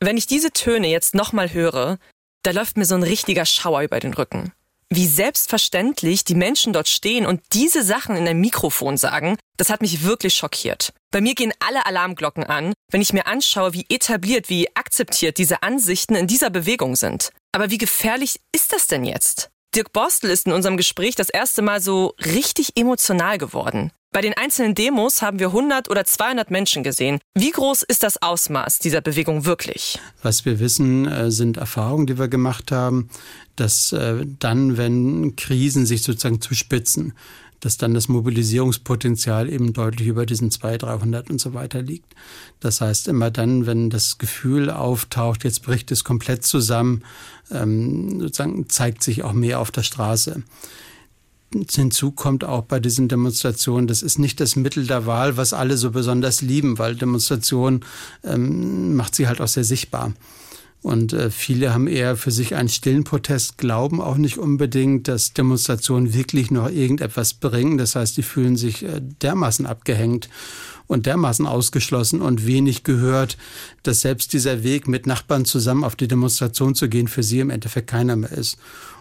Wenn 0.00 0.16
ich 0.16 0.26
diese 0.26 0.50
Töne 0.50 0.88
jetzt 0.88 1.14
nochmal 1.14 1.52
höre, 1.52 1.98
da 2.42 2.50
läuft 2.50 2.76
mir 2.76 2.84
so 2.84 2.96
ein 2.96 3.04
richtiger 3.04 3.46
Schauer 3.46 3.82
über 3.82 4.00
den 4.00 4.12
Rücken. 4.12 4.52
Wie 4.90 5.06
selbstverständlich 5.06 6.24
die 6.24 6.34
Menschen 6.34 6.72
dort 6.72 6.88
stehen 6.88 7.26
und 7.26 7.42
diese 7.52 7.84
Sachen 7.84 8.16
in 8.16 8.26
ein 8.26 8.40
Mikrofon 8.40 8.96
sagen, 8.96 9.36
das 9.56 9.70
hat 9.70 9.82
mich 9.82 10.02
wirklich 10.02 10.34
schockiert. 10.34 10.92
Bei 11.10 11.22
mir 11.22 11.34
gehen 11.34 11.54
alle 11.60 11.86
Alarmglocken 11.86 12.44
an, 12.44 12.74
wenn 12.90 13.00
ich 13.00 13.14
mir 13.14 13.26
anschaue, 13.26 13.72
wie 13.72 13.86
etabliert, 13.88 14.50
wie 14.50 14.68
akzeptiert 14.76 15.38
diese 15.38 15.62
Ansichten 15.62 16.14
in 16.14 16.26
dieser 16.26 16.50
Bewegung 16.50 16.96
sind. 16.96 17.30
Aber 17.52 17.70
wie 17.70 17.78
gefährlich 17.78 18.40
ist 18.54 18.74
das 18.74 18.88
denn 18.88 19.04
jetzt? 19.04 19.48
Dirk 19.74 19.92
Borstel 19.92 20.30
ist 20.30 20.46
in 20.46 20.52
unserem 20.52 20.76
Gespräch 20.76 21.14
das 21.14 21.30
erste 21.30 21.62
Mal 21.62 21.80
so 21.80 22.14
richtig 22.24 22.76
emotional 22.76 23.38
geworden. 23.38 23.90
Bei 24.12 24.20
den 24.20 24.34
einzelnen 24.34 24.74
Demos 24.74 25.20
haben 25.20 25.38
wir 25.38 25.48
100 25.48 25.90
oder 25.90 26.04
200 26.04 26.50
Menschen 26.50 26.82
gesehen. 26.82 27.18
Wie 27.34 27.50
groß 27.50 27.82
ist 27.82 28.02
das 28.02 28.20
Ausmaß 28.20 28.78
dieser 28.78 29.02
Bewegung 29.02 29.44
wirklich? 29.44 29.98
Was 30.22 30.44
wir 30.46 30.60
wissen, 30.60 31.06
äh, 31.06 31.30
sind 31.30 31.58
Erfahrungen, 31.58 32.06
die 32.06 32.18
wir 32.18 32.28
gemacht 32.28 32.72
haben, 32.72 33.10
dass 33.56 33.92
äh, 33.92 34.24
dann, 34.38 34.78
wenn 34.78 35.36
Krisen 35.36 35.84
sich 35.84 36.02
sozusagen 36.02 36.40
zuspitzen, 36.40 37.12
dass 37.60 37.76
dann 37.76 37.94
das 37.94 38.08
Mobilisierungspotenzial 38.08 39.48
eben 39.48 39.72
deutlich 39.72 40.08
über 40.08 40.26
diesen 40.26 40.50
200, 40.50 40.82
300 40.82 41.30
und 41.30 41.40
so 41.40 41.54
weiter 41.54 41.82
liegt. 41.82 42.14
Das 42.60 42.80
heißt, 42.80 43.08
immer 43.08 43.30
dann, 43.30 43.66
wenn 43.66 43.90
das 43.90 44.18
Gefühl 44.18 44.70
auftaucht, 44.70 45.44
jetzt 45.44 45.62
bricht 45.62 45.90
es 45.90 46.04
komplett 46.04 46.44
zusammen, 46.44 47.02
ähm, 47.50 48.20
sozusagen 48.20 48.68
zeigt 48.68 49.02
sich 49.02 49.24
auch 49.24 49.32
mehr 49.32 49.60
auf 49.60 49.70
der 49.70 49.82
Straße. 49.82 50.42
Hinzu 51.70 52.10
kommt 52.10 52.44
auch 52.44 52.64
bei 52.64 52.78
diesen 52.78 53.08
Demonstrationen, 53.08 53.86
das 53.86 54.02
ist 54.02 54.18
nicht 54.18 54.38
das 54.38 54.54
Mittel 54.54 54.86
der 54.86 55.06
Wahl, 55.06 55.38
was 55.38 55.54
alle 55.54 55.78
so 55.78 55.90
besonders 55.90 56.42
lieben, 56.42 56.78
weil 56.78 56.94
Demonstration 56.94 57.80
ähm, 58.22 58.96
macht 58.96 59.14
sie 59.14 59.28
halt 59.28 59.40
auch 59.40 59.48
sehr 59.48 59.64
sichtbar. 59.64 60.12
Und 60.80 61.12
äh, 61.12 61.30
viele 61.30 61.74
haben 61.74 61.88
eher 61.88 62.16
für 62.16 62.30
sich 62.30 62.54
einen 62.54 62.68
stillen 62.68 63.04
Protest, 63.04 63.58
glauben 63.58 64.00
auch 64.00 64.16
nicht 64.16 64.38
unbedingt, 64.38 65.08
dass 65.08 65.32
Demonstrationen 65.32 66.14
wirklich 66.14 66.50
noch 66.50 66.70
irgendetwas 66.70 67.34
bringen. 67.34 67.78
Das 67.78 67.96
heißt, 67.96 68.16
die 68.16 68.22
fühlen 68.22 68.56
sich 68.56 68.84
äh, 68.84 69.00
dermaßen 69.00 69.66
abgehängt 69.66 70.28
und 70.86 71.06
dermaßen 71.06 71.46
ausgeschlossen 71.46 72.22
und 72.22 72.46
wenig 72.46 72.84
gehört, 72.84 73.36
dass 73.82 74.00
selbst 74.00 74.32
dieser 74.32 74.62
Weg 74.62 74.88
mit 74.88 75.06
Nachbarn 75.06 75.44
zusammen 75.44 75.84
auf 75.84 75.96
die 75.96 76.08
Demonstration 76.08 76.74
zu 76.74 76.88
gehen 76.88 77.08
für 77.08 77.22
sie 77.22 77.40
im 77.40 77.50
Endeffekt 77.50 77.90
keiner 77.90 78.16
mehr 78.16 78.32
ist. 78.32 78.56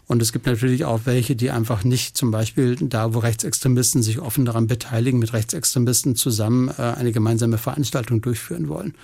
Und 0.07 0.21
es 0.21 0.31
gibt 0.31 0.45
natürlich 0.45 0.85
auch 0.85 1.01
welche, 1.03 1.35
die 1.35 1.51
einfach 1.51 1.83
nicht, 1.83 2.15
zum 2.15 2.31
Beispiel 2.31 2.77
da, 2.77 3.13
wo 3.13 3.19
Rechtsextremisten 3.19 4.01
sich 4.01 4.19
offen 4.19 4.45
daran 4.45 4.67
beteiligen, 4.67 5.19
mit 5.19 5.33
Rechtsextremisten 5.33 6.15
zusammen 6.15 6.69
äh, 6.69 6.81
eine 6.81 7.11
gemeinsame 7.11 7.57
Veranstaltung 7.57 8.21
durchführen 8.21 8.69
wollen. 8.69 8.95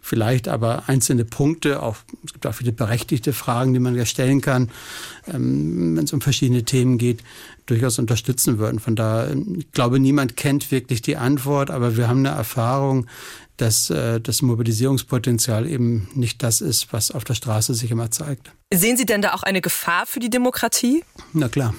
Vielleicht 0.00 0.48
aber 0.48 0.88
einzelne 0.88 1.24
Punkte, 1.24 1.82
auch, 1.82 1.96
es 2.24 2.32
gibt 2.32 2.46
auch 2.46 2.54
viele 2.54 2.72
berechtigte 2.72 3.32
Fragen, 3.32 3.72
die 3.72 3.80
man 3.80 3.96
ja 3.96 4.06
stellen 4.06 4.40
kann, 4.40 4.70
ähm, 5.32 5.96
wenn 5.96 6.04
es 6.04 6.12
um 6.12 6.20
verschiedene 6.20 6.64
Themen 6.64 6.96
geht, 6.96 7.24
durchaus 7.66 7.98
unterstützen 7.98 8.58
würden. 8.58 8.78
Von 8.78 8.94
daher, 8.96 9.34
ich 9.58 9.70
glaube, 9.72 9.98
niemand 9.98 10.36
kennt 10.36 10.70
wirklich 10.70 11.02
die 11.02 11.16
Antwort, 11.16 11.70
aber 11.70 11.96
wir 11.96 12.08
haben 12.08 12.26
eine 12.26 12.36
Erfahrung, 12.36 13.06
dass 13.56 13.90
äh, 13.90 14.20
das 14.20 14.42
Mobilisierungspotenzial 14.42 15.68
eben 15.68 16.08
nicht 16.14 16.42
das 16.42 16.60
ist, 16.60 16.92
was 16.92 17.10
auf 17.10 17.24
der 17.24 17.34
Straße 17.34 17.74
sich 17.74 17.90
immer 17.90 18.10
zeigt. 18.10 18.52
Sehen 18.72 18.96
Sie 18.96 19.06
denn 19.06 19.22
da 19.22 19.34
auch 19.34 19.42
eine 19.42 19.60
Gefahr 19.60 20.06
für 20.06 20.20
die 20.20 20.30
Demokratie? 20.30 21.04
Na 21.32 21.48
klar. 21.48 21.74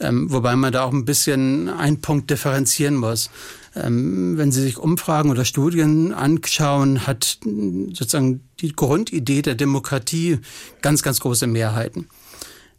Ähm, 0.00 0.30
wobei 0.30 0.56
man 0.56 0.72
da 0.72 0.84
auch 0.84 0.92
ein 0.92 1.04
bisschen 1.04 1.68
einen 1.68 2.00
Punkt 2.00 2.30
differenzieren 2.30 2.96
muss. 2.96 3.30
Ähm, 3.76 4.36
wenn 4.36 4.52
Sie 4.52 4.62
sich 4.62 4.78
Umfragen 4.78 5.30
oder 5.30 5.44
Studien 5.44 6.12
anschauen, 6.12 7.06
hat 7.06 7.38
sozusagen 7.44 8.48
die 8.60 8.72
Grundidee 8.72 9.42
der 9.42 9.54
Demokratie 9.54 10.38
ganz, 10.82 11.02
ganz 11.02 11.20
große 11.20 11.46
Mehrheiten. 11.46 12.08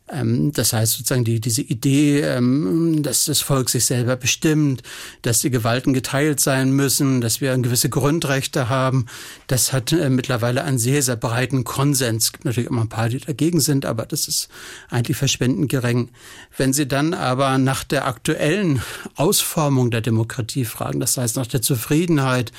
Ähm, 0.08 0.52
das 0.52 0.72
heißt 0.72 0.94
sozusagen 0.94 1.24
die, 1.24 1.39
diese 1.39 1.63
Idee, 1.63 2.22
ähm, 2.22 3.02
dass 3.02 3.26
das 3.26 3.41
Volk 3.41 3.70
sich 3.70 3.86
selber 3.86 4.15
bestimmt, 4.15 4.84
dass 5.24 5.39
die 5.39 5.50
Gewalten 5.50 5.94
geteilt 5.94 6.39
sein 6.39 6.72
müssen, 6.72 7.22
dass 7.22 7.41
wir 7.41 7.58
gewisse 7.58 7.89
Grundrechte 7.89 8.70
haben, 8.70 9.08
das 9.48 9.74
hat 9.74 9.91
äh, 9.91 10.12
mittlerweile 10.12 10.63
einen 10.63 10.78
sehr, 10.78 11.02
sehr 11.02 11.15
breiten 11.15 11.63
Konsens. 11.63 12.26
Es 12.26 12.32
gibt 12.34 12.46
natürlich 12.46 12.70
immer 12.70 12.82
ein 12.82 12.89
paar, 12.89 13.10
die 13.10 13.18
dagegen 13.18 13.60
sind, 13.60 13.86
aber 13.86 14.06
das 14.06 14.28
ist 14.28 14.48
eigentlich 14.89 15.18
verschwendend 15.18 15.70
gering. 15.70 16.12
Wenn 16.56 16.72
Sie 16.72 16.88
dann 16.88 17.15
aber 17.15 17.58
nach 17.58 17.84
der 17.84 18.08
aktuellen 18.08 18.84
Ausformung 19.15 19.89
der 19.89 20.02
Demokratie 20.02 20.65
fragen, 20.65 21.00
das 21.00 21.18
heißt 21.18 21.36
nach 21.36 21.48
der 21.48 21.63
Zufriedenheit 21.63 22.52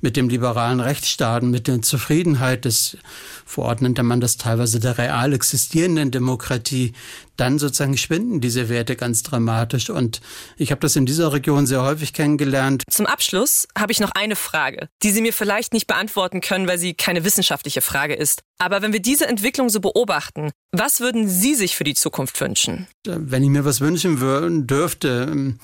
mit 0.00 0.16
dem 0.16 0.30
liberalen 0.30 0.80
Rechtsstaaten, 0.80 1.50
mit 1.50 1.68
der 1.68 1.82
Zufriedenheit 1.82 2.64
des, 2.64 2.96
verordnet 3.44 4.02
man 4.02 4.22
das 4.22 4.38
teilweise 4.38 4.80
der 4.80 4.96
real 4.96 5.34
existierenden 5.34 6.10
Demokratie, 6.10 6.93
dann 7.36 7.58
sozusagen 7.58 7.96
schwinden 7.96 8.40
diese 8.40 8.68
Werte 8.68 8.96
ganz 8.96 9.22
dramatisch. 9.22 9.90
Und 9.90 10.20
ich 10.56 10.70
habe 10.70 10.80
das 10.80 10.96
in 10.96 11.06
dieser 11.06 11.32
Region 11.32 11.66
sehr 11.66 11.82
häufig 11.82 12.12
kennengelernt. 12.12 12.84
Zum 12.90 13.06
Abschluss 13.06 13.66
habe 13.76 13.92
ich 13.92 14.00
noch 14.00 14.12
eine 14.12 14.36
Frage, 14.36 14.88
die 15.02 15.10
Sie 15.10 15.20
mir 15.20 15.32
vielleicht 15.32 15.72
nicht 15.72 15.86
beantworten 15.86 16.40
können, 16.40 16.68
weil 16.68 16.78
sie 16.78 16.94
keine 16.94 17.24
wissenschaftliche 17.24 17.80
Frage 17.80 18.14
ist. 18.14 18.42
Aber 18.58 18.82
wenn 18.82 18.92
wir 18.92 19.00
diese 19.00 19.26
Entwicklung 19.26 19.68
so 19.68 19.80
beobachten, 19.80 20.50
was 20.72 21.00
würden 21.00 21.28
Sie 21.28 21.54
sich 21.54 21.76
für 21.76 21.84
die 21.84 21.94
Zukunft 21.94 22.40
wünschen? 22.40 22.86
Wenn 23.04 23.42
ich 23.42 23.50
mir 23.50 23.64
was 23.64 23.80
wünschen 23.80 24.66
dürfte, 24.66 25.28
ähm, 25.30 25.58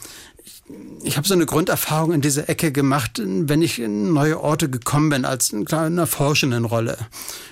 ich 1.02 1.16
habe 1.16 1.26
so 1.26 1.34
eine 1.34 1.46
Grunderfahrung 1.46 2.12
in 2.12 2.20
dieser 2.20 2.48
Ecke 2.48 2.72
gemacht, 2.72 3.20
wenn 3.24 3.62
ich 3.62 3.78
in 3.78 4.12
neue 4.12 4.40
Orte 4.40 4.68
gekommen 4.68 5.08
bin, 5.08 5.24
als 5.24 5.50
in 5.50 5.66
einer 5.66 6.06
forschenden 6.06 6.64
Rolle 6.64 6.96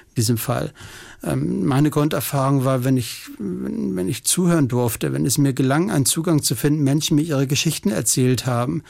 in 0.09 0.14
diesem 0.16 0.38
Fall. 0.38 0.72
Ähm, 1.22 1.64
meine 1.64 1.90
Grunderfahrung 1.90 2.64
war, 2.64 2.84
wenn 2.84 2.96
ich, 2.96 3.30
wenn, 3.38 3.96
wenn 3.96 4.08
ich 4.08 4.24
zuhören 4.24 4.68
durfte, 4.68 5.12
wenn 5.12 5.26
es 5.26 5.38
mir 5.38 5.52
gelang, 5.52 5.90
einen 5.90 6.06
Zugang 6.06 6.42
zu 6.42 6.54
finden, 6.54 6.84
Menschen 6.84 7.16
mir 7.16 7.22
ihre 7.22 7.46
Geschichten 7.46 7.90
erzählt 7.90 8.46
haben, 8.46 8.82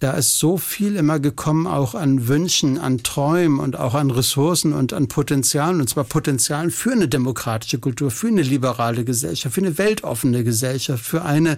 da 0.00 0.12
ist 0.12 0.38
so 0.38 0.58
viel 0.58 0.96
immer 0.96 1.18
gekommen, 1.18 1.66
auch 1.66 1.94
an 1.94 2.28
Wünschen, 2.28 2.78
an 2.78 2.98
Träumen 3.02 3.58
und 3.58 3.78
auch 3.78 3.94
an 3.94 4.10
Ressourcen 4.10 4.74
und 4.74 4.92
an 4.92 5.08
Potenzialen, 5.08 5.80
und 5.80 5.88
zwar 5.88 6.04
Potenzialen 6.04 6.70
für 6.70 6.92
eine 6.92 7.08
demokratische 7.08 7.78
Kultur, 7.78 8.10
für 8.10 8.26
eine 8.26 8.42
liberale 8.42 9.04
Gesellschaft, 9.04 9.54
für 9.54 9.62
eine 9.62 9.78
weltoffene 9.78 10.44
Gesellschaft, 10.44 11.02
für 11.02 11.22
eine, 11.22 11.56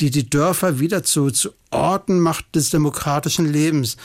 die 0.00 0.10
die 0.10 0.30
Dörfer 0.30 0.78
wieder 0.78 1.02
zu, 1.02 1.30
zu 1.30 1.50
Orten 1.70 2.20
macht 2.20 2.54
des 2.54 2.70
demokratischen 2.70 3.52
Lebens. 3.52 3.98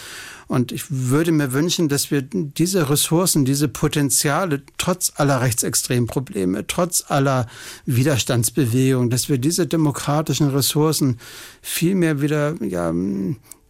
Und 0.47 0.71
ich 0.71 0.85
würde 0.89 1.31
mir 1.31 1.51
wünschen, 1.51 1.89
dass 1.89 2.09
wir 2.09 2.21
diese 2.21 2.89
Ressourcen, 2.89 3.43
diese 3.43 3.67
Potenziale, 3.67 4.63
trotz 4.77 5.11
aller 5.15 5.41
Rechtsextremprobleme, 5.41 6.65
trotz 6.67 7.03
aller 7.07 7.47
Widerstandsbewegungen, 7.85 9.09
dass 9.09 9.27
wir 9.27 9.37
diese 9.37 9.67
demokratischen 9.67 10.49
Ressourcen 10.49 11.17
viel 11.61 11.95
mehr 11.95 12.21
wieder 12.21 12.55
ja, 12.63 12.93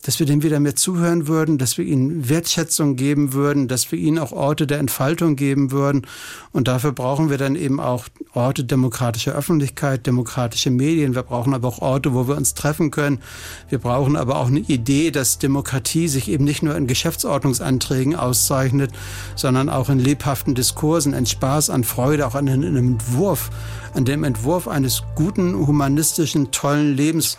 dass 0.07 0.19
wir 0.19 0.25
dem 0.25 0.41
wieder 0.41 0.61
mehr 0.61 0.77
zuhören 0.77 1.27
würden, 1.27 1.57
dass 1.57 1.77
wir 1.77 1.83
ihnen 1.83 2.29
Wertschätzung 2.29 2.95
geben 2.95 3.33
würden, 3.33 3.67
dass 3.67 3.91
wir 3.91 3.99
ihnen 3.99 4.19
auch 4.19 4.31
Orte 4.31 4.65
der 4.65 4.79
Entfaltung 4.79 5.35
geben 5.35 5.71
würden. 5.71 6.07
Und 6.53 6.69
dafür 6.69 6.93
brauchen 6.93 7.29
wir 7.29 7.37
dann 7.37 7.57
eben 7.57 7.81
auch 7.81 8.05
Orte 8.33 8.63
demokratischer 8.63 9.33
Öffentlichkeit, 9.33 10.07
demokratische 10.07 10.71
Medien. 10.71 11.13
Wir 11.13 11.23
brauchen 11.23 11.53
aber 11.53 11.67
auch 11.67 11.79
Orte, 11.79 12.13
wo 12.13 12.25
wir 12.29 12.37
uns 12.37 12.53
treffen 12.53 12.89
können. 12.89 13.19
Wir 13.67 13.79
brauchen 13.79 14.15
aber 14.15 14.37
auch 14.37 14.47
eine 14.47 14.61
Idee, 14.61 15.11
dass 15.11 15.39
Demokratie 15.39 16.07
sich 16.07 16.31
eben 16.31 16.45
nicht 16.45 16.63
nur 16.63 16.77
in 16.77 16.87
Geschäftsordnungsanträgen 16.87 18.15
auszeichnet, 18.15 18.91
sondern 19.35 19.67
auch 19.67 19.89
in 19.89 19.99
lebhaften 19.99 20.55
Diskursen, 20.55 21.11
in 21.11 21.25
Spaß, 21.25 21.69
an 21.69 21.83
Freude, 21.83 22.27
auch 22.27 22.35
an 22.35 22.47
einem 22.47 22.77
Entwurf, 22.77 23.49
an 23.93 24.05
dem 24.05 24.23
Entwurf 24.23 24.69
eines 24.69 25.03
guten, 25.15 25.67
humanistischen, 25.67 26.51
tollen 26.51 26.95
Lebens. 26.95 27.37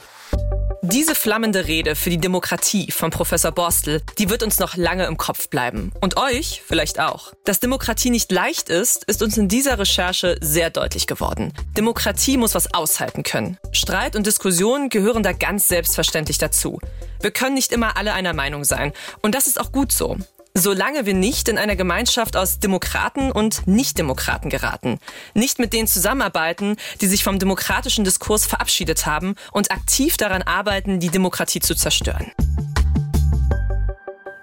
Diese 0.90 1.14
flammende 1.14 1.66
Rede 1.66 1.94
für 1.94 2.08
die 2.08 2.16
Demokratie 2.16 2.90
von 2.90 3.10
Professor 3.10 3.52
Borstel, 3.52 4.00
die 4.16 4.30
wird 4.30 4.42
uns 4.42 4.58
noch 4.58 4.74
lange 4.74 5.04
im 5.04 5.18
Kopf 5.18 5.50
bleiben. 5.50 5.92
Und 6.00 6.16
euch 6.16 6.62
vielleicht 6.66 6.98
auch. 6.98 7.34
Dass 7.44 7.60
Demokratie 7.60 8.08
nicht 8.08 8.32
leicht 8.32 8.70
ist, 8.70 9.04
ist 9.04 9.22
uns 9.22 9.36
in 9.36 9.48
dieser 9.48 9.78
Recherche 9.78 10.38
sehr 10.40 10.70
deutlich 10.70 11.06
geworden. 11.06 11.52
Demokratie 11.76 12.38
muss 12.38 12.54
was 12.54 12.72
aushalten 12.72 13.22
können. 13.22 13.58
Streit 13.70 14.16
und 14.16 14.26
Diskussion 14.26 14.88
gehören 14.88 15.22
da 15.22 15.32
ganz 15.32 15.68
selbstverständlich 15.68 16.38
dazu. 16.38 16.80
Wir 17.20 17.32
können 17.32 17.54
nicht 17.54 17.72
immer 17.72 17.98
alle 17.98 18.14
einer 18.14 18.32
Meinung 18.32 18.64
sein. 18.64 18.94
Und 19.20 19.34
das 19.34 19.46
ist 19.46 19.60
auch 19.60 19.72
gut 19.72 19.92
so 19.92 20.16
solange 20.58 21.06
wir 21.06 21.14
nicht 21.14 21.48
in 21.48 21.58
einer 21.58 21.76
Gemeinschaft 21.76 22.36
aus 22.36 22.58
Demokraten 22.58 23.30
und 23.30 23.66
Nichtdemokraten 23.66 24.50
geraten. 24.50 24.98
Nicht 25.34 25.58
mit 25.58 25.72
denen 25.72 25.86
zusammenarbeiten, 25.86 26.76
die 27.00 27.06
sich 27.06 27.22
vom 27.24 27.38
demokratischen 27.38 28.04
Diskurs 28.04 28.46
verabschiedet 28.46 29.06
haben 29.06 29.36
und 29.52 29.70
aktiv 29.70 30.16
daran 30.16 30.42
arbeiten, 30.42 31.00
die 31.00 31.10
Demokratie 31.10 31.60
zu 31.60 31.74
zerstören. 31.74 32.32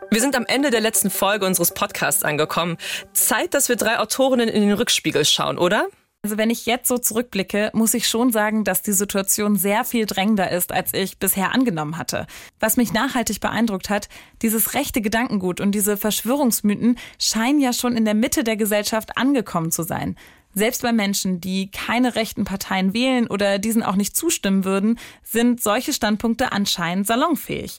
Wir 0.09 0.21
sind 0.21 0.35
am 0.35 0.45
Ende 0.45 0.71
der 0.71 0.79
letzten 0.79 1.09
Folge 1.09 1.45
unseres 1.45 1.73
Podcasts 1.73 2.23
angekommen. 2.23 2.77
Zeit, 3.11 3.53
dass 3.53 3.67
wir 3.67 3.75
drei 3.75 3.99
Autorinnen 3.99 4.47
in 4.47 4.61
den 4.61 4.71
Rückspiegel 4.71 5.25
schauen, 5.25 5.57
oder? 5.57 5.87
Also 6.25 6.39
wenn 6.39 6.49
ich 6.49 6.65
jetzt 6.65 6.87
so 6.87 6.97
zurückblicke, 6.97 7.69
muss 7.75 7.93
ich 7.93 8.07
schon 8.07 8.31
sagen, 8.31 8.63
dass 8.63 8.81
die 8.81 8.93
Situation 8.93 9.57
sehr 9.57 9.83
viel 9.83 10.07
drängender 10.07 10.49
ist, 10.49 10.71
als 10.71 10.91
ich 10.91 11.19
bisher 11.19 11.53
angenommen 11.53 11.99
hatte. 11.99 12.25
Was 12.59 12.77
mich 12.77 12.93
nachhaltig 12.93 13.41
beeindruckt 13.41 13.91
hat, 13.91 14.09
dieses 14.41 14.73
rechte 14.73 15.01
Gedankengut 15.01 15.61
und 15.61 15.73
diese 15.73 15.97
Verschwörungsmythen 15.97 16.97
scheinen 17.19 17.59
ja 17.59 17.73
schon 17.73 17.95
in 17.95 18.05
der 18.05 18.15
Mitte 18.15 18.43
der 18.43 18.55
Gesellschaft 18.55 19.19
angekommen 19.19 19.71
zu 19.71 19.83
sein. 19.83 20.17
Selbst 20.55 20.81
bei 20.81 20.91
Menschen, 20.91 21.41
die 21.41 21.69
keine 21.69 22.15
rechten 22.15 22.43
Parteien 22.43 22.95
wählen 22.95 23.27
oder 23.27 23.59
diesen 23.59 23.83
auch 23.83 23.95
nicht 23.95 24.17
zustimmen 24.17 24.65
würden, 24.65 24.97
sind 25.21 25.61
solche 25.61 25.93
Standpunkte 25.93 26.51
anscheinend 26.51 27.05
salonfähig. 27.05 27.77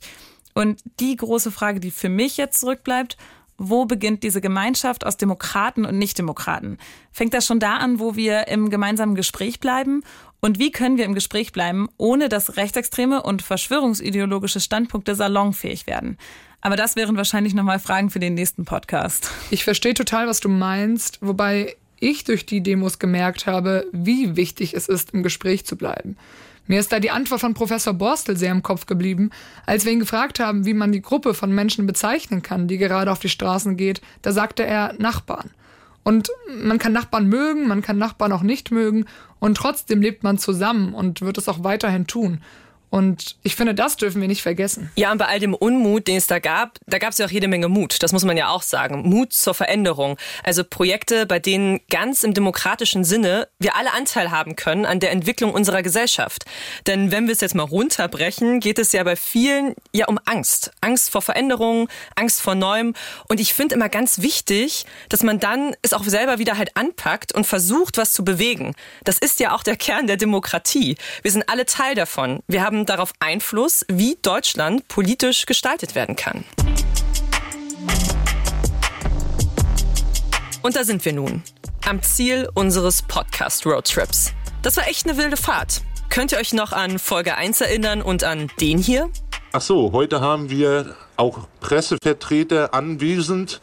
Und 0.55 0.83
die 1.01 1.17
große 1.17 1.51
Frage, 1.51 1.81
die 1.81 1.91
für 1.91 2.09
mich 2.09 2.37
jetzt 2.37 2.61
zurückbleibt, 2.61 3.17
wo 3.59 3.85
beginnt 3.87 4.23
diese 4.23 4.41
Gemeinschaft 4.41 5.07
aus 5.07 5.17
Demokraten 5.17 5.85
und 5.85 5.99
Nichtdemokraten? 5.99 6.79
Fängt 7.13 7.35
das 7.35 7.47
schon 7.47 7.61
da 7.61 7.77
an, 7.77 7.99
wo 7.99 8.17
wir 8.17 8.49
im 8.49 8.71
gemeinsamen 8.71 9.15
Gespräch 9.15 9.61
bleiben? 9.61 10.03
Und 10.41 10.59
wie 10.59 10.71
können 10.71 10.99
wir 10.99 11.05
im 11.05 11.15
Gespräch 11.15 11.53
bleiben, 11.53 11.89
ohne 11.97 12.29
dass 12.29 12.57
rechtsextreme 12.57 13.23
und 13.23 13.43
verschwörungsideologische 13.43 14.61
Standpunkte 14.61 15.15
salonfähig 15.15 15.87
werden? 15.87 16.19
Aber 16.61 16.77
das 16.77 16.97
wären 16.97 17.17
wahrscheinlich 17.17 17.55
nochmal 17.55 17.79
Fragen 17.79 18.11
für 18.11 18.19
den 18.19 18.35
nächsten 18.35 18.65
Podcast. 18.65 19.31
Ich 19.51 19.65
verstehe 19.65 19.95
total, 19.95 20.27
was 20.27 20.41
du 20.41 20.49
meinst, 20.49 21.19
wobei 21.21 21.77
ich 21.99 22.25
durch 22.25 22.45
die 22.45 22.63
Demos 22.63 22.99
gemerkt 22.99 23.47
habe, 23.47 23.87
wie 23.93 24.37
wichtig 24.37 24.75
es 24.75 24.89
ist, 24.89 25.13
im 25.13 25.23
Gespräch 25.23 25.65
zu 25.65 25.77
bleiben. 25.77 26.17
Mir 26.67 26.81
ist 26.81 26.93
da 26.93 27.01
die 27.01 27.11
Antwort 27.11 27.41
von 27.41 27.55
Professor 27.55 27.95
Borstel 27.95 28.37
sehr 28.37 28.53
im 28.53 28.63
Kopf 28.63 28.87
geblieben, 28.87 29.31
als 29.67 29.85
wir 29.85 29.93
ihn 29.93 30.01
gefragt 30.01 30.41
haben, 30.41 30.67
wie 30.67 30.75
man 30.75 30.93
die 30.93 31.03
Gruppe 31.03 31.35
von 31.35 31.53
Menschen 31.53 31.87
bezeichnen 31.87 32.43
kann, 32.43 32.69
die 32.69 32.79
gerade 32.79 33.11
auf 33.13 33.19
die 33.19 33.29
Straßen 33.29 33.77
geht. 33.77 34.01
Da 34.23 34.33
sagte 34.33 34.65
er 34.65 34.95
Nachbarn. 34.99 35.51
Und 36.03 36.31
man 36.63 36.79
kann 36.79 36.93
Nachbarn 36.93 37.29
mögen, 37.29 37.67
man 37.67 37.83
kann 37.83 37.99
Nachbarn 37.99 38.33
auch 38.33 38.43
nicht 38.43 38.71
mögen 38.71 39.07
und 39.41 39.57
trotzdem 39.57 40.01
lebt 40.01 40.23
man 40.23 40.39
zusammen 40.39 40.95
und 40.95 41.21
wird 41.21 41.37
es 41.37 41.49
auch 41.49 41.65
weiterhin 41.65 42.07
tun. 42.07 42.41
Und 42.89 43.37
ich 43.43 43.57
finde, 43.57 43.75
das 43.75 43.97
dürfen 43.97 44.21
wir 44.21 44.29
nicht 44.29 44.43
vergessen. 44.43 44.91
Ja, 44.95 45.13
und 45.13 45.19
bei 45.19 45.27
all 45.27 45.41
dem 45.41 45.55
Unmut, 45.55 46.07
den 46.07 46.17
es 46.17 46.27
da 46.27 46.39
gab, 46.39 46.79
da 46.87 46.99
gab 46.99 47.13
es 47.13 47.19
ja 47.19 47.27
auch 47.27 47.31
jede 47.31 47.49
Menge 47.49 47.69
Mut. 47.69 48.03
Das 48.03 48.13
muss 48.13 48.25
man 48.25 48.37
ja 48.37 48.49
auch 48.49 48.63
sagen. 48.63 49.03
Mut 49.03 49.33
zur 49.33 49.55
Veränderung. 49.55 50.17
Also 50.45 50.63
Projekte, 50.65 51.27
bei 51.27 51.39
denen 51.39 51.81
ganz 51.91 52.23
im 52.23 52.33
demokratischen 52.33 53.05
Sinne 53.05 53.49
wir 53.59 53.77
alle 53.77 53.93
Anteil 53.93 54.31
haben 54.31 54.57
können 54.57 54.87
an 54.87 55.01
der 55.01 55.11
Entwicklung 55.11 55.53
unserer 55.53 55.83
Gesellschaft. 55.83 56.45
Denn 56.87 57.11
wenn 57.11 57.27
wir 57.27 57.33
es 57.33 57.41
jetzt 57.41 57.55
mal 57.55 57.65
runterbrechen, 57.65 58.61
geht 58.61 58.79
es 58.79 58.93
ja 58.93 59.03
bei 59.03 59.17
vielen 59.17 59.75
ja 59.93 60.07
um 60.07 60.19
Angst. 60.25 60.71
Angst 60.81 61.11
vor 61.11 61.23
Veränderungen, 61.23 61.89
Angst 62.15 62.41
vor 62.41 62.55
Neuem. 62.55 62.95
Und 63.29 63.41
ich 63.41 63.55
finde 63.55 63.75
immer 63.75 63.89
ganz 63.89 64.23
wichtig, 64.23 64.87
dass 65.09 65.23
man 65.23 65.41
dann 65.41 65.75
es 65.83 65.93
auch 65.93 66.05
selber 66.05 66.39
wieder 66.39 66.57
halt 66.57 66.77
anpackt 66.77 67.35
und 67.35 67.47
versucht, 67.47 67.99
was 67.99 68.13
zu 68.13 68.25
bewegen. 68.25 68.75
Das 69.05 69.19
ist 69.19 69.41
ja 69.41 69.55
auch 69.55 69.63
der 69.63 69.77
Kern 69.77 70.07
der 70.07 70.17
Demokratie. 70.17 70.97
Wir 71.23 71.33
sind 71.33 71.49
alle 71.49 71.67
Teil 71.67 71.95
davon. 71.95 72.41
Wir 72.47 72.63
haben 72.63 72.76
haben 72.77 72.85
darauf 72.85 73.13
Einfluss, 73.21 73.87
wie 73.89 74.19
Deutschland 74.21 74.87
politisch 74.87 75.47
gestaltet 75.47 75.95
werden 75.95 76.15
kann. 76.15 76.45
Und 80.61 80.77
da 80.77 80.85
sind 80.85 81.05
wir 81.05 81.15
nun, 81.15 81.43
am 81.87 82.03
Ziel 82.03 82.51
unseres 82.53 83.01
Podcast-Roadtrips. 83.01 84.33
Das 84.61 84.77
war 84.77 84.87
echt 84.89 85.09
eine 85.09 85.17
wilde 85.17 85.39
Fahrt. 85.39 85.83
Könnt 86.11 86.33
ihr 86.33 86.39
euch 86.39 86.53
noch 86.53 86.73
an 86.73 86.99
Folge 86.99 87.37
1 87.37 87.63
erinnern 87.63 88.03
und 88.03 88.25
an 88.25 88.51
den 88.61 88.77
hier? 88.79 89.09
Ach 89.53 89.63
so, 89.63 89.93
heute 89.93 90.21
haben 90.21 90.51
wir 90.51 90.95
auch 91.17 91.49
Pressevertreter 91.61 92.75
anwesend 92.75 93.63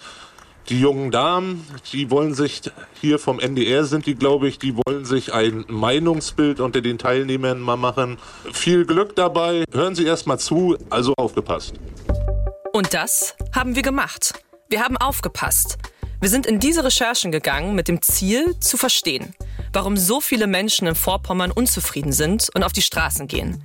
die 0.70 0.80
jungen 0.80 1.12
Damen, 1.12 1.68
die 1.92 2.10
wollen 2.10 2.34
sich 2.34 2.62
hier 3.00 3.20
vom 3.20 3.40
NDR 3.40 3.84
sind 3.86 4.06
die, 4.06 4.16
glaube 4.16 4.48
ich, 4.48 4.60
die 4.60 4.76
wollen 4.76 5.06
sich 5.06 5.34
ein 5.34 5.66
Meinungsbild 5.68 6.60
unter 6.60 6.82
den 6.82 6.98
Teilnehmern 6.98 7.60
mal 7.60 7.76
machen. 7.76 8.18
Viel 8.52 8.86
Glück 8.86 9.16
dabei. 9.16 9.66
Hören 9.72 9.96
Sie 9.96 10.06
erst 10.06 10.28
mal 10.28 10.38
zu, 10.38 10.78
also 10.90 11.14
aufgepasst. 11.18 11.74
Und 12.72 12.94
das 12.94 13.36
haben 13.54 13.76
wir 13.76 13.84
gemacht. 13.84 14.34
Wir 14.70 14.82
haben 14.82 14.98
aufgepasst. 14.98 15.78
Wir 16.22 16.30
sind 16.30 16.46
in 16.46 16.60
diese 16.60 16.84
Recherchen 16.84 17.32
gegangen 17.32 17.76
mit 17.76 17.90
dem 17.90 18.02
Ziel 18.02 18.58
zu 18.60 18.78
verstehen, 18.78 19.36
warum 19.74 19.98
so 19.98 20.22
viele 20.22 20.48
Menschen 20.48 20.88
in 20.88 20.96
Vorpommern 20.96 21.52
unzufrieden 21.52 22.14
sind 22.14 22.50
und 22.56 22.64
auf 22.64 22.72
die 22.72 22.82
Straßen 22.82 23.28
gehen. 23.28 23.62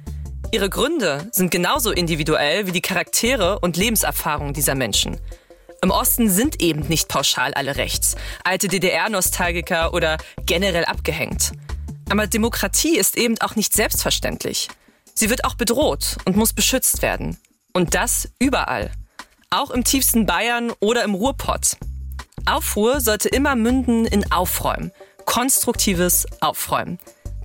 Ihre 0.51 0.69
Gründe 0.69 1.29
sind 1.31 1.51
genauso 1.51 1.93
individuell 1.93 2.67
wie 2.67 2.73
die 2.73 2.81
Charaktere 2.81 3.61
und 3.61 3.77
Lebenserfahrungen 3.77 4.55
dieser 4.55 4.75
Menschen. 4.75 5.19
Im 5.81 5.91
Osten 5.91 6.29
sind 6.29 6.61
eben 6.61 6.81
nicht 6.89 7.09
pauschal 7.09 7.55
alle 7.55 7.77
rechts, 7.77 8.17
alte 8.43 8.69
DDR-Nostalgiker 8.69 9.95
oder 9.95 10.19
generell 10.45 10.85
abgehängt. 10.85 11.53
Aber 12.11 12.27
Demokratie 12.27 12.97
ist 12.97 13.17
eben 13.17 13.39
auch 13.41 13.55
nicht 13.55 13.75
selbstverständlich. 13.75 14.69
Sie 15.15 15.31
wird 15.31 15.45
auch 15.45 15.55
bedroht 15.55 16.17
und 16.25 16.37
muss 16.37 16.53
beschützt 16.53 17.03
werden. 17.03 17.37
Und 17.73 17.95
das 17.95 18.29
überall. 18.39 18.91
Auch 19.51 19.71
im 19.71 19.85
tiefsten 19.85 20.27
Bayern 20.27 20.73
oder 20.81 21.05
im 21.05 21.15
Ruhrpott. 21.15 21.77
Aufruhr 22.45 23.01
sollte 23.01 23.29
immer 23.29 23.55
münden 23.55 24.05
in 24.05 24.31
Aufräumen. 24.33 24.91
Konstruktives 25.27 26.27
Aufräumen. 26.41 26.99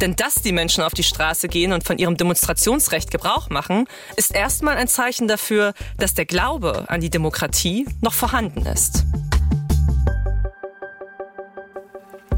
Denn 0.04 0.18
dass 0.18 0.36
die 0.36 0.52
Menschen 0.52 0.84
auf 0.84 0.94
die 0.94 1.02
Straße 1.02 1.48
gehen 1.48 1.72
und 1.72 1.86
von 1.86 1.98
ihrem 1.98 2.18
Demonstrationsrecht 2.18 3.10
Gebrauch 3.10 3.50
machen, 3.50 3.88
ist 4.18 4.36
erstmal 4.36 4.76
ein 4.76 4.90
Zeichen 4.90 5.30
dafür, 5.30 5.74
dass 5.98 6.14
der 6.14 6.26
Glaube 6.26 6.84
an 6.90 7.00
die 7.00 7.10
Demokratie 7.10 7.88
noch 8.02 8.12
vorhanden 8.12 8.66
ist. 8.66 9.06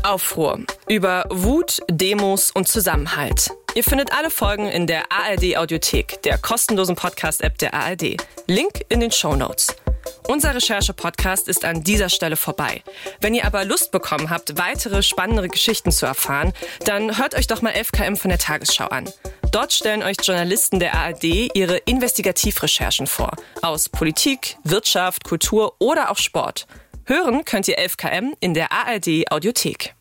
Aufruhr 0.04 0.60
über 0.88 1.26
Wut, 1.32 1.82
Demos 1.90 2.52
und 2.52 2.68
Zusammenhalt. 2.68 3.50
Ihr 3.74 3.84
findet 3.84 4.14
alle 4.14 4.30
Folgen 4.30 4.68
in 4.68 4.86
der 4.86 5.12
ARD 5.12 5.58
Audiothek, 5.58 6.22
der 6.22 6.38
kostenlosen 6.38 6.96
Podcast-App 6.96 7.58
der 7.58 7.74
ARD. 7.74 8.18
Link 8.46 8.86
in 8.90 9.00
den 9.00 9.12
Show 9.12 9.36
Notes. 9.36 9.76
Unser 10.28 10.56
Recherche-Podcast 10.56 11.48
ist 11.48 11.66
an 11.66 11.84
dieser 11.84 12.10
Stelle 12.10 12.36
vorbei. 12.36 12.82
Wenn 13.22 13.36
ihr 13.36 13.46
aber 13.46 13.64
Lust 13.64 13.92
bekommen 13.92 14.30
habt, 14.30 14.58
weitere 14.58 15.04
spannende 15.04 15.48
Geschichten 15.48 15.92
zu 15.92 16.06
erfahren, 16.06 16.52
dann 16.86 17.18
hört 17.18 17.36
euch 17.36 17.48
doch 17.48 17.62
mal 17.62 17.74
11KM 17.74 18.16
von 18.16 18.30
der 18.30 18.40
Tagesschau 18.40 18.88
an. 18.88 19.10
Dort 19.52 19.72
stellen 19.72 20.02
euch 20.04 20.18
Journalisten 20.22 20.80
der 20.80 20.96
ARD 20.96 21.24
ihre 21.54 21.78
Investigativrecherchen 21.78 23.08
vor. 23.08 23.32
Aus 23.62 23.88
Politik, 23.88 24.58
Wirtschaft, 24.64 25.24
Kultur 25.24 25.76
oder 25.80 26.10
auch 26.10 26.18
Sport. 26.18 26.66
Hören 27.06 27.46
könnt 27.46 27.68
ihr 27.68 27.78
11KM 27.78 28.34
in 28.40 28.56
der 28.56 28.72
ARD 28.72 29.32
Audiothek. 29.32 29.94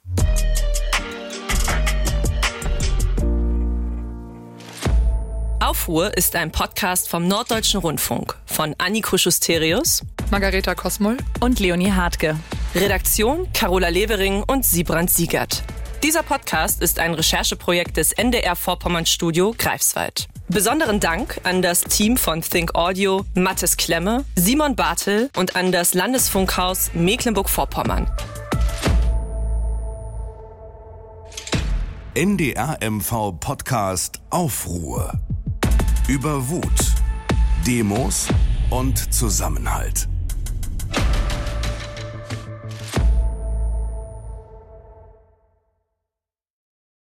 Aufruhr 5.64 6.14
ist 6.14 6.36
ein 6.36 6.52
Podcast 6.52 7.08
vom 7.08 7.26
Norddeutschen 7.26 7.80
Rundfunk 7.80 8.36
von 8.44 8.74
Anniko 8.76 9.16
Schusterius, 9.16 10.02
Margareta 10.30 10.74
Kosmoll 10.74 11.16
und 11.40 11.58
Leonie 11.58 11.90
Hartke. 11.90 12.36
Redaktion 12.74 13.50
Carola 13.54 13.88
Levering 13.88 14.42
und 14.42 14.66
Siebrand 14.66 15.08
Siegert. 15.08 15.62
Dieser 16.02 16.22
Podcast 16.22 16.82
ist 16.82 16.98
ein 16.98 17.14
Rechercheprojekt 17.14 17.96
des 17.96 18.12
NDR 18.12 18.56
Vorpommern 18.56 19.06
Studio 19.06 19.54
Greifswald. 19.56 20.28
Besonderen 20.48 21.00
Dank 21.00 21.40
an 21.44 21.62
das 21.62 21.80
Team 21.80 22.18
von 22.18 22.42
Think 22.42 22.74
Audio, 22.74 23.24
Mathis 23.34 23.78
Klemme, 23.78 24.26
Simon 24.36 24.76
Bartel 24.76 25.30
und 25.34 25.56
an 25.56 25.72
das 25.72 25.94
Landesfunkhaus 25.94 26.90
Mecklenburg-Vorpommern. 26.92 28.10
NDR 32.14 32.78
MV 32.82 33.32
Podcast 33.40 34.20
Aufruhr. 34.28 35.18
Über 36.06 36.50
Wut, 36.50 36.94
Demos 37.66 38.28
und 38.68 39.14
Zusammenhalt. 39.14 40.06